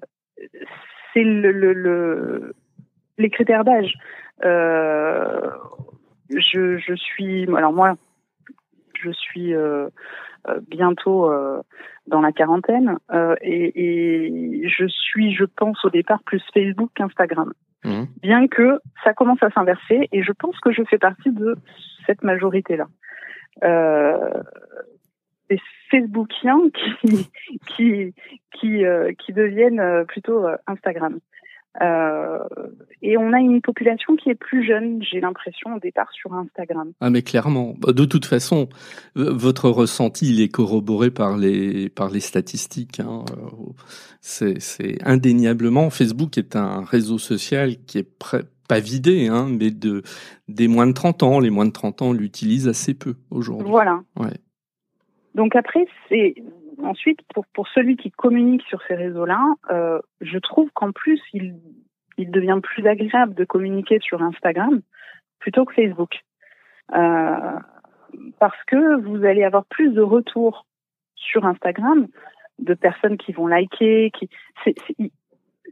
c'est 1.13 1.23
le, 1.23 1.51
le, 1.51 1.73
le, 1.73 2.55
les 3.17 3.29
critères 3.29 3.63
d'âge. 3.63 3.93
Euh, 4.43 5.51
je, 6.29 6.77
je 6.77 6.93
suis, 6.95 7.47
alors 7.55 7.73
moi, 7.73 7.95
je 9.01 9.11
suis 9.11 9.53
euh, 9.53 9.87
euh 9.87 9.89
bientôt 10.67 11.31
euh, 11.31 11.61
dans 12.07 12.21
la 12.21 12.31
quarantaine 12.31 12.97
et, 13.41 13.71
et, 13.75 14.67
je 14.67 14.87
suis, 14.87 15.33
je 15.33 15.45
pense 15.45 15.83
au 15.85 15.89
départ 15.89 16.21
plus 16.23 16.43
Facebook 16.53 16.91
qu'Instagram. 16.95 17.53
Mmh. 17.83 18.03
Bien 18.21 18.47
que 18.47 18.79
ça 19.03 19.13
commence 19.13 19.41
à 19.41 19.49
s'inverser 19.49 20.07
et 20.11 20.23
je 20.23 20.31
pense 20.33 20.59
que 20.59 20.71
je 20.71 20.83
fais 20.83 20.99
partie 20.99 21.31
de 21.31 21.55
cette 22.05 22.23
majorité-là 22.23 22.87
euh, 23.63 24.43
des 25.49 25.59
Facebookiens 25.89 26.61
qui 26.73 27.29
qui 27.67 28.13
qui, 28.53 28.85
euh, 28.85 29.11
qui 29.13 29.33
deviennent 29.33 29.79
euh, 29.79 30.03
plutôt 30.05 30.45
euh, 30.45 30.55
Instagram. 30.67 31.19
Euh, 31.79 32.39
et 33.01 33.17
on 33.17 33.31
a 33.31 33.39
une 33.39 33.61
population 33.61 34.17
qui 34.17 34.29
est 34.29 34.35
plus 34.35 34.65
jeune, 34.65 35.01
j'ai 35.01 35.21
l'impression 35.21 35.75
au 35.75 35.79
départ 35.79 36.11
sur 36.11 36.33
Instagram. 36.33 36.91
Ah 36.99 37.09
mais 37.09 37.21
clairement, 37.21 37.75
bah, 37.79 37.93
de 37.93 38.03
toute 38.03 38.25
façon, 38.25 38.67
votre 39.15 39.69
ressenti 39.69 40.33
il 40.33 40.41
est 40.41 40.49
corroboré 40.49 41.11
par 41.11 41.37
les 41.37 41.87
par 41.87 42.09
les 42.09 42.19
statistiques. 42.19 42.99
Hein. 42.99 43.23
C'est 44.19 44.57
indéniablement 45.05 45.89
Facebook 45.89 46.37
est 46.37 46.57
un 46.57 46.83
réseau 46.83 47.17
social 47.17 47.77
qui 47.85 47.99
est 47.99 48.17
prêt 48.19 48.43
pas 48.71 48.79
vidé, 48.79 49.27
hein, 49.27 49.49
mais 49.49 49.69
de, 49.69 50.01
des 50.47 50.69
moins 50.69 50.87
de 50.87 50.93
30 50.93 51.23
ans. 51.23 51.39
Les 51.41 51.49
moins 51.49 51.65
de 51.65 51.71
30 51.71 52.03
ans 52.03 52.13
l'utilisent 52.13 52.69
assez 52.69 52.93
peu 52.93 53.15
aujourd'hui. 53.29 53.67
Voilà. 53.69 53.99
Ouais. 54.17 54.31
Donc 55.35 55.57
après, 55.57 55.85
c'est 56.07 56.35
ensuite 56.83 57.19
pour, 57.33 57.45
pour 57.47 57.67
celui 57.69 57.97
qui 57.97 58.11
communique 58.11 58.63
sur 58.63 58.81
ces 58.87 58.95
réseaux-là, 58.95 59.41
euh, 59.69 59.99
je 60.21 60.37
trouve 60.37 60.69
qu'en 60.73 60.91
plus, 60.91 61.21
il, 61.33 61.55
il 62.17 62.31
devient 62.31 62.59
plus 62.61 62.87
agréable 62.87 63.33
de 63.33 63.45
communiquer 63.45 63.99
sur 64.01 64.21
Instagram 64.21 64.81
plutôt 65.39 65.65
que 65.65 65.73
Facebook. 65.73 66.19
Euh, 66.93 67.59
parce 68.39 68.61
que 68.67 69.01
vous 69.01 69.23
allez 69.25 69.43
avoir 69.43 69.65
plus 69.65 69.91
de 69.93 70.01
retours 70.01 70.65
sur 71.15 71.45
Instagram 71.45 72.07
de 72.59 72.73
personnes 72.73 73.17
qui 73.17 73.31
vont 73.31 73.47
liker, 73.47 74.11
qui 74.11 74.29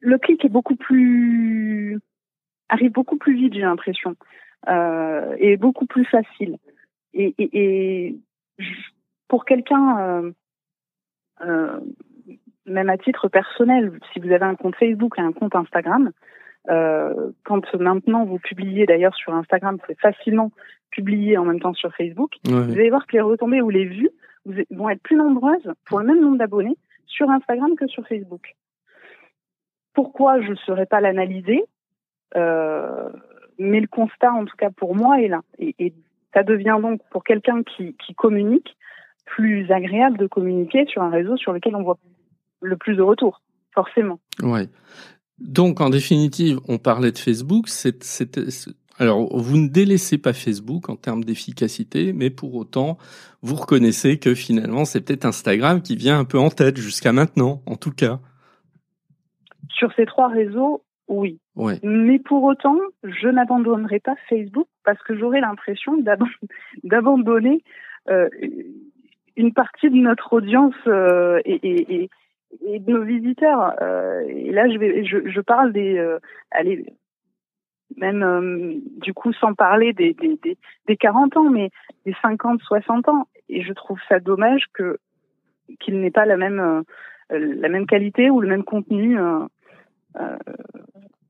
le 0.01 0.17
clic 0.17 0.45
est 0.45 0.49
beaucoup 0.49 0.75
plus 0.75 1.99
arrive 2.69 2.91
beaucoup 2.91 3.17
plus 3.17 3.35
vite, 3.35 3.53
j'ai 3.53 3.61
l'impression, 3.61 4.15
euh, 4.67 5.35
et 5.39 5.57
beaucoup 5.57 5.85
plus 5.85 6.05
facile. 6.05 6.57
Et, 7.13 7.33
et, 7.37 8.15
pour 9.27 9.45
quelqu'un, 9.45 10.31
même 12.65 12.89
à 12.89 12.97
titre 12.97 13.27
personnel, 13.27 13.99
si 14.13 14.19
vous 14.19 14.31
avez 14.31 14.45
un 14.45 14.55
compte 14.55 14.75
Facebook 14.75 15.15
et 15.17 15.21
un 15.21 15.31
compte 15.31 15.55
Instagram, 15.55 16.11
euh, 16.69 17.31
quand 17.43 17.73
maintenant 17.75 18.25
vous 18.25 18.37
publiez 18.39 18.85
d'ailleurs 18.85 19.15
sur 19.15 19.33
Instagram, 19.33 19.77
c'est 19.87 19.99
facilement 19.99 20.51
publié 20.91 21.37
en 21.37 21.45
même 21.45 21.59
temps 21.59 21.73
sur 21.73 21.93
Facebook, 21.95 22.35
vous 22.45 22.55
allez 22.55 22.89
voir 22.89 23.05
que 23.07 23.13
les 23.13 23.21
retombées 23.21 23.61
ou 23.61 23.69
les 23.69 23.85
vues 23.85 24.09
vont 24.71 24.89
être 24.89 25.01
plus 25.01 25.15
nombreuses 25.15 25.71
pour 25.85 25.99
le 25.99 26.05
même 26.05 26.21
nombre 26.21 26.37
d'abonnés 26.37 26.77
sur 27.05 27.29
Instagram 27.29 27.75
que 27.75 27.87
sur 27.87 28.07
Facebook. 28.07 28.55
Pourquoi 29.93 30.41
je 30.41 30.51
ne 30.51 30.55
saurais 30.55 30.85
pas 30.85 31.01
l'analyser 31.01 31.63
euh, 32.35 33.09
mais 33.57 33.81
le 33.81 33.87
constat, 33.87 34.31
en 34.31 34.45
tout 34.45 34.55
cas 34.55 34.69
pour 34.69 34.95
moi, 34.95 35.21
est 35.21 35.27
là. 35.27 35.41
Et, 35.57 35.75
et 35.79 35.93
ça 36.33 36.43
devient 36.43 36.77
donc 36.81 37.01
pour 37.09 37.23
quelqu'un 37.23 37.63
qui, 37.63 37.95
qui 37.95 38.13
communique 38.13 38.77
plus 39.35 39.71
agréable 39.71 40.17
de 40.17 40.27
communiquer 40.27 40.85
sur 40.87 41.01
un 41.01 41.09
réseau 41.09 41.37
sur 41.37 41.53
lequel 41.53 41.75
on 41.75 41.83
voit 41.83 41.97
le 42.61 42.77
plus 42.77 42.95
de 42.95 43.01
retours, 43.01 43.41
forcément. 43.73 44.19
Ouais. 44.41 44.67
Donc, 45.39 45.79
en 45.81 45.89
définitive, 45.89 46.59
on 46.67 46.77
parlait 46.77 47.11
de 47.11 47.17
Facebook. 47.17 47.69
C'est, 47.69 48.03
alors, 48.97 49.35
vous 49.35 49.57
ne 49.57 49.69
délaissez 49.69 50.17
pas 50.17 50.33
Facebook 50.33 50.89
en 50.89 50.95
termes 50.95 51.23
d'efficacité, 51.23 52.11
mais 52.11 52.29
pour 52.29 52.55
autant, 52.55 52.97
vous 53.41 53.55
reconnaissez 53.55 54.19
que 54.19 54.35
finalement, 54.35 54.83
c'est 54.83 55.01
peut-être 55.01 55.25
Instagram 55.25 55.81
qui 55.81 55.95
vient 55.95 56.19
un 56.19 56.25
peu 56.25 56.37
en 56.37 56.49
tête 56.49 56.77
jusqu'à 56.77 57.13
maintenant, 57.13 57.61
en 57.65 57.77
tout 57.77 57.93
cas. 57.93 58.19
Sur 59.69 59.93
ces 59.93 60.05
trois 60.05 60.27
réseaux, 60.27 60.83
oui. 61.07 61.39
Mais 61.83 62.19
pour 62.19 62.43
autant, 62.43 62.77
je 63.03 63.27
n'abandonnerai 63.27 63.99
pas 63.99 64.15
Facebook 64.29 64.67
parce 64.83 65.01
que 65.03 65.17
j'aurai 65.17 65.41
l'impression 65.41 65.97
d'abandonner 66.83 67.63
euh, 68.09 68.29
une 69.39 69.53
partie 69.53 69.89
de 69.89 69.95
notre 69.95 70.33
audience 70.33 70.75
euh, 70.85 71.39
et, 71.45 71.55
et, 71.63 72.09
et, 72.65 72.79
de 72.79 72.91
nos 72.91 73.03
visiteurs. 73.03 73.73
Euh, 73.81 74.21
et 74.27 74.51
là, 74.51 74.69
je, 74.69 74.77
vais, 74.77 75.05
je, 75.05 75.29
je 75.29 75.41
parle 75.41 75.71
des, 75.71 75.97
euh, 75.97 76.19
allez, 76.51 76.85
même 77.95 78.81
du 78.97 79.13
coup 79.13 79.31
sans 79.31 79.53
parler 79.53 79.93
des, 79.93 80.13
des, 80.13 80.37
des, 80.43 80.57
des 80.87 80.97
40 80.97 81.37
ans, 81.37 81.49
mais 81.49 81.71
des 82.05 82.13
50, 82.21 82.61
60 82.61 83.07
ans. 83.07 83.27
Et 83.47 83.63
je 83.63 83.71
trouve 83.71 83.97
ça 84.09 84.19
dommage 84.19 84.65
que 84.73 84.99
qu'il 85.79 86.01
n'ait 86.01 86.11
pas 86.11 86.25
la 86.25 86.35
même 86.35 86.83
la 87.29 87.69
même 87.69 87.85
qualité 87.85 88.29
ou 88.29 88.41
le 88.41 88.47
même 88.47 88.63
contenu 88.63 89.17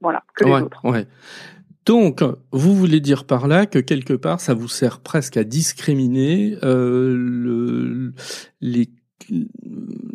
voilà, 0.01 0.23
que 0.35 0.45
les 0.45 0.51
autres. 0.51 0.81
Donc, 1.85 2.21
vous 2.51 2.75
voulez 2.75 2.99
dire 2.99 3.25
par 3.25 3.47
là 3.47 3.65
que 3.65 3.79
quelque 3.79 4.13
part, 4.13 4.39
ça 4.39 4.53
vous 4.53 4.67
sert 4.67 4.99
presque 4.99 5.37
à 5.37 5.43
discriminer 5.43 6.55
euh, 6.63 7.15
le, 7.17 8.13
les, 8.61 8.89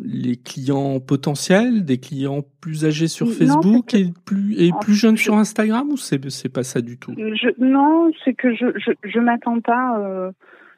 les 0.03 0.37
clients 0.37 0.99
potentiels, 0.99 1.83
des 1.83 1.99
clients 1.99 2.41
plus 2.61 2.85
âgés 2.85 3.07
sur 3.07 3.27
Facebook 3.27 3.93
et 3.93 4.07
plus 4.25 4.55
et 4.57 4.71
plus 4.81 4.93
jeunes 4.93 5.17
sur 5.17 5.35
Instagram 5.35 5.89
ou 5.89 5.97
c'est 5.97 6.29
c'est 6.29 6.53
pas 6.53 6.63
ça 6.63 6.81
du 6.81 6.97
tout? 6.97 7.13
Je, 7.17 7.49
Non, 7.57 8.11
c'est 8.23 8.33
que 8.33 8.53
je 8.55 8.67
je, 8.77 8.91
je 9.03 9.19
m'attends 9.19 9.59
pas. 9.59 9.99
Euh, 9.99 10.31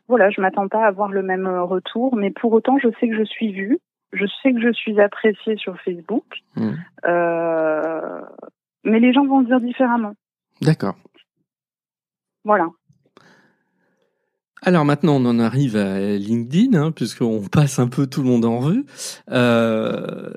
voilà, 0.07 0.29
je 0.29 0.39
m'attends 0.39 0.69
pas 0.69 0.85
à 0.85 0.87
avoir 0.87 1.11
le 1.11 1.21
même 1.21 1.47
retour, 1.47 2.15
mais 2.15 2.31
pour 2.31 2.53
autant, 2.53 2.77
je 2.79 2.87
sais 2.99 3.09
que 3.09 3.17
je 3.17 3.25
suis 3.25 3.51
vue 3.51 3.77
je 4.13 4.25
sais 4.41 4.53
que 4.53 4.61
je 4.61 4.71
suis 4.71 4.99
appréciée 4.99 5.57
sur 5.57 5.79
Facebook, 5.81 6.25
mmh. 6.55 6.69
euh, 7.05 8.21
mais 8.83 8.99
les 8.99 9.13
gens 9.13 9.25
vont 9.25 9.41
dire 9.41 9.59
différemment. 9.59 10.13
D'accord. 10.61 10.95
Voilà. 12.43 12.69
Alors 14.61 14.85
maintenant, 14.85 15.17
on 15.17 15.25
en 15.25 15.39
arrive 15.39 15.75
à 15.75 16.17
LinkedIn, 16.17 16.73
hein, 16.77 16.91
puisqu'on 16.91 17.41
passe 17.51 17.79
un 17.79 17.87
peu 17.87 18.07
tout 18.07 18.21
le 18.23 18.29
monde 18.29 18.45
en 18.45 18.59
revue. 18.59 18.85
Euh, 19.29 20.31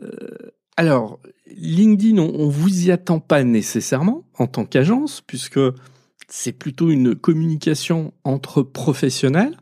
alors, 0.77 1.21
LinkedIn, 1.47 2.19
on, 2.19 2.33
on 2.35 2.49
vous 2.49 2.87
y 2.87 2.91
attend 2.91 3.21
pas 3.21 3.45
nécessairement 3.45 4.25
en 4.39 4.47
tant 4.47 4.65
qu'agence, 4.65 5.21
puisque 5.21 5.61
c'est 6.29 6.53
plutôt 6.53 6.91
une 6.91 7.15
communication 7.15 8.13
entre 8.25 8.63
professionnels. 8.63 9.57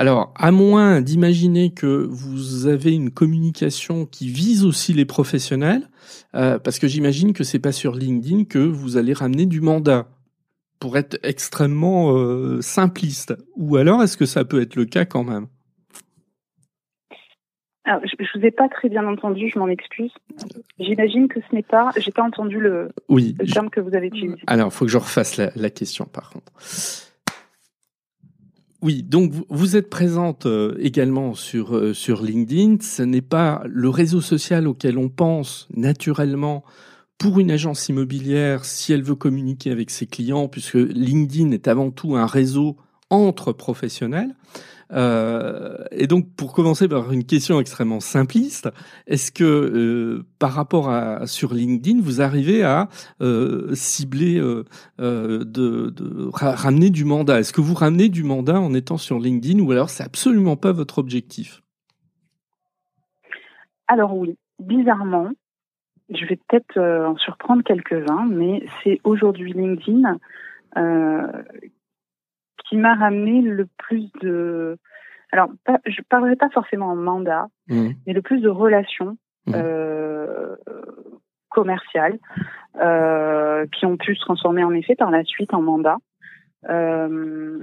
Alors, 0.00 0.32
à 0.34 0.50
moins 0.50 1.02
d'imaginer 1.02 1.74
que 1.74 2.06
vous 2.08 2.66
avez 2.66 2.94
une 2.94 3.10
communication 3.10 4.06
qui 4.06 4.28
vise 4.30 4.64
aussi 4.64 4.94
les 4.94 5.04
professionnels, 5.04 5.90
euh, 6.34 6.58
parce 6.58 6.78
que 6.78 6.88
j'imagine 6.88 7.34
que 7.34 7.44
c'est 7.44 7.58
pas 7.58 7.70
sur 7.70 7.94
LinkedIn 7.94 8.44
que 8.44 8.58
vous 8.58 8.96
allez 8.96 9.12
ramener 9.12 9.44
du 9.44 9.60
mandat 9.60 10.08
pour 10.78 10.96
être 10.96 11.18
extrêmement 11.22 12.16
euh, 12.16 12.62
simpliste. 12.62 13.36
Ou 13.56 13.76
alors, 13.76 14.02
est-ce 14.02 14.16
que 14.16 14.24
ça 14.24 14.46
peut 14.46 14.62
être 14.62 14.74
le 14.74 14.86
cas 14.86 15.04
quand 15.04 15.22
même? 15.22 15.48
Alors, 17.84 18.00
je, 18.06 18.16
ne 18.18 18.40
vous 18.40 18.46
ai 18.46 18.52
pas 18.52 18.70
très 18.70 18.88
bien 18.88 19.06
entendu, 19.06 19.50
je 19.52 19.58
m'en 19.58 19.68
excuse. 19.68 20.12
J'imagine 20.78 21.28
que 21.28 21.40
ce 21.42 21.54
n'est 21.54 21.62
pas, 21.62 21.90
j'ai 21.98 22.10
pas 22.10 22.22
entendu 22.22 22.58
le, 22.58 22.88
oui, 23.10 23.36
terme 23.52 23.68
que 23.68 23.80
vous 23.80 23.94
avez 23.94 24.06
utilisé. 24.06 24.38
Alors, 24.46 24.68
il 24.68 24.72
faut 24.72 24.86
que 24.86 24.90
je 24.90 24.96
refasse 24.96 25.36
la, 25.36 25.50
la 25.56 25.68
question 25.68 26.06
par 26.06 26.30
contre. 26.30 26.52
Oui, 28.82 29.02
donc 29.02 29.32
vous 29.50 29.76
êtes 29.76 29.90
présente 29.90 30.46
euh, 30.46 30.74
également 30.78 31.34
sur 31.34 31.76
euh, 31.76 31.92
sur 31.92 32.22
LinkedIn. 32.22 32.78
Ce 32.80 33.02
n'est 33.02 33.20
pas 33.20 33.62
le 33.66 33.90
réseau 33.90 34.22
social 34.22 34.66
auquel 34.66 34.96
on 34.96 35.10
pense 35.10 35.68
naturellement 35.74 36.64
pour 37.18 37.38
une 37.40 37.50
agence 37.50 37.90
immobilière 37.90 38.64
si 38.64 38.94
elle 38.94 39.02
veut 39.02 39.14
communiquer 39.14 39.70
avec 39.70 39.90
ses 39.90 40.06
clients, 40.06 40.48
puisque 40.48 40.76
LinkedIn 40.76 41.50
est 41.50 41.68
avant 41.68 41.90
tout 41.90 42.16
un 42.16 42.24
réseau 42.24 42.78
entre 43.10 43.52
professionnels. 43.52 44.34
Euh, 44.92 45.76
et 45.92 46.06
donc, 46.06 46.26
pour 46.36 46.52
commencer 46.52 46.88
par 46.88 47.12
une 47.12 47.24
question 47.24 47.60
extrêmement 47.60 48.00
simpliste, 48.00 48.68
est-ce 49.06 49.30
que 49.30 49.44
euh, 49.44 50.26
par 50.38 50.52
rapport 50.52 50.90
à 50.90 51.26
sur 51.26 51.54
LinkedIn, 51.54 52.00
vous 52.02 52.20
arrivez 52.20 52.62
à 52.62 52.88
euh, 53.20 53.74
cibler, 53.74 54.40
de 54.98 56.28
ramener 56.32 56.90
du 56.90 57.04
mandat? 57.04 57.40
Est-ce 57.40 57.52
que 57.52 57.60
vous 57.60 57.74
ramenez 57.74 58.08
du 58.08 58.24
mandat 58.24 58.60
en 58.60 58.74
étant 58.74 58.96
sur 58.96 59.18
LinkedIn, 59.18 59.60
ou 59.60 59.70
alors 59.72 59.90
c'est 59.90 60.04
absolument 60.04 60.56
pas 60.56 60.72
votre 60.72 60.98
objectif? 60.98 61.62
Alors 63.86 64.16
oui, 64.16 64.36
bizarrement, 64.60 65.30
je 66.10 66.24
vais 66.26 66.36
peut-être 66.36 66.78
en 66.78 67.16
surprendre 67.16 67.62
quelques-uns, 67.64 68.26
mais 68.28 68.64
c'est 68.82 69.00
aujourd'hui 69.04 69.52
LinkedIn 69.52 70.18
qui 72.70 72.76
m'a 72.76 72.94
ramené 72.94 73.42
le 73.42 73.66
plus 73.78 74.10
de 74.22 74.78
alors 75.32 75.50
pas, 75.64 75.78
je 75.86 76.00
parlerai 76.08 76.36
pas 76.36 76.50
forcément 76.50 76.86
en 76.86 76.96
mandat, 76.96 77.46
mmh. 77.68 77.90
mais 78.06 78.12
le 78.12 78.22
plus 78.22 78.40
de 78.40 78.48
relations 78.48 79.16
mmh. 79.46 79.52
euh, 79.54 80.56
commerciales 81.48 82.18
euh, 82.80 83.66
qui 83.72 83.86
ont 83.86 83.96
pu 83.96 84.14
se 84.14 84.20
transformer 84.20 84.64
en 84.64 84.72
effet 84.72 84.94
par 84.94 85.10
la 85.10 85.24
suite 85.24 85.52
en 85.52 85.62
mandat 85.62 85.98
euh, 86.68 87.58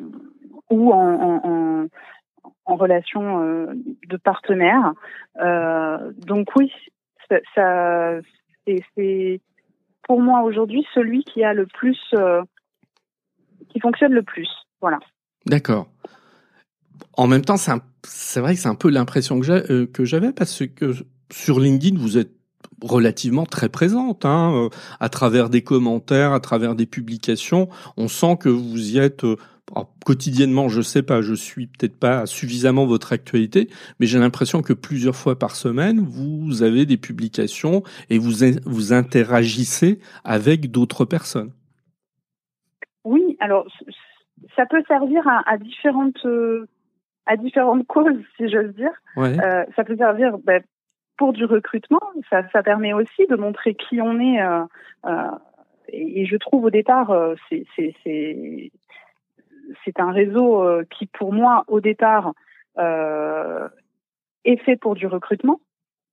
ou 0.69 0.91
en, 0.91 1.13
en, 1.13 1.41
en, 1.43 1.87
en 2.65 2.75
relation 2.75 3.67
de 4.07 4.17
partenaires. 4.17 4.93
Euh, 5.41 6.11
donc 6.25 6.49
oui, 6.57 6.71
ça, 7.29 7.37
ça 7.55 8.19
c'est 8.65 9.41
pour 10.03 10.21
moi 10.21 10.41
aujourd'hui 10.41 10.85
celui 10.93 11.23
qui 11.23 11.43
a 11.43 11.53
le 11.53 11.65
plus 11.65 11.99
qui 13.69 13.79
fonctionne 13.79 14.13
le 14.13 14.23
plus. 14.23 14.66
Voilà. 14.81 14.99
D'accord. 15.45 15.87
En 17.13 17.27
même 17.27 17.43
temps, 17.43 17.57
c'est 17.57 18.39
vrai 18.39 18.55
que 18.55 18.61
c'est 18.61 18.67
un 18.67 18.75
peu 18.75 18.89
l'impression 18.89 19.39
euh, 19.49 19.87
que 19.87 20.05
j'avais 20.05 20.31
parce 20.31 20.63
que 20.67 20.93
sur 21.31 21.59
LinkedIn, 21.59 21.97
vous 21.97 22.17
êtes 22.17 22.31
relativement 22.81 23.45
très 23.45 23.69
présente, 23.69 24.25
hein, 24.25 24.53
euh, 24.53 24.69
à 24.99 25.09
travers 25.09 25.49
des 25.49 25.63
commentaires, 25.63 26.33
à 26.33 26.39
travers 26.39 26.75
des 26.75 26.85
publications. 26.85 27.69
On 27.97 28.07
sent 28.07 28.37
que 28.39 28.49
vous 28.49 28.95
y 28.95 28.99
êtes 28.99 29.23
euh, 29.23 29.35
quotidiennement. 30.05 30.69
Je 30.69 30.81
sais 30.81 31.03
pas, 31.03 31.21
je 31.21 31.33
suis 31.33 31.67
peut-être 31.67 31.97
pas 31.97 32.25
suffisamment 32.25 32.85
votre 32.85 33.13
actualité, 33.13 33.69
mais 33.99 34.05
j'ai 34.05 34.19
l'impression 34.19 34.61
que 34.61 34.73
plusieurs 34.73 35.15
fois 35.15 35.37
par 35.37 35.55
semaine, 35.55 35.99
vous 35.99 36.61
avez 36.61 36.85
des 36.85 36.97
publications 36.97 37.83
et 38.09 38.17
vous 38.17 38.31
vous 38.65 38.93
interagissez 38.93 39.99
avec 40.23 40.71
d'autres 40.71 41.05
personnes. 41.05 41.51
Oui, 43.03 43.37
alors 43.39 43.65
ça 44.56 44.65
peut 44.65 44.84
servir 44.88 45.28
à, 45.28 45.43
à 45.50 45.58
différentes 45.58 46.26
euh, 46.26 46.67
à 47.28 47.36
différentes 47.36 47.86
causes, 47.88 48.23
si 48.38 48.50
j'ose 48.50 48.73
dire. 48.73 48.93
Euh, 49.17 49.65
ça 49.76 49.84
peut 49.84 49.97
servir 49.97 50.38
ben, 50.39 50.63
pour 51.17 51.34
du 51.34 51.45
recrutement. 51.45 52.00
Ça, 52.30 52.47
ça 52.52 52.63
permet 52.63 52.93
aussi 52.93 53.28
de 53.28 53.36
montrer 53.36 53.76
qui 53.76 54.02
on 54.02 54.19
est. 54.19 54.41
Euh, 54.41 54.63
euh, 55.06 55.32
et, 55.89 56.21
et, 56.21 56.26
je 56.26 56.38
trouve 56.38 56.65
au 56.65 56.69
départ, 56.69 57.12
euh, 57.12 57.36
c'est 57.50 57.65
c'est 57.76 58.71
c'est 59.84 60.00
un 60.00 60.12
réseau 60.12 60.63
euh, 60.63 60.86
qui, 60.89 61.08
pour 61.08 61.34
moi, 61.34 61.65
au 61.67 61.82
départ, 61.82 62.34
est 62.78 64.58
fait 64.63 64.78
pour 64.78 64.95
du 64.95 65.08
recrutement, 65.08 65.60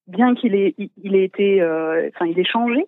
bien 0.09 0.35
qu'il 0.35 0.55
ait 0.55 0.75
il 0.79 1.15
ait 1.15 1.25
été, 1.25 1.63
enfin, 1.63 2.27
il 2.27 2.39
ait 2.39 2.45
changé. 2.45 2.87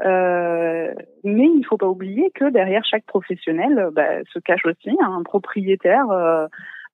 Euh, 0.00 0.92
mais 1.22 1.46
il 1.46 1.60
ne 1.60 1.64
faut 1.64 1.76
pas 1.76 1.88
oublier 1.88 2.30
que 2.34 2.50
derrière 2.50 2.84
chaque 2.84 3.04
professionnel 3.04 3.90
bah, 3.92 4.22
se 4.32 4.38
cache 4.40 4.64
aussi 4.66 4.90
un 5.00 5.22
propriétaire, 5.22 6.10
euh, 6.10 6.46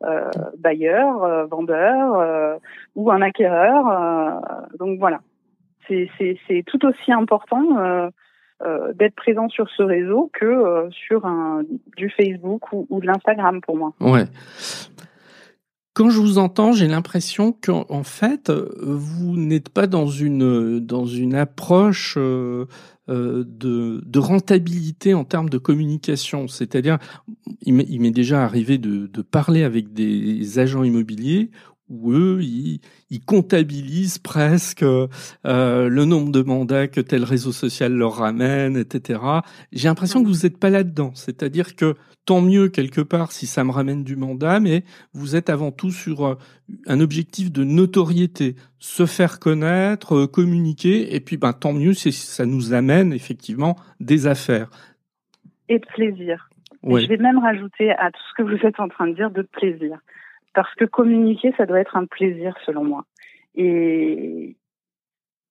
euh, 0.03 0.31
bailleur, 0.59 1.23
euh, 1.25 1.45
vendeur 1.45 2.15
euh, 2.15 2.57
ou 2.95 3.11
un 3.11 3.21
acquéreur. 3.21 4.41
donc 4.79 4.99
voilà, 4.99 5.21
c'est 5.87 6.65
tout 6.67 6.87
aussi 6.87 7.13
important 7.13 8.11
d'être 8.95 9.15
présent 9.15 9.49
sur 9.49 9.69
ce 9.71 9.83
réseau 9.83 10.31
que 10.33 10.89
sur 10.91 11.27
un, 11.27 11.63
du 11.97 12.09
Facebook 12.09 12.73
ou, 12.73 12.87
ou 12.89 13.01
de 13.01 13.07
l'Instagram 13.07 13.61
pour 13.61 13.77
moi. 13.77 13.93
Ouais. 14.01 14.25
Quand 16.01 16.09
je 16.09 16.19
vous 16.19 16.39
entends, 16.39 16.73
j'ai 16.73 16.89
l'impression 16.89 17.53
qu'en 17.53 18.03
fait, 18.05 18.51
vous 18.81 19.37
n'êtes 19.37 19.69
pas 19.69 19.87
dans 19.87 20.07
une 20.07 20.81
dans 20.81 21.05
une 21.05 21.35
approche 21.35 22.15
euh, 22.17 22.65
euh 23.11 23.45
de, 23.47 24.03
de, 24.07 24.19
rentabilité 24.19 25.13
en 25.13 25.25
termes 25.27 25.51
de 25.51 25.59
communication. 25.59 26.49
C'est-à-dire, 26.49 26.97
il 27.67 27.75
m'est 27.75 28.11
déjà 28.13 28.43
arrivé 28.43 28.79
de, 28.79 29.09
de, 29.09 29.21
parler 29.21 29.63
avec 29.63 29.93
des 29.93 30.59
agents 30.59 30.85
immobiliers 30.85 31.51
où 31.91 32.13
eux, 32.13 32.39
ils, 32.41 32.81
ils 33.11 33.21
comptabilisent 33.21 34.19
presque 34.19 34.83
euh, 34.83 35.09
le 35.45 36.05
nombre 36.05 36.31
de 36.31 36.43
mandats 36.43 36.89
que 36.89 37.01
tel 37.01 37.25
réseau 37.25 37.53
social 37.53 37.93
leur 37.93 38.15
ramène, 38.15 38.77
etc. 38.77 39.21
J'ai 39.73 39.89
l'impression 39.89 40.23
que 40.23 40.29
vous 40.29 40.43
n'êtes 40.45 40.59
pas 40.59 40.71
là-dedans. 40.71 41.11
C'est-à-dire 41.15 41.75
que 41.75 41.97
tant 42.25 42.41
mieux 42.41 42.69
quelque 42.69 43.01
part 43.01 43.33
si 43.33 43.47
ça 43.47 43.65
me 43.65 43.73
ramène 43.73 44.05
du 44.05 44.15
mandat, 44.15 44.61
mais 44.61 44.85
vous 45.13 45.35
êtes 45.35 45.51
avant 45.51 45.73
tout 45.73 45.91
sur 45.91 46.27
euh, 46.27 46.35
un 46.87 47.01
objectif 47.01 47.51
de 47.51 47.65
notoriété, 47.65 48.55
se 48.79 49.05
faire 49.05 49.41
connaître, 49.41 50.15
euh, 50.15 50.27
communiquer, 50.29 51.15
et 51.15 51.21
puis 51.21 51.37
ben, 51.37 51.53
tant 51.53 51.73
mieux 51.73 51.93
si 51.93 52.13
ça 52.13 52.47
nous 52.47 52.73
amène 52.73 53.13
effectivement 53.13 53.77
des 53.99 54.29
affaires. 54.29 54.71
Et 55.69 55.79
de 55.79 55.87
plaisir. 55.87 56.49
je 56.85 57.07
vais 57.07 57.17
même 57.17 57.39
rajouter 57.39 57.91
à 57.93 58.11
tout 58.11 58.23
ce 58.31 58.43
que 58.43 58.49
vous 58.49 58.67
êtes 58.67 58.79
en 58.79 58.89
train 58.89 59.09
de 59.09 59.15
dire 59.15 59.31
de 59.31 59.43
plaisir 59.43 59.99
parce 60.55 60.75
que 60.75 60.85
communiquer, 60.85 61.53
ça 61.57 61.67
doit 61.67 61.81
être 61.81 61.97
un 61.97 62.07
plaisir 62.07 62.57
selon 62.65 62.85
moi. 62.85 63.05
Et, 63.55 64.57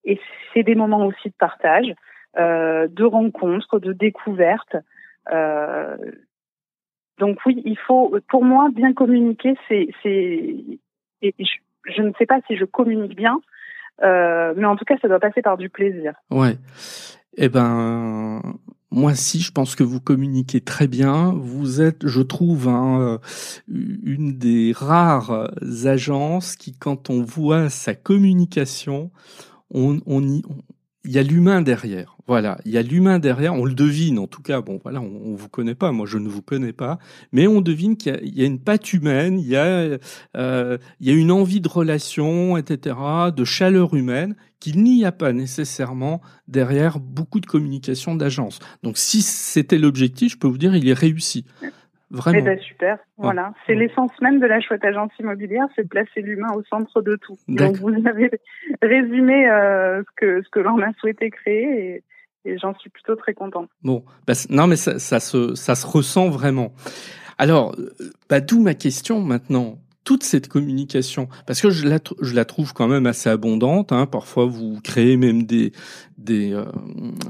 et 0.04 0.20
c'est 0.54 0.64
des 0.64 0.76
moments 0.76 1.06
aussi 1.06 1.30
de 1.30 1.36
partage, 1.38 1.94
euh, 2.38 2.88
de 2.88 3.04
rencontres, 3.04 3.80
de 3.80 3.94
découvertes. 3.94 4.76
Euh, 5.32 5.98
donc 7.18 7.38
oui, 7.46 7.62
il 7.66 7.78
faut, 7.78 8.16
pour 8.30 8.44
moi, 8.44 8.70
bien 8.74 8.94
communiquer, 8.94 9.56
c'est, 9.68 9.90
c'est, 10.02 10.56
et 11.22 11.36
je, 11.38 11.92
je, 11.94 12.02
ne 12.02 12.12
sais 12.18 12.26
pas 12.26 12.40
si 12.48 12.56
je 12.56 12.66
communique 12.66 13.16
bien, 13.16 13.42
euh, 14.02 14.54
mais 14.56 14.66
en 14.66 14.76
tout 14.76 14.86
cas, 14.86 14.96
ça 15.02 15.08
doit 15.08 15.20
passer 15.20 15.42
par 15.42 15.58
du 15.58 15.70
plaisir. 15.70 16.14
Ouais. 16.32 16.56
Eh 17.36 17.50
ben, 17.50 18.42
moi 18.92 19.14
si, 19.16 19.40
je 19.40 19.52
pense 19.52 19.76
que 19.76 19.84
vous 19.84 20.00
communiquez 20.00 20.62
très 20.62 20.88
bien. 20.88 21.34
Vous 21.34 21.82
êtes, 21.82 22.08
je 22.08 22.22
trouve, 22.22 22.68
hein, 22.68 23.00
euh, 23.02 23.18
une 23.68 24.38
des 24.38 24.74
rares 24.76 25.52
agences 25.86 26.56
qui, 26.56 26.74
quand 26.74 27.10
on 27.10 27.22
voit 27.22 27.70
sa 27.70 27.94
communication, 27.94 29.12
on, 29.72 30.00
on 30.08 30.28
y, 30.28 30.42
il 31.06 31.12
y 31.12 31.18
a 31.18 31.24
l'humain 31.24 31.62
derrière. 31.62 32.18
Voilà, 32.28 32.60
il 32.66 32.72
y 32.72 32.78
a 32.78 32.82
l'humain 32.82 33.20
derrière, 33.20 33.56
on 33.56 33.66
le 33.66 33.74
devine 33.74 34.20
en 34.20 34.28
tout 34.28 34.42
cas. 34.42 34.62
Bon, 34.62 34.80
voilà, 34.84 35.02
on, 35.02 35.22
on 35.26 35.36
vous 35.36 35.50
connaît 35.50 35.76
pas, 35.76 35.92
moi 35.92 36.06
je 36.06 36.18
ne 36.18 36.28
vous 36.28 36.42
connais 36.42 36.74
pas, 36.74 37.00
mais 37.32 37.48
on 37.48 37.62
devine 37.62 37.98
qu'il 37.98 38.20
y, 38.24 38.40
y, 38.40 38.44
a 38.44 38.46
une 38.46 38.60
patte 38.60 38.94
humaine, 38.94 39.40
il 39.40 39.48
y 39.48 39.56
a, 39.56 39.98
euh, 40.38 40.78
il 41.00 41.08
y 41.08 41.10
a 41.10 41.14
une 41.14 41.32
envie 41.32 41.62
de 41.62 41.70
relation, 41.70 42.58
etc., 42.58 42.96
de 43.36 43.44
chaleur 43.46 43.94
humaine 43.96 44.36
qu'il 44.60 44.84
n'y 44.84 45.06
a 45.06 45.12
pas 45.12 45.32
nécessairement 45.32 46.22
derrière 46.48 47.00
beaucoup 47.00 47.40
de 47.40 47.46
communication 47.46 48.16
d'agence. 48.16 48.60
Donc, 48.84 48.98
si 48.98 49.22
c'était 49.22 49.78
l'objectif, 49.78 50.34
je 50.34 50.38
peux 50.38 50.48
vous 50.48 50.58
dire, 50.58 50.76
il 50.76 50.88
est 50.88 50.94
réussi. 50.94 51.46
Vraiment. 52.12 52.40
Eh 52.40 52.42
ben, 52.42 52.60
super. 52.60 52.98
Voilà. 53.18 53.54
C'est 53.68 53.76
l'essence 53.76 54.12
même 54.22 54.40
de 54.40 54.48
la 54.48 54.60
chouette 54.62 54.84
agence 54.84 55.12
immobilière, 55.20 55.68
c'est 55.76 55.84
de 55.84 55.88
placer 55.88 56.22
l'humain 56.22 56.52
au 56.56 56.64
centre 56.64 57.02
de 57.02 57.16
tout. 57.16 57.38
Donc 57.48 57.76
vous 57.78 57.94
avez 58.08 58.32
résumé 58.82 59.48
euh, 59.48 60.02
ce 60.02 60.16
que 60.16 60.42
ce 60.42 60.50
que 60.50 60.60
l'on 60.60 60.80
a 60.82 60.92
souhaité 61.00 61.30
créer 61.30 62.04
et, 62.46 62.50
et 62.50 62.58
j'en 62.58 62.74
suis 62.76 62.90
plutôt 62.90 63.16
très 63.16 63.34
contente. 63.34 63.70
Bon, 63.84 64.04
bah, 64.26 64.34
non 64.50 64.66
mais 64.66 64.76
ça, 64.76 64.98
ça 64.98 65.20
se 65.20 65.54
ça 65.54 65.76
se 65.76 65.86
ressent 65.86 66.30
vraiment. 66.30 66.74
Alors, 67.38 67.76
euh, 67.78 67.94
bah, 68.30 68.42
d'où 68.42 68.60
ma 68.60 68.74
question 68.74 69.22
maintenant? 69.22 69.78
Toute 70.04 70.24
cette 70.24 70.48
communication, 70.48 71.28
parce 71.46 71.62
que 71.62 71.70
je 71.70 71.88
la, 71.88 72.00
je 72.22 72.34
la 72.34 72.46
trouve 72.46 72.74
quand 72.74 72.88
même 72.88 73.06
assez 73.06 73.30
abondante. 73.30 73.92
Hein. 73.92 74.06
Parfois, 74.06 74.46
vous 74.46 74.80
créez 74.82 75.18
même 75.18 75.44
des 75.44 75.72
des, 76.18 76.54
euh, 76.54 76.66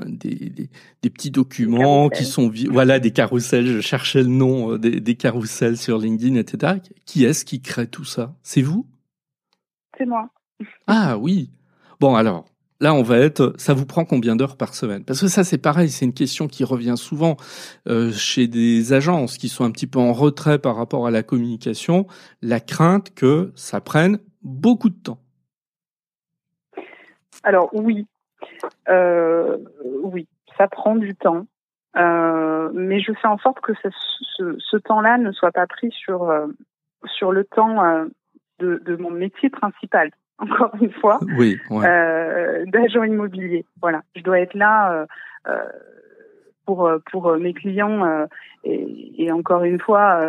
des, 0.06 0.36
des, 0.36 0.70
des, 1.02 1.10
petits 1.10 1.32
documents 1.32 2.10
qui 2.10 2.26
sont 2.26 2.52
voilà 2.70 3.00
des 3.00 3.12
carousels. 3.12 3.68
Je 3.68 3.82
cherchais 3.82 4.24
le 4.24 4.30
nom 4.30 4.74
euh, 4.74 4.80
des, 4.80 5.00
des 5.00 5.16
carousels 5.16 5.78
sur 5.78 5.98
LinkedIn, 5.98 6.36
etc. 6.36 6.76
Qui 7.06 7.26
est-ce 7.26 7.46
qui 7.46 7.62
crée 7.62 7.88
tout 7.88 8.06
ça? 8.06 8.36
C'est 8.44 8.62
vous? 8.62 8.88
C'est 9.98 10.06
moi. 10.06 10.30
Ah 10.88 11.18
oui. 11.18 11.52
Bon 12.00 12.16
alors, 12.16 12.46
Là, 12.82 12.94
on 12.94 13.02
va 13.02 13.18
être, 13.18 13.54
ça 13.58 13.74
vous 13.74 13.86
prend 13.86 14.06
combien 14.06 14.38
d'heures 14.38 14.56
par 14.56 14.74
semaine? 14.74 15.04
Parce 15.04 15.20
que 15.20 15.28
ça, 15.28 15.44
c'est 15.44 15.58
pareil, 15.58 15.90
c'est 15.90 16.06
une 16.06 16.14
question 16.14 16.48
qui 16.48 16.64
revient 16.64 16.96
souvent 16.96 17.36
euh, 17.88 18.12
chez 18.12 18.48
des 18.48 18.94
agences 18.94 19.38
qui 19.38 19.50
sont 19.50 19.66
un 19.66 19.72
petit 19.72 19.88
peu 19.88 20.00
en 20.00 20.14
retrait 20.14 20.60
par 20.60 20.78
rapport 20.78 21.06
à 21.06 21.12
la 21.12 21.22
communication, 21.22 22.08
la 22.42 22.62
crainte 22.62 23.14
que 23.14 23.52
ça 23.56 23.82
prenne 23.82 24.20
beaucoup 24.44 24.90
de 24.90 24.96
temps. 24.96 25.20
Alors 27.44 27.70
oui, 27.74 28.08
euh, 28.88 29.58
oui, 30.04 30.28
ça 30.58 30.70
prend 30.70 30.96
du 30.96 31.16
temps. 31.16 31.46
mais 31.96 33.02
je 33.02 33.12
fais 33.22 33.28
en 33.28 33.38
sorte 33.40 33.60
que 33.60 33.74
ce, 33.74 34.78
temps-là 34.78 35.18
ne 35.18 35.34
soit 35.34 35.52
pas 35.52 35.68
pris 35.68 35.92
sur 35.92 36.32
sur 37.06 37.32
le 37.32 37.44
temps 37.44 38.08
de, 38.60 38.96
mon 38.96 39.12
métier 39.12 39.50
principal. 39.50 40.12
Encore 40.52 40.72
une 40.80 40.92
fois, 40.92 41.20
oui, 41.38 41.60
d'agent 41.70 43.04
immobilier. 43.04 43.66
Voilà, 43.82 44.02
je 44.16 44.22
dois 44.22 44.40
être 44.40 44.54
là 44.54 45.06
pour 46.70 46.86
euh, 46.86 47.00
pour 47.12 47.30
euh, 47.30 47.40
mes 47.40 47.56
clients 47.56 48.06
euh, 48.06 48.28
et, 48.64 49.24
et, 49.24 49.32
encore 49.32 49.64
une 49.64 49.80
fois 49.80 50.20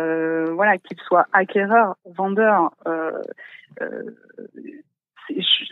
voilà 0.53 0.79
qu'ils 0.79 0.99
soient 1.05 1.27
acquéreurs 1.33 1.97
vendeurs 2.05 2.71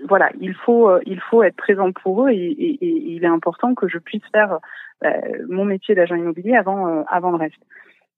voilà 0.08 0.30
il 0.40 0.54
faut 0.54 0.92
il 1.08 1.20
faut 1.22 1.42
être 1.42 1.56
présent 1.56 1.92
pour 1.92 2.26
eux 2.26 2.30
et, 2.30 2.36
et, 2.36 2.86
et, 2.86 3.14
il 3.16 3.24
est 3.24 3.34
important 3.40 3.74
que 3.74 3.88
je 3.88 3.98
puisse 3.98 4.28
faire 4.32 4.60
mon 5.48 5.66
métier 5.66 5.96
d'agent 5.96 6.16
immobilier 6.16 6.56
avant 6.56 7.04
avant 7.08 7.32
le 7.32 7.38
reste 7.38 7.64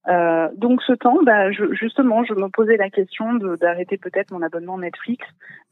euh, 0.07 0.49
donc 0.57 0.81
ce 0.81 0.93
temps, 0.93 1.17
bah, 1.23 1.51
je, 1.51 1.73
justement, 1.73 2.23
je 2.23 2.33
me 2.33 2.49
posais 2.49 2.77
la 2.77 2.89
question 2.89 3.35
d'arrêter 3.35 3.97
peut-être 3.97 4.31
mon 4.31 4.41
abonnement 4.41 4.77
Netflix, 4.79 5.25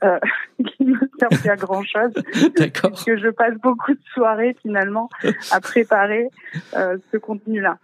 euh, 0.04 0.20
qui 0.58 0.86
ne 0.86 0.96
sert 1.20 1.30
plus 1.30 1.50
à 1.50 1.56
grand 1.56 1.84
chose, 1.84 2.14
parce 2.82 3.04
que 3.04 3.18
je 3.18 3.30
passe 3.30 3.56
beaucoup 3.62 3.94
de 3.94 4.02
soirées 4.14 4.56
finalement 4.62 5.10
à 5.52 5.60
préparer 5.60 6.28
euh, 6.76 6.98
ce 7.12 7.18
contenu-là. 7.18 7.80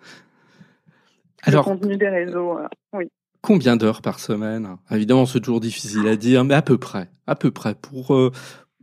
Alors, 1.43 1.67
le 1.67 1.75
contenu 1.75 1.97
des 1.97 2.10
réseaux, 2.10 2.60
euh, 2.60 2.67
oui. 2.93 3.12
Combien 3.41 3.75
d'heures 3.75 4.01
par 4.01 4.19
semaine? 4.19 4.77
Évidemment, 4.89 5.25
c'est 5.25 5.39
toujours 5.39 5.60
difficile 5.60 6.08
à 6.08 6.15
dire, 6.15 6.43
mais 6.43 6.55
à 6.55 6.63
peu 6.63 6.79
près, 6.79 7.10
à 7.27 7.36
peu 7.36 7.51
près. 7.51 7.75
Pour 7.75 8.15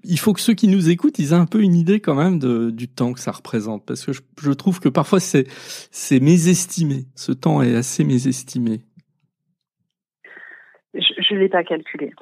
il 0.05 0.19
faut 0.19 0.33
que 0.33 0.41
ceux 0.41 0.55
qui 0.55 0.69
nous 0.69 0.91
écoutent, 0.91 1.19
ils 1.19 1.33
aient 1.33 1.37
un 1.37 1.47
peu 1.47 1.61
une 1.63 1.75
idée 1.75 2.01
quand 2.01 2.15
même 2.15 2.39
de, 2.39 2.71
du 2.71 2.89
temps 2.89 3.13
que 3.13 3.21
ça 3.21 3.33
représente, 3.33 3.85
parce 3.87 4.05
que 4.05 4.13
je, 4.13 4.21
je 4.41 4.53
trouve 4.53 4.81
que 4.81 4.89
parfois 4.89 5.21
c'est 5.21 5.45
c'est 5.91 6.21
mésestimé. 6.21 7.05
Ce 7.15 7.33
temps 7.33 7.63
est 7.63 7.75
assez 7.75 8.05
mésestimé. 8.05 8.81
Je 10.95 11.35
ne 11.35 11.39
l'ai 11.39 11.49
pas 11.49 11.65
calculé. 11.65 12.13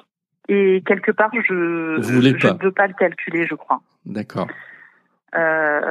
Et 0.47 0.81
quelque 0.85 1.11
part, 1.11 1.31
je 1.33 1.53
ne 1.53 2.63
veux 2.63 2.71
pas 2.71 2.87
le 2.87 2.93
calculer, 2.93 3.45
je 3.47 3.55
crois. 3.55 3.81
D'accord. 4.05 4.47
Euh... 5.35 5.81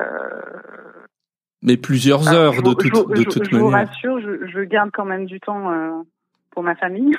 Mais 1.63 1.77
plusieurs 1.77 2.33
heures 2.33 2.63
de, 2.63 2.73
toute, 2.75 3.17
de 3.17 3.23
toute 3.23 3.45
je, 3.45 3.51
manière. 3.51 3.53
Je 3.53 3.59
vous 3.59 3.69
rassure, 3.69 4.21
je, 4.21 4.47
je, 4.47 4.61
garde 4.61 4.91
quand 4.93 5.05
même 5.05 5.27
du 5.27 5.41
temps 5.41 5.71
euh, 5.71 6.03
pour 6.51 6.63
ma 6.63 6.75
famille. 6.75 7.15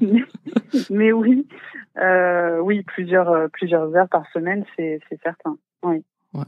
mais, 0.00 0.24
mais, 0.90 1.12
oui, 1.12 1.46
euh, 2.00 2.60
oui, 2.60 2.82
plusieurs, 2.82 3.30
euh, 3.30 3.48
plusieurs 3.48 3.94
heures 3.94 4.08
par 4.08 4.24
semaine, 4.32 4.64
c'est 4.76 5.00
certain. 5.22 5.56
Oui. 5.82 6.04
Ouais. 6.34 6.44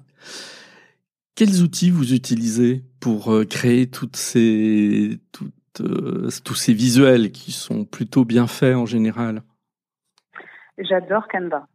Quels 1.34 1.62
outils 1.62 1.90
vous 1.90 2.12
utilisez 2.12 2.82
pour 3.00 3.32
euh, 3.32 3.44
créer 3.44 3.88
toutes 3.88 4.16
ces, 4.16 5.18
toutes, 5.32 5.80
euh, 5.80 6.28
tous 6.44 6.54
ces 6.54 6.74
visuels 6.74 7.32
qui 7.32 7.52
sont 7.52 7.84
plutôt 7.84 8.24
bien 8.24 8.46
faits 8.46 8.76
en 8.76 8.86
général? 8.86 9.42
J'adore 10.78 11.26
Canva. 11.28 11.66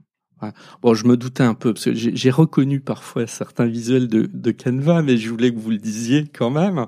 Bon, 0.81 0.93
je 0.93 1.05
me 1.05 1.17
doutais 1.17 1.43
un 1.43 1.53
peu 1.53 1.73
parce 1.73 1.85
que 1.85 1.93
j'ai 1.93 2.29
reconnu 2.29 2.79
parfois 2.79 3.27
certains 3.27 3.65
visuels 3.65 4.07
de, 4.07 4.29
de, 4.31 4.51
Canva, 4.51 5.01
mais 5.01 5.17
je 5.17 5.29
voulais 5.29 5.51
que 5.51 5.59
vous 5.59 5.71
le 5.71 5.77
disiez 5.77 6.25
quand 6.37 6.49
même. 6.49 6.85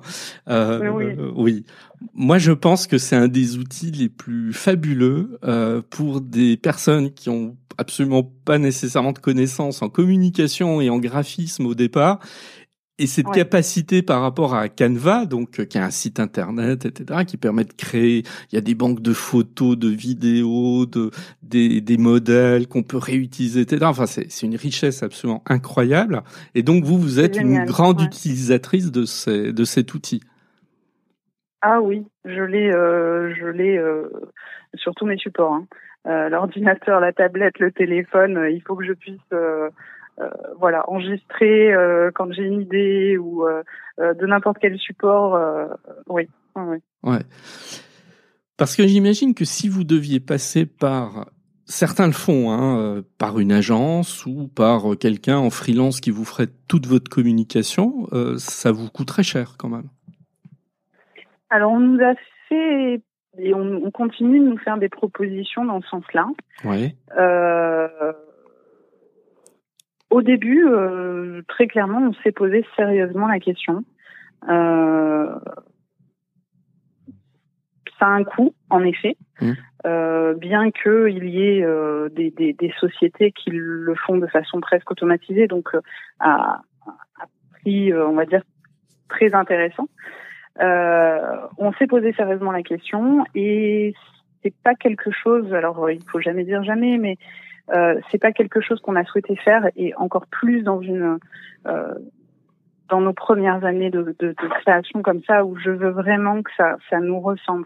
Euh, 0.47 0.89
oui. 0.89 1.05
oui. 1.35 1.65
Moi, 2.13 2.37
je 2.37 2.51
pense 2.51 2.87
que 2.87 2.97
c'est 2.97 3.15
un 3.15 3.27
des 3.27 3.57
outils 3.57 3.91
les 3.91 4.09
plus 4.09 4.53
fabuleux 4.53 5.39
euh, 5.43 5.81
pour 5.89 6.21
des 6.21 6.57
personnes 6.57 7.11
qui 7.11 7.29
ont 7.29 7.57
absolument 7.77 8.23
pas 8.45 8.57
nécessairement 8.57 9.11
de 9.11 9.19
connaissances 9.19 9.81
en 9.81 9.89
communication 9.89 10.81
et 10.81 10.89
en 10.89 10.97
graphisme 10.97 11.65
au 11.65 11.75
départ 11.75 12.19
et 12.99 13.07
cette 13.07 13.29
capacité 13.31 14.01
par 14.01 14.21
rapport 14.21 14.55
à 14.55 14.69
Canva, 14.69 15.25
donc 15.25 15.59
euh, 15.59 15.65
qui 15.65 15.77
a 15.77 15.85
un 15.85 15.91
site 15.91 16.19
internet, 16.19 16.85
etc., 16.85 17.25
qui 17.27 17.37
permet 17.37 17.63
de 17.63 17.73
créer, 17.73 18.23
il 18.51 18.55
y 18.55 18.57
a 18.57 18.61
des 18.61 18.75
banques 18.75 19.01
de 19.01 19.13
photos, 19.13 19.77
de 19.77 19.89
vidéos, 19.89 20.85
de 20.85 21.11
des, 21.43 21.79
des 21.81 21.97
modèles 21.97 22.67
qu'on 22.67 22.83
peut 22.83 22.97
réutiliser, 22.97 23.61
etc. 23.61 23.85
Enfin, 23.85 24.05
c'est 24.05 24.43
une 24.43 24.55
richesse 24.55 25.03
absolument 25.03 25.43
incroyable. 25.45 26.23
Et 26.55 26.63
donc 26.63 26.83
vous, 26.83 26.97
vous 26.97 27.19
êtes 27.19 27.37
une 27.37 27.65
grande 27.65 28.01
utilisatrice 28.01 28.91
de 28.91 29.05
ces, 29.05 29.53
de 29.53 29.63
cet 29.63 29.93
outil. 29.93 30.21
Ah 31.61 31.81
oui, 31.81 32.05
je 32.25 32.41
l'ai, 32.41 32.71
euh, 32.71 33.33
je 33.35 33.47
l'ai 33.47 33.77
euh, 33.77 34.09
sur 34.75 34.93
tous 34.95 35.05
mes 35.05 35.17
supports. 35.17 35.53
Hein. 35.53 35.67
Euh, 36.07 36.29
L'ordinateur, 36.29 36.99
la 36.99 37.11
tablette, 37.11 37.59
le 37.59 37.71
téléphone, 37.71 38.37
euh, 38.37 38.49
il 38.49 38.61
faut 38.61 38.75
que 38.75 38.85
je 38.85 38.93
puisse 38.93 39.19
euh, 39.33 39.37
euh, 39.67 39.69
voilà, 40.59 40.89
enregistrer 40.89 41.73
euh, 41.73 42.11
quand 42.13 42.31
j'ai 42.31 42.43
une 42.43 42.61
idée 42.61 43.17
ou 43.17 43.45
euh, 43.45 43.63
de 43.99 44.25
n'importe 44.25 44.57
quel 44.59 44.77
support. 44.77 45.39
oui, 46.07 46.27
oui. 46.55 46.77
Ouais. 47.03 47.21
Parce 48.57 48.75
que 48.75 48.87
j'imagine 48.87 49.35
que 49.35 49.45
si 49.45 49.69
vous 49.69 49.83
deviez 49.83 50.19
passer 50.19 50.65
par 50.65 51.29
certains 51.65 52.07
le 52.07 52.13
font, 52.13 52.51
hein, 52.51 53.03
par 53.19 53.39
une 53.39 53.51
agence 53.51 54.25
ou 54.25 54.47
par 54.47 54.97
quelqu'un 54.99 55.37
en 55.37 55.51
freelance 55.51 56.01
qui 56.01 56.09
vous 56.09 56.25
ferait 56.25 56.47
toute 56.67 56.87
votre 56.87 57.09
communication, 57.09 58.07
ça 58.37 58.71
vous 58.71 58.89
coûterait 58.89 59.23
cher 59.23 59.55
quand 59.59 59.69
même. 59.69 59.89
Alors 61.49 61.71
on 61.71 61.79
nous 61.79 62.03
a 62.03 62.15
fait 62.49 63.01
et 63.39 63.53
on, 63.53 63.85
on 63.85 63.91
continue 63.91 64.39
de 64.39 64.45
nous 64.45 64.57
faire 64.57 64.77
des 64.77 64.89
propositions 64.89 65.65
dans 65.65 65.81
ce 65.81 65.87
sens-là. 65.89 66.27
Oui. 66.65 66.95
Euh, 67.17 67.87
au 70.09 70.21
début, 70.21 70.65
euh, 70.65 71.41
très 71.47 71.67
clairement, 71.67 71.99
on 72.01 72.13
s'est 72.23 72.31
posé 72.31 72.65
sérieusement 72.75 73.27
la 73.27 73.39
question. 73.39 73.83
Euh, 74.49 75.35
ça 77.99 78.05
a 78.05 78.09
un 78.09 78.23
coût, 78.23 78.53
en 78.69 78.83
effet, 78.83 79.17
mmh. 79.41 79.51
euh, 79.85 80.33
bien 80.35 80.71
qu'il 80.71 81.27
y 81.27 81.41
ait 81.41 81.63
euh, 81.63 82.09
des, 82.09 82.31
des, 82.31 82.53
des, 82.53 82.73
sociétés 82.79 83.31
qui 83.31 83.49
le 83.51 83.95
font 83.95 84.17
de 84.17 84.27
façon 84.27 84.61
presque 84.61 84.89
automatisée, 84.91 85.47
donc 85.47 85.73
euh, 85.73 85.81
à, 86.19 86.61
à, 86.85 87.25
prix, 87.51 87.93
on 87.93 88.13
va 88.13 88.25
dire, 88.25 88.43
très 89.09 89.33
intéressant. 89.33 89.87
on 90.59 91.73
s'est 91.79 91.87
posé 91.87 92.13
sérieusement 92.13 92.51
la 92.51 92.63
question 92.63 93.25
et 93.35 93.93
c'est 94.43 94.53
pas 94.63 94.75
quelque 94.75 95.11
chose. 95.11 95.53
Alors, 95.53 95.89
il 95.89 96.03
faut 96.11 96.21
jamais 96.21 96.43
dire 96.43 96.63
jamais, 96.63 96.97
mais 96.97 97.17
euh, 97.73 97.99
c'est 98.09 98.17
pas 98.17 98.31
quelque 98.31 98.61
chose 98.61 98.79
qu'on 98.79 98.95
a 98.95 99.03
souhaité 99.03 99.35
faire 99.35 99.69
et 99.75 99.93
encore 99.95 100.27
plus 100.27 100.61
dans 100.61 100.81
une 100.81 101.19
euh, 101.65 101.93
dans 102.87 103.01
nos 103.01 103.11
premières 103.11 103.65
années 103.65 103.89
de, 103.89 104.15
de, 104.19 104.29
de, 104.29 104.47
création 104.61 105.01
comme 105.01 105.21
ça 105.23 105.43
où 105.43 105.57
je 105.57 105.71
veux 105.71 105.89
vraiment 105.89 106.41
que 106.41 106.51
ça 106.55 106.77
ça 106.89 106.99
nous 106.99 107.19
ressemble, 107.19 107.65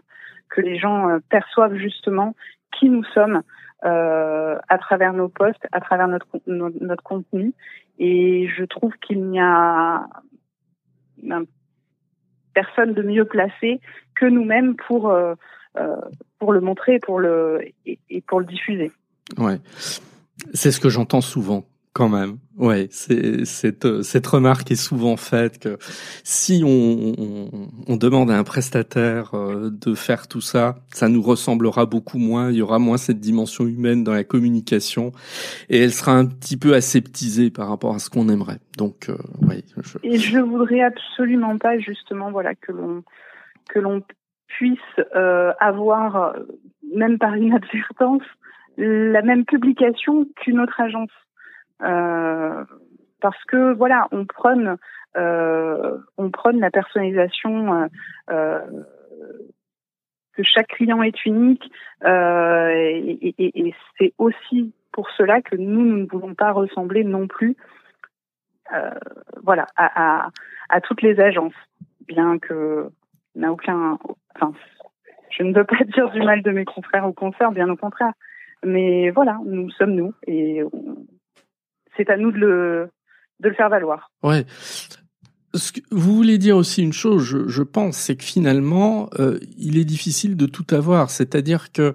que 0.50 0.60
les 0.60 0.76
gens 0.76 1.08
euh, 1.08 1.18
perçoivent 1.28 1.76
justement 1.76 2.34
qui 2.72 2.88
nous 2.88 3.04
sommes 3.04 3.42
euh, 3.84 4.58
à 4.68 4.78
travers 4.78 5.12
nos 5.12 5.28
posts, 5.28 5.64
à 5.70 5.80
travers 5.80 6.08
notre 6.08 6.26
notre, 6.46 7.02
contenu 7.04 7.52
et 7.98 8.48
je 8.48 8.64
trouve 8.64 8.92
qu'il 8.96 9.24
n'y 9.24 9.40
a 9.40 10.04
ben, 11.22 11.44
personne 12.54 12.92
de 12.92 13.02
mieux 13.02 13.24
placé 13.24 13.80
que 14.16 14.26
nous-mêmes 14.26 14.74
pour 14.74 15.14
pour 16.40 16.52
le 16.52 16.60
montrer 16.60 16.98
pour 16.98 17.20
le 17.20 17.60
et 17.86 18.20
pour 18.26 18.40
le 18.40 18.46
diffuser. 18.46 18.90
Ouais. 19.38 19.60
C'est 20.54 20.72
ce 20.72 20.80
que 20.80 20.88
j'entends 20.88 21.20
souvent 21.20 21.64
quand 21.92 22.08
même. 22.08 22.38
Ouais, 22.56 22.86
c'est 22.90 23.44
cette 23.44 24.02
cette 24.02 24.26
remarque 24.26 24.70
est 24.70 24.76
souvent 24.76 25.16
faite 25.16 25.58
que 25.58 25.76
si 26.24 26.62
on, 26.64 27.14
on, 27.18 27.68
on, 27.86 27.96
demande 27.96 28.30
à 28.30 28.38
un 28.38 28.44
prestataire 28.44 29.34
euh, 29.34 29.70
de 29.70 29.94
faire 29.94 30.26
tout 30.26 30.40
ça, 30.40 30.76
ça 30.92 31.08
nous 31.08 31.22
ressemblera 31.22 31.86
beaucoup 31.86 32.18
moins. 32.18 32.50
Il 32.50 32.56
y 32.56 32.62
aura 32.62 32.78
moins 32.78 32.96
cette 32.96 33.20
dimension 33.20 33.66
humaine 33.66 34.04
dans 34.04 34.12
la 34.12 34.24
communication 34.24 35.12
et 35.68 35.82
elle 35.82 35.92
sera 35.92 36.12
un 36.12 36.26
petit 36.26 36.56
peu 36.56 36.74
aseptisée 36.74 37.50
par 37.50 37.68
rapport 37.68 37.94
à 37.94 37.98
ce 37.98 38.08
qu'on 38.08 38.28
aimerait. 38.28 38.60
Donc, 38.78 39.08
euh, 39.08 39.16
ouais. 39.42 39.62
Je... 39.82 39.98
Et 40.02 40.18
je 40.18 40.38
voudrais 40.38 40.80
absolument 40.80 41.58
pas 41.58 41.78
justement 41.78 42.30
voilà 42.30 42.54
que 42.54 42.72
l'on 42.72 43.02
que 43.68 43.78
l'on 43.78 44.02
puisse 44.46 44.78
euh, 45.14 45.52
avoir 45.60 46.36
même 46.94 47.18
par 47.18 47.36
inadvertance 47.36 48.22
la 48.76 49.22
même 49.22 49.44
publication 49.44 50.26
qu'une 50.36 50.60
autre 50.60 50.80
agence. 50.80 51.10
Euh, 51.82 52.64
parce 53.20 53.42
que 53.44 53.72
voilà, 53.74 54.08
on 54.12 54.24
prône, 54.24 54.76
euh, 55.16 55.98
on 56.16 56.30
prône 56.30 56.60
la 56.60 56.70
personnalisation, 56.70 57.74
euh, 57.74 57.86
euh 58.30 58.60
que 60.34 60.42
chaque 60.42 60.68
client 60.68 61.02
est 61.02 61.26
unique, 61.26 61.70
euh, 62.04 62.70
et, 62.70 63.34
et, 63.38 63.66
et 63.68 63.74
c'est 63.98 64.14
aussi 64.16 64.72
pour 64.90 65.10
cela 65.10 65.42
que 65.42 65.56
nous, 65.56 65.84
ne 65.84 66.06
voulons 66.06 66.34
pas 66.34 66.52
ressembler 66.52 67.04
non 67.04 67.26
plus, 67.26 67.56
euh, 68.72 68.90
voilà, 69.42 69.66
à, 69.76 70.24
à, 70.24 70.30
à, 70.68 70.80
toutes 70.80 71.02
les 71.02 71.20
agences, 71.20 71.54
bien 72.06 72.38
que 72.38 72.88
n'a 73.34 73.52
aucun, 73.52 73.98
enfin, 74.34 74.52
je 75.30 75.42
ne 75.42 75.54
veux 75.54 75.64
pas 75.64 75.84
dire 75.84 76.10
du 76.10 76.22
mal 76.22 76.42
de 76.42 76.50
mes 76.50 76.64
confrères 76.64 77.06
au 77.06 77.12
concert, 77.12 77.52
bien 77.52 77.68
au 77.68 77.76
contraire. 77.76 78.12
Mais 78.64 79.10
voilà, 79.10 79.38
nous 79.44 79.70
sommes 79.70 79.94
nous 79.94 80.14
et 80.26 80.62
c'est 81.96 82.10
à 82.10 82.16
nous 82.16 82.32
de 82.32 82.38
le, 82.38 82.90
de 83.40 83.48
le 83.48 83.54
faire 83.54 83.68
valoir. 83.68 84.10
Ouais. 84.22 84.44
vous 85.90 86.14
voulez 86.14 86.38
dire 86.38 86.56
aussi 86.56 86.82
une 86.82 86.92
chose, 86.92 87.24
je, 87.24 87.48
je 87.48 87.62
pense, 87.62 87.96
c'est 87.96 88.16
que 88.16 88.24
finalement, 88.24 89.10
euh, 89.18 89.38
il 89.58 89.78
est 89.78 89.84
difficile 89.84 90.36
de 90.36 90.46
tout 90.46 90.66
avoir. 90.74 91.10
C'est-à-dire 91.10 91.72
que 91.72 91.94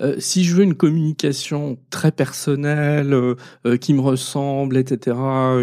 euh, 0.00 0.16
si 0.18 0.44
je 0.44 0.54
veux 0.54 0.62
une 0.62 0.74
communication 0.74 1.78
très 1.90 2.12
personnelle, 2.12 3.12
euh, 3.12 3.76
qui 3.80 3.94
me 3.94 4.00
ressemble, 4.00 4.76
etc., 4.76 5.16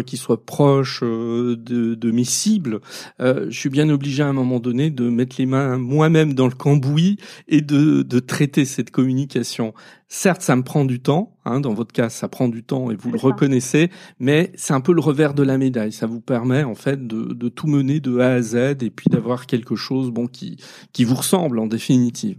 qui 0.04 0.16
soit 0.16 0.44
proche 0.44 1.02
de, 1.02 1.56
de, 1.94 2.10
mes 2.10 2.24
cibles, 2.24 2.80
je 3.18 3.50
suis 3.50 3.68
bien 3.68 3.88
obligé 3.88 4.22
à 4.22 4.28
un 4.28 4.32
moment 4.32 4.60
donné 4.60 4.90
de 4.90 5.08
mettre 5.08 5.36
les 5.38 5.46
mains 5.46 5.78
moi-même 5.78 6.34
dans 6.34 6.46
le 6.46 6.54
cambouis 6.54 7.18
et 7.48 7.60
de, 7.60 8.02
de 8.02 8.18
traiter 8.18 8.64
cette 8.64 8.90
communication. 8.90 9.74
Certes, 10.08 10.42
ça 10.42 10.54
me 10.54 10.62
prend 10.62 10.84
du 10.84 11.00
temps. 11.00 11.36
Hein, 11.44 11.60
dans 11.60 11.74
votre 11.74 11.92
cas, 11.92 12.08
ça 12.08 12.28
prend 12.28 12.48
du 12.48 12.62
temps 12.62 12.90
et 12.90 12.96
vous 12.96 13.10
le 13.10 13.18
reconnaissez, 13.18 13.90
mais 14.18 14.52
c'est 14.54 14.72
un 14.72 14.80
peu 14.80 14.92
le 14.92 15.00
revers 15.00 15.34
de 15.34 15.42
la 15.42 15.58
médaille. 15.58 15.92
Ça 15.92 16.06
vous 16.06 16.20
permet 16.20 16.64
en 16.64 16.74
fait 16.74 17.06
de, 17.06 17.32
de 17.32 17.48
tout 17.48 17.66
mener 17.66 18.00
de 18.00 18.18
A 18.18 18.34
à 18.34 18.42
Z 18.42 18.54
et 18.82 18.90
puis 18.90 19.08
d'avoir 19.10 19.46
quelque 19.46 19.76
chose 19.76 20.10
bon 20.10 20.26
qui 20.26 20.56
qui 20.92 21.04
vous 21.04 21.14
ressemble 21.14 21.58
en 21.58 21.66
définitive. 21.66 22.38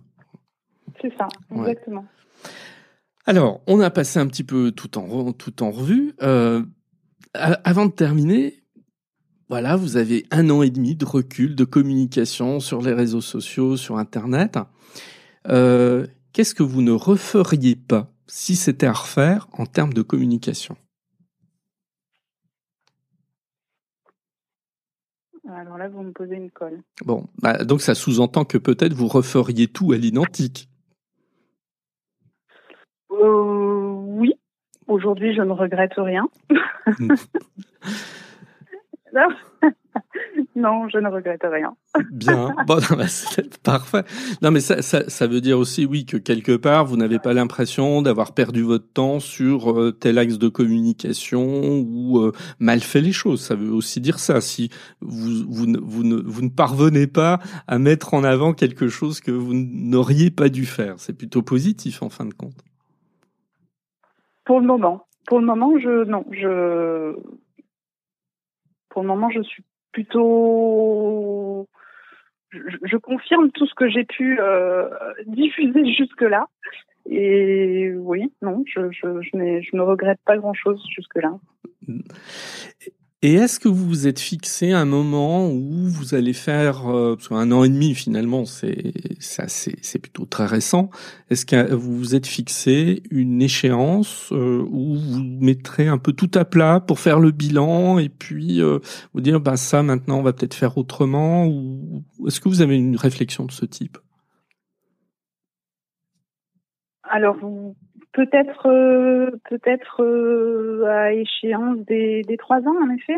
C'est 1.02 1.16
ça, 1.18 1.28
exactement. 1.54 2.06
Alors, 3.26 3.62
on 3.68 3.80
a 3.82 3.90
passé 3.90 4.20
un 4.20 4.28
petit 4.28 4.44
peu 4.44 4.72
tout 4.72 4.98
en 4.98 5.34
tout 5.34 5.62
en 5.62 5.70
revue. 5.70 6.14
Euh, 6.22 6.64
avant 7.34 7.86
de 7.86 7.92
terminer, 7.92 8.64
voilà, 9.50 9.76
vous 9.76 9.98
avez 9.98 10.26
un 10.32 10.50
an 10.50 10.62
et 10.62 10.70
demi 10.70 10.96
de 10.96 11.06
recul 11.06 11.56
de 11.56 11.66
communication 11.66 12.60
sur 12.60 12.82
les 12.82 12.94
réseaux 12.94 13.22
sociaux, 13.22 13.78
sur 13.78 13.98
Internet. 13.98 14.58
Euh, 15.48 16.08
qu'est-ce 16.34 16.56
que 16.56 16.64
vous 16.64 16.82
ne 16.82 16.92
referiez 16.92 17.76
pas 17.76 18.12
si 18.28 18.56
c'était 18.56 18.88
à 18.88 18.94
refaire 18.94 19.48
en 19.54 19.66
termes 19.66 19.94
de 19.94 20.02
communication? 20.02 20.76
Alors 25.50 25.78
là, 25.78 25.88
vous 25.88 26.04
me 26.04 26.12
posez 26.12 26.36
une 26.36 26.52
colle. 26.52 26.82
Bon, 27.06 27.28
bah, 27.42 27.64
donc 27.64 27.82
ça 27.82 27.96
sous-entend 27.96 28.44
que 28.44 28.58
peut-être 28.58 28.94
vous 28.94 29.08
referiez 29.08 29.68
tout 29.68 29.94
à 29.94 29.98
l'identique. 29.98 30.70
Euh, 33.22 33.94
oui. 34.18 34.34
Aujourd'hui, 34.88 35.36
je 35.36 35.42
ne 35.42 35.52
regrette 35.52 35.94
rien. 35.98 36.28
non, 40.56 40.88
je 40.90 40.98
ne 40.98 41.10
regrette 41.10 41.44
rien. 41.44 41.76
Bien, 42.12 42.54
bon, 42.68 42.80
c'est 43.08 43.58
parfait. 43.60 44.04
Non, 44.42 44.52
mais 44.52 44.60
ça, 44.60 44.82
ça, 44.82 45.10
ça, 45.10 45.28
veut 45.28 45.42
dire 45.42 45.58
aussi, 45.58 45.86
oui, 45.86 46.06
que 46.06 46.18
quelque 46.18 46.56
part, 46.56 46.86
vous 46.86 46.98
n'avez 46.98 47.20
pas 47.20 47.34
l'impression 47.34 48.02
d'avoir 48.02 48.34
perdu 48.34 48.62
votre 48.62 48.92
temps 48.92 49.20
sur 49.20 49.72
euh, 49.72 49.92
tel 49.92 50.18
axe 50.18 50.38
de 50.38 50.48
communication 50.48 51.80
ou 51.80 52.20
euh, 52.20 52.32
mal 52.60 52.80
fait 52.82 53.02
les 53.02 53.12
choses. 53.12 53.42
Ça 53.42 53.56
veut 53.56 53.72
aussi 53.72 54.02
dire 54.02 54.20
ça. 54.20 54.42
Si 54.42 54.70
vous, 55.02 55.46
vous, 55.48 55.68
vous, 55.82 56.04
ne, 56.04 56.22
vous 56.22 56.42
ne 56.42 56.50
parvenez 56.50 57.08
pas 57.08 57.40
à 57.68 57.80
mettre 57.80 58.14
en 58.14 58.24
avant 58.24 58.54
quelque 58.54 58.88
chose 58.88 59.20
que 59.22 59.32
vous 59.32 59.54
n'auriez 59.54 60.32
pas 60.32 60.50
dû 60.50 60.66
faire, 60.66 60.96
c'est 60.98 61.14
plutôt 61.14 61.42
positif 61.42 62.04
en 62.04 62.10
fin 62.10 62.26
de 62.26 62.34
compte. 62.34 62.64
Pour 64.48 64.62
le 64.62 64.66
moment. 64.66 65.06
Pour 65.28 65.40
le 65.42 65.46
moment, 65.46 65.78
je 65.78 66.06
non, 66.06 66.26
je 66.32 67.14
pour 68.90 69.02
le 69.02 69.10
moment, 69.10 69.30
je 69.30 69.42
suis 69.44 69.64
plutôt. 69.92 71.68
Je, 72.52 72.96
confirme 72.96 73.52
tout 73.52 73.68
ce 73.68 73.76
que 73.76 73.90
j'ai 73.90 74.06
pu 74.06 74.40
euh, 74.40 74.88
diffuser 75.26 75.86
jusque-là. 75.94 76.48
Et 77.10 77.92
oui, 77.94 78.32
non, 78.42 78.64
je, 78.66 78.90
je, 78.92 79.22
je, 79.22 79.76
ne 79.76 79.82
regrette 79.82 80.20
pas 80.26 80.38
grand-chose 80.38 80.82
jusque-là. 80.96 81.38
Et 83.24 83.34
est-ce 83.34 83.60
que 83.60 83.68
vous 83.68 83.88
vous 83.88 84.08
êtes 84.08 84.20
fixé 84.20 84.74
un 84.74 84.86
moment 84.86 85.50
où 85.50 85.88
vous 85.88 86.14
allez 86.14 86.34
faire, 86.34 86.88
euh, 86.88 87.16
parce 87.16 87.30
qu'un 87.30 87.52
an 87.52 87.64
et 87.64 87.70
demi 87.70 87.96
finalement, 87.96 88.46
c'est 88.46 88.94
c'est 89.20 90.00
plutôt 90.00 90.26
très 90.26 90.46
récent. 90.46 90.92
Est-ce 91.32 91.44
que 91.48 91.74
vous 91.74 91.98
vous 91.98 92.14
êtes 92.16 92.28
fixé 92.28 93.02
une 93.10 93.42
échéance 93.42 94.32
euh, 94.34 94.64
où 94.70 94.96
vous 94.98 95.24
mettrez 95.42 95.88
un 95.88 95.98
peu 95.98 96.14
tout 96.14 96.30
à 96.36 96.46
plat 96.46 96.80
pour 96.80 97.00
faire 97.00 97.20
le 97.20 97.32
bilan 97.32 97.98
et 97.98 98.10
puis 98.10 98.62
euh, 98.62 98.78
vous 99.16 99.22
dire, 99.22 99.40
bah 99.40 99.58
ça 99.58 99.82
maintenant 99.82 100.20
on 100.20 100.24
va 100.24 100.34
peut-être 100.34 100.54
faire 100.54 100.78
autrement 100.78 101.48
ou 101.48 102.04
est-ce 102.28 102.40
que 102.40 102.50
vous 102.50 102.62
avez 102.62 102.78
une 102.78 102.98
réflexion 102.98 103.46
de 103.46 103.52
ce 103.52 103.66
type? 103.66 103.98
Alors 107.10 107.38
Peut-être, 108.18 108.68
euh, 108.68 109.30
peut-être 109.48 110.02
euh, 110.02 110.86
à 110.88 111.14
échéance 111.14 111.78
des, 111.86 112.24
des 112.24 112.36
trois 112.36 112.58
ans, 112.62 112.76
en 112.84 112.90
effet. 112.90 113.14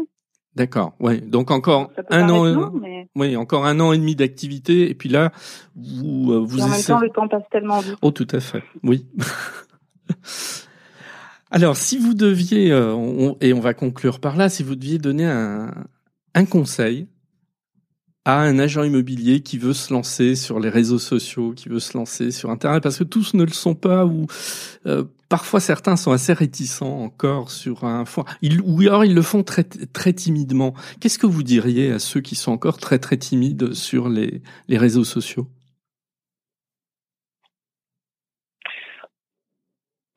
D'accord, 0.56 0.92
ouais. 1.00 1.22
Donc 1.22 1.52
encore 1.52 1.90
un 2.10 2.30
an, 2.30 2.74
oui, 3.16 3.38
encore 3.38 3.66
un 3.66 3.80
an 3.80 3.94
et 3.94 3.98
demi 3.98 4.18
d'activité, 4.18 4.90
et 4.90 4.94
puis 4.96 5.08
là, 5.08 5.32
vous 5.78 6.34
euh, 6.34 6.40
vous. 6.40 6.60
en 6.60 6.68
même 6.68 6.82
temps, 6.82 7.00
le 7.00 7.10
temps 7.12 7.30
passe 7.30 7.46
tellement 7.50 7.80
vite. 7.80 7.96
Oh, 8.02 8.12
tout 8.12 8.28
à 8.32 8.42
fait, 8.42 8.62
oui. 8.84 9.08
Alors, 11.50 11.78
si 11.78 11.98
vous 11.98 12.14
deviez, 12.14 12.68
et 12.68 13.54
on 13.54 13.60
va 13.62 13.74
conclure 13.74 14.20
par 14.20 14.36
là, 14.36 14.50
si 14.50 14.64
vous 14.64 14.76
deviez 14.76 14.98
donner 14.98 15.26
un, 15.26 15.72
un 16.36 16.46
conseil 16.46 17.08
à 18.26 18.42
un 18.42 18.60
agent 18.60 18.84
immobilier 18.84 19.42
qui 19.42 19.58
veut 19.58 19.74
se 19.74 19.94
lancer 19.94 20.36
sur 20.36 20.60
les 20.60 20.70
réseaux 20.70 21.00
sociaux, 21.00 21.54
qui 21.54 21.70
veut 21.70 21.80
se 21.80 21.98
lancer 21.98 22.32
sur 22.32 22.50
Internet, 22.50 22.84
parce 22.84 22.98
que 22.98 23.04
tous 23.04 23.34
ne 23.34 23.44
le 23.44 23.52
sont 23.52 23.76
pas, 23.76 24.06
ou 24.06 24.28
euh, 24.86 25.04
parfois 25.30 25.60
certains 25.60 25.96
sont 25.96 26.12
assez 26.12 26.34
réticents 26.34 27.00
encore 27.00 27.50
sur 27.50 27.86
un 27.86 28.06
foin, 28.06 28.26
ils, 28.42 28.62
ou 28.62 28.82
alors 28.82 29.06
ils 29.06 29.16
le 29.16 29.22
font 29.22 29.44
très, 29.44 29.64
très 29.64 30.14
timidement. 30.14 30.74
Qu'est-ce 31.00 31.20
que 31.20 31.28
vous 31.28 31.44
diriez 31.44 31.92
à 31.92 32.00
ceux 32.00 32.22
qui 32.22 32.36
sont 32.36 32.52
encore 32.52 32.78
très 32.78 33.00
très 33.00 33.18
timides 33.18 33.74
sur 33.74 34.10
les, 34.10 34.42
les 34.68 34.78
réseaux 34.78 35.06
sociaux? 35.06 35.48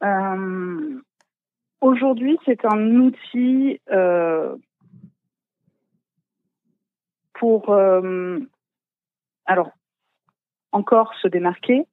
Euh, 0.02 1.00
Aujourd'hui, 1.82 2.38
c'est 2.44 2.64
un 2.64 2.94
outil 3.00 3.80
euh, 3.90 4.54
pour 7.42 7.70
euh, 7.70 8.38
alors 9.46 9.72
encore 10.70 11.12
se 11.20 11.26
démarquer 11.26 11.86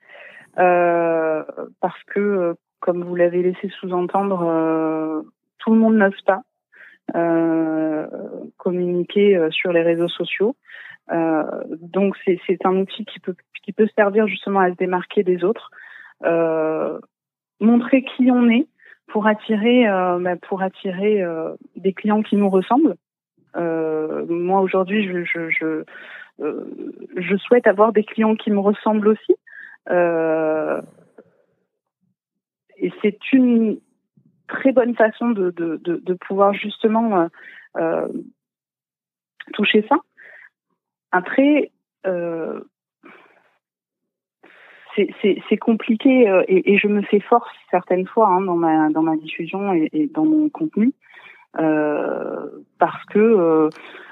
euh, 0.60 1.44
parce 1.82 2.04
que 2.04 2.20
euh, 2.20 2.54
comme 2.82 3.04
vous 3.04 3.16
l'avez 3.16 3.42
laissé 3.42 3.68
sous-entendre, 3.80 5.26
tout 5.58 5.74
le 5.74 5.80
monde 5.80 5.96
n'ose 5.96 6.22
pas 6.22 6.44
communiquer 8.58 9.50
sur 9.50 9.74
les 9.74 9.82
réseaux 9.82 10.08
sociaux. 10.08 10.56
donc 11.12 12.16
c'est 12.24 12.66
un 12.66 12.78
outil 12.78 13.04
qui 13.06 13.20
peut 13.20 13.36
qui 13.64 13.74
peut 13.74 13.90
servir 13.98 14.28
justement 14.28 14.60
à 14.60 14.70
se 14.70 14.76
démarquer 14.76 15.24
des 15.24 15.44
autres, 15.44 15.72
montrer 17.60 18.04
qui 18.04 18.32
on 18.32 18.48
est 18.50 18.68
pour 19.08 19.26
attirer 19.28 19.88
bah, 20.22 20.38
pour 20.48 20.62
attirer 20.62 21.22
des 21.76 21.94
clients 21.94 22.22
qui 22.22 22.38
nous 22.38 22.50
ressemblent. 22.50 22.96
Euh, 23.56 24.26
moi 24.28 24.62
aujourd'hui, 24.62 25.08
euh, 25.08 25.84
je, 26.40 27.38
souhaite 27.38 27.68
avoir 27.68 27.92
des 27.92 28.04
clients 28.04 28.36
qui 28.36 28.52
me 28.52 28.60
ressemblent 28.60 29.08
aussi. 29.08 29.36
Euh, 29.90 30.82
et 32.78 32.92
c'est 33.02 33.32
une 33.34 33.80
très 34.48 34.72
bonne 34.72 34.96
façon 34.96 35.30
de, 35.30 36.14
pouvoir 36.28 36.54
justement 36.54 37.28
toucher 39.54 39.86
ça. 39.90 39.98
Après, 41.12 41.72
c'est 44.96 45.58
compliqué 45.60 46.44
et, 46.48 46.78
je 46.78 46.88
me 46.88 47.02
fais 47.02 47.20
force 47.20 47.50
certaines 47.70 48.08
fois 48.08 48.30
hein, 48.30 48.42
dans 48.42 48.56
ma 49.04 49.18
diffusion 49.18 49.74
et, 49.74 50.10
dans 50.14 50.26
mon 50.26 50.50
contenu 50.50 50.94
parce 51.54 53.06
que 53.06 53.20
euh, 53.20 53.70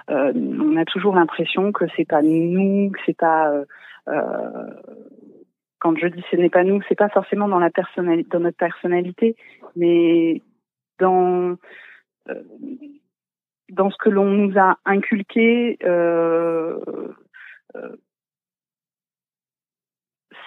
euh, 0.09 0.33
on 0.35 0.77
a 0.77 0.85
toujours 0.85 1.15
l'impression 1.15 1.71
que 1.71 1.85
c'est 1.95 2.07
pas 2.07 2.21
nous, 2.21 2.91
que 2.91 2.99
c'est 3.05 3.17
pas 3.17 3.51
quand 5.79 5.95
je 5.97 6.07
dis 6.07 6.23
ce 6.31 6.37
n'est 6.37 6.49
pas 6.49 6.63
nous, 6.63 6.81
c'est 6.87 6.97
pas 6.97 7.09
forcément 7.09 7.47
dans 7.47 7.59
la 7.59 7.69
personnalité, 7.69 8.29
dans 8.31 8.39
notre 8.39 8.57
personnalité, 8.57 9.35
mais 9.75 10.41
dans 10.99 11.57
dans 13.69 13.89
ce 13.91 13.97
que 13.97 14.09
l'on 14.09 14.25
nous 14.25 14.57
a 14.57 14.77
inculqué. 14.85 15.77
Euh, 15.83 16.79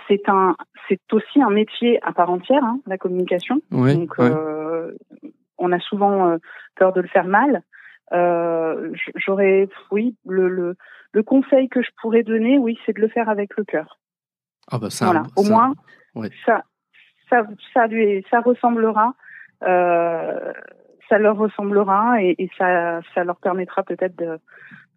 c'est 0.09 0.29
un, 0.29 0.57
c'est 0.89 1.01
aussi 1.13 1.41
un 1.41 1.51
métier 1.51 2.03
à 2.03 2.13
part 2.13 2.31
entière, 2.31 2.65
hein, 2.65 2.81
la 2.87 2.99
communication. 2.99 3.61
Donc, 3.71 4.19
on 5.61 5.73
a 5.73 5.79
souvent 5.79 6.29
euh, 6.29 6.39
peur 6.75 6.93
de 6.93 7.01
le 7.01 7.09
faire 7.09 7.27
mal. 7.27 7.63
Euh, 8.13 8.93
j'aurais, 9.15 9.69
oui, 9.93 10.17
le, 10.27 10.49
le, 10.49 10.77
le, 11.13 11.23
conseil 11.23 11.69
que 11.69 11.81
je 11.81 11.91
pourrais 12.01 12.25
donner, 12.25 12.59
oui, 12.59 12.77
c'est 12.85 12.97
de 12.97 13.01
le 13.01 13.09
faire 13.09 13.29
avec 13.29 13.57
le 13.57 13.65
cœur. 13.65 14.01
Ah 14.69 14.79
bah 14.79 14.91
ça, 14.91 15.07
voilà. 15.07 15.23
Au 15.37 15.45
moins, 15.45 15.75
ça, 16.45 16.65
ça, 17.29 17.47
ça 17.73 17.87
lui, 17.87 18.25
ça 18.29 18.41
ressemblera, 18.41 19.15
euh, 19.63 20.53
ça 21.09 21.19
leur 21.19 21.37
ressemblera 21.37 22.21
et, 22.21 22.35
et, 22.39 22.51
ça, 22.59 23.01
ça 23.15 23.23
leur 23.23 23.37
permettra 23.37 23.85
peut-être 23.85 24.17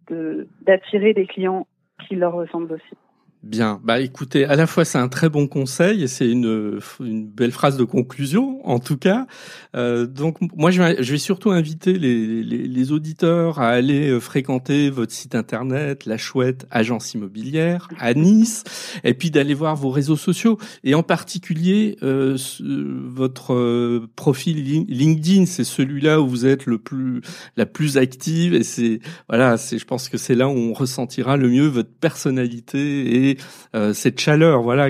de, 0.09 0.47
d'attirer 0.61 1.13
des 1.13 1.27
clients 1.27 1.67
qui 2.07 2.15
leur 2.15 2.33
ressemblent 2.33 2.73
aussi. 2.73 2.97
Bien, 3.43 3.81
bah 3.83 3.99
écoutez, 3.99 4.45
à 4.45 4.55
la 4.55 4.65
fois 4.65 4.85
c'est 4.85 4.97
un 4.97 5.09
très 5.09 5.27
bon 5.27 5.47
conseil 5.47 6.01
et 6.01 6.07
c'est 6.07 6.29
une, 6.29 6.79
une 7.01 7.27
belle 7.27 7.51
phrase 7.51 7.75
de 7.75 7.83
conclusion 7.83 8.65
en 8.65 8.79
tout 8.79 8.95
cas. 8.95 9.27
Euh, 9.75 10.05
donc 10.05 10.37
moi 10.55 10.71
je 10.71 10.81
vais, 10.81 11.03
je 11.03 11.11
vais 11.11 11.17
surtout 11.17 11.51
inviter 11.51 11.99
les, 11.99 12.41
les, 12.41 12.69
les, 12.69 12.91
auditeurs 12.93 13.59
à 13.59 13.67
aller 13.67 14.07
euh, 14.07 14.21
fréquenter 14.21 14.89
votre 14.89 15.11
site 15.11 15.35
internet, 15.35 16.05
la 16.05 16.17
chouette 16.17 16.65
agence 16.71 17.15
immobilière 17.15 17.89
à 17.99 18.13
Nice, 18.13 18.63
et 19.03 19.13
puis 19.13 19.29
d'aller 19.29 19.55
voir 19.55 19.75
vos 19.75 19.89
réseaux 19.89 20.15
sociaux 20.15 20.57
et 20.85 20.95
en 20.95 21.03
particulier 21.03 21.97
euh, 22.01 22.37
votre 22.61 23.53
euh, 23.53 24.07
profil 24.15 24.85
LinkedIn, 24.87 25.47
c'est 25.47 25.65
celui-là 25.65 26.21
où 26.21 26.29
vous 26.29 26.45
êtes 26.45 26.65
le 26.65 26.77
plus 26.77 27.19
la 27.57 27.65
plus 27.65 27.97
active 27.97 28.53
et 28.53 28.63
c'est 28.63 29.01
voilà, 29.27 29.57
c'est 29.57 29.79
je 29.79 29.85
pense 29.85 30.07
que 30.07 30.17
c'est 30.17 30.35
là 30.35 30.47
où 30.47 30.53
on 30.53 30.71
ressentira 30.71 31.35
le 31.35 31.49
mieux 31.49 31.67
votre 31.67 31.91
personnalité 31.91 33.31
et 33.31 33.32
euh, 33.75 33.93
cette 33.93 34.19
chaleur, 34.19 34.61
voilà, 34.61 34.89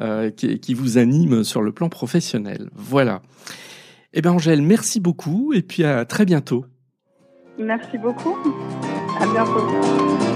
euh, 0.00 0.30
qui, 0.30 0.74
vous 0.74 0.98
anime 0.98 1.44
sur 1.44 1.62
le 1.62 1.72
plan 1.72 1.88
professionnel. 1.88 2.70
Voilà. 2.74 3.22
Eh 4.12 4.22
bien, 4.22 4.32
Angèle, 4.32 4.62
merci 4.62 5.00
beaucoup 5.00 5.52
et 5.52 5.62
puis 5.62 5.84
à 5.84 6.04
très 6.04 6.24
bientôt. 6.24 6.64
Merci 7.58 7.98
beaucoup. 7.98 8.36
À 9.20 9.26
bientôt. 9.26 10.35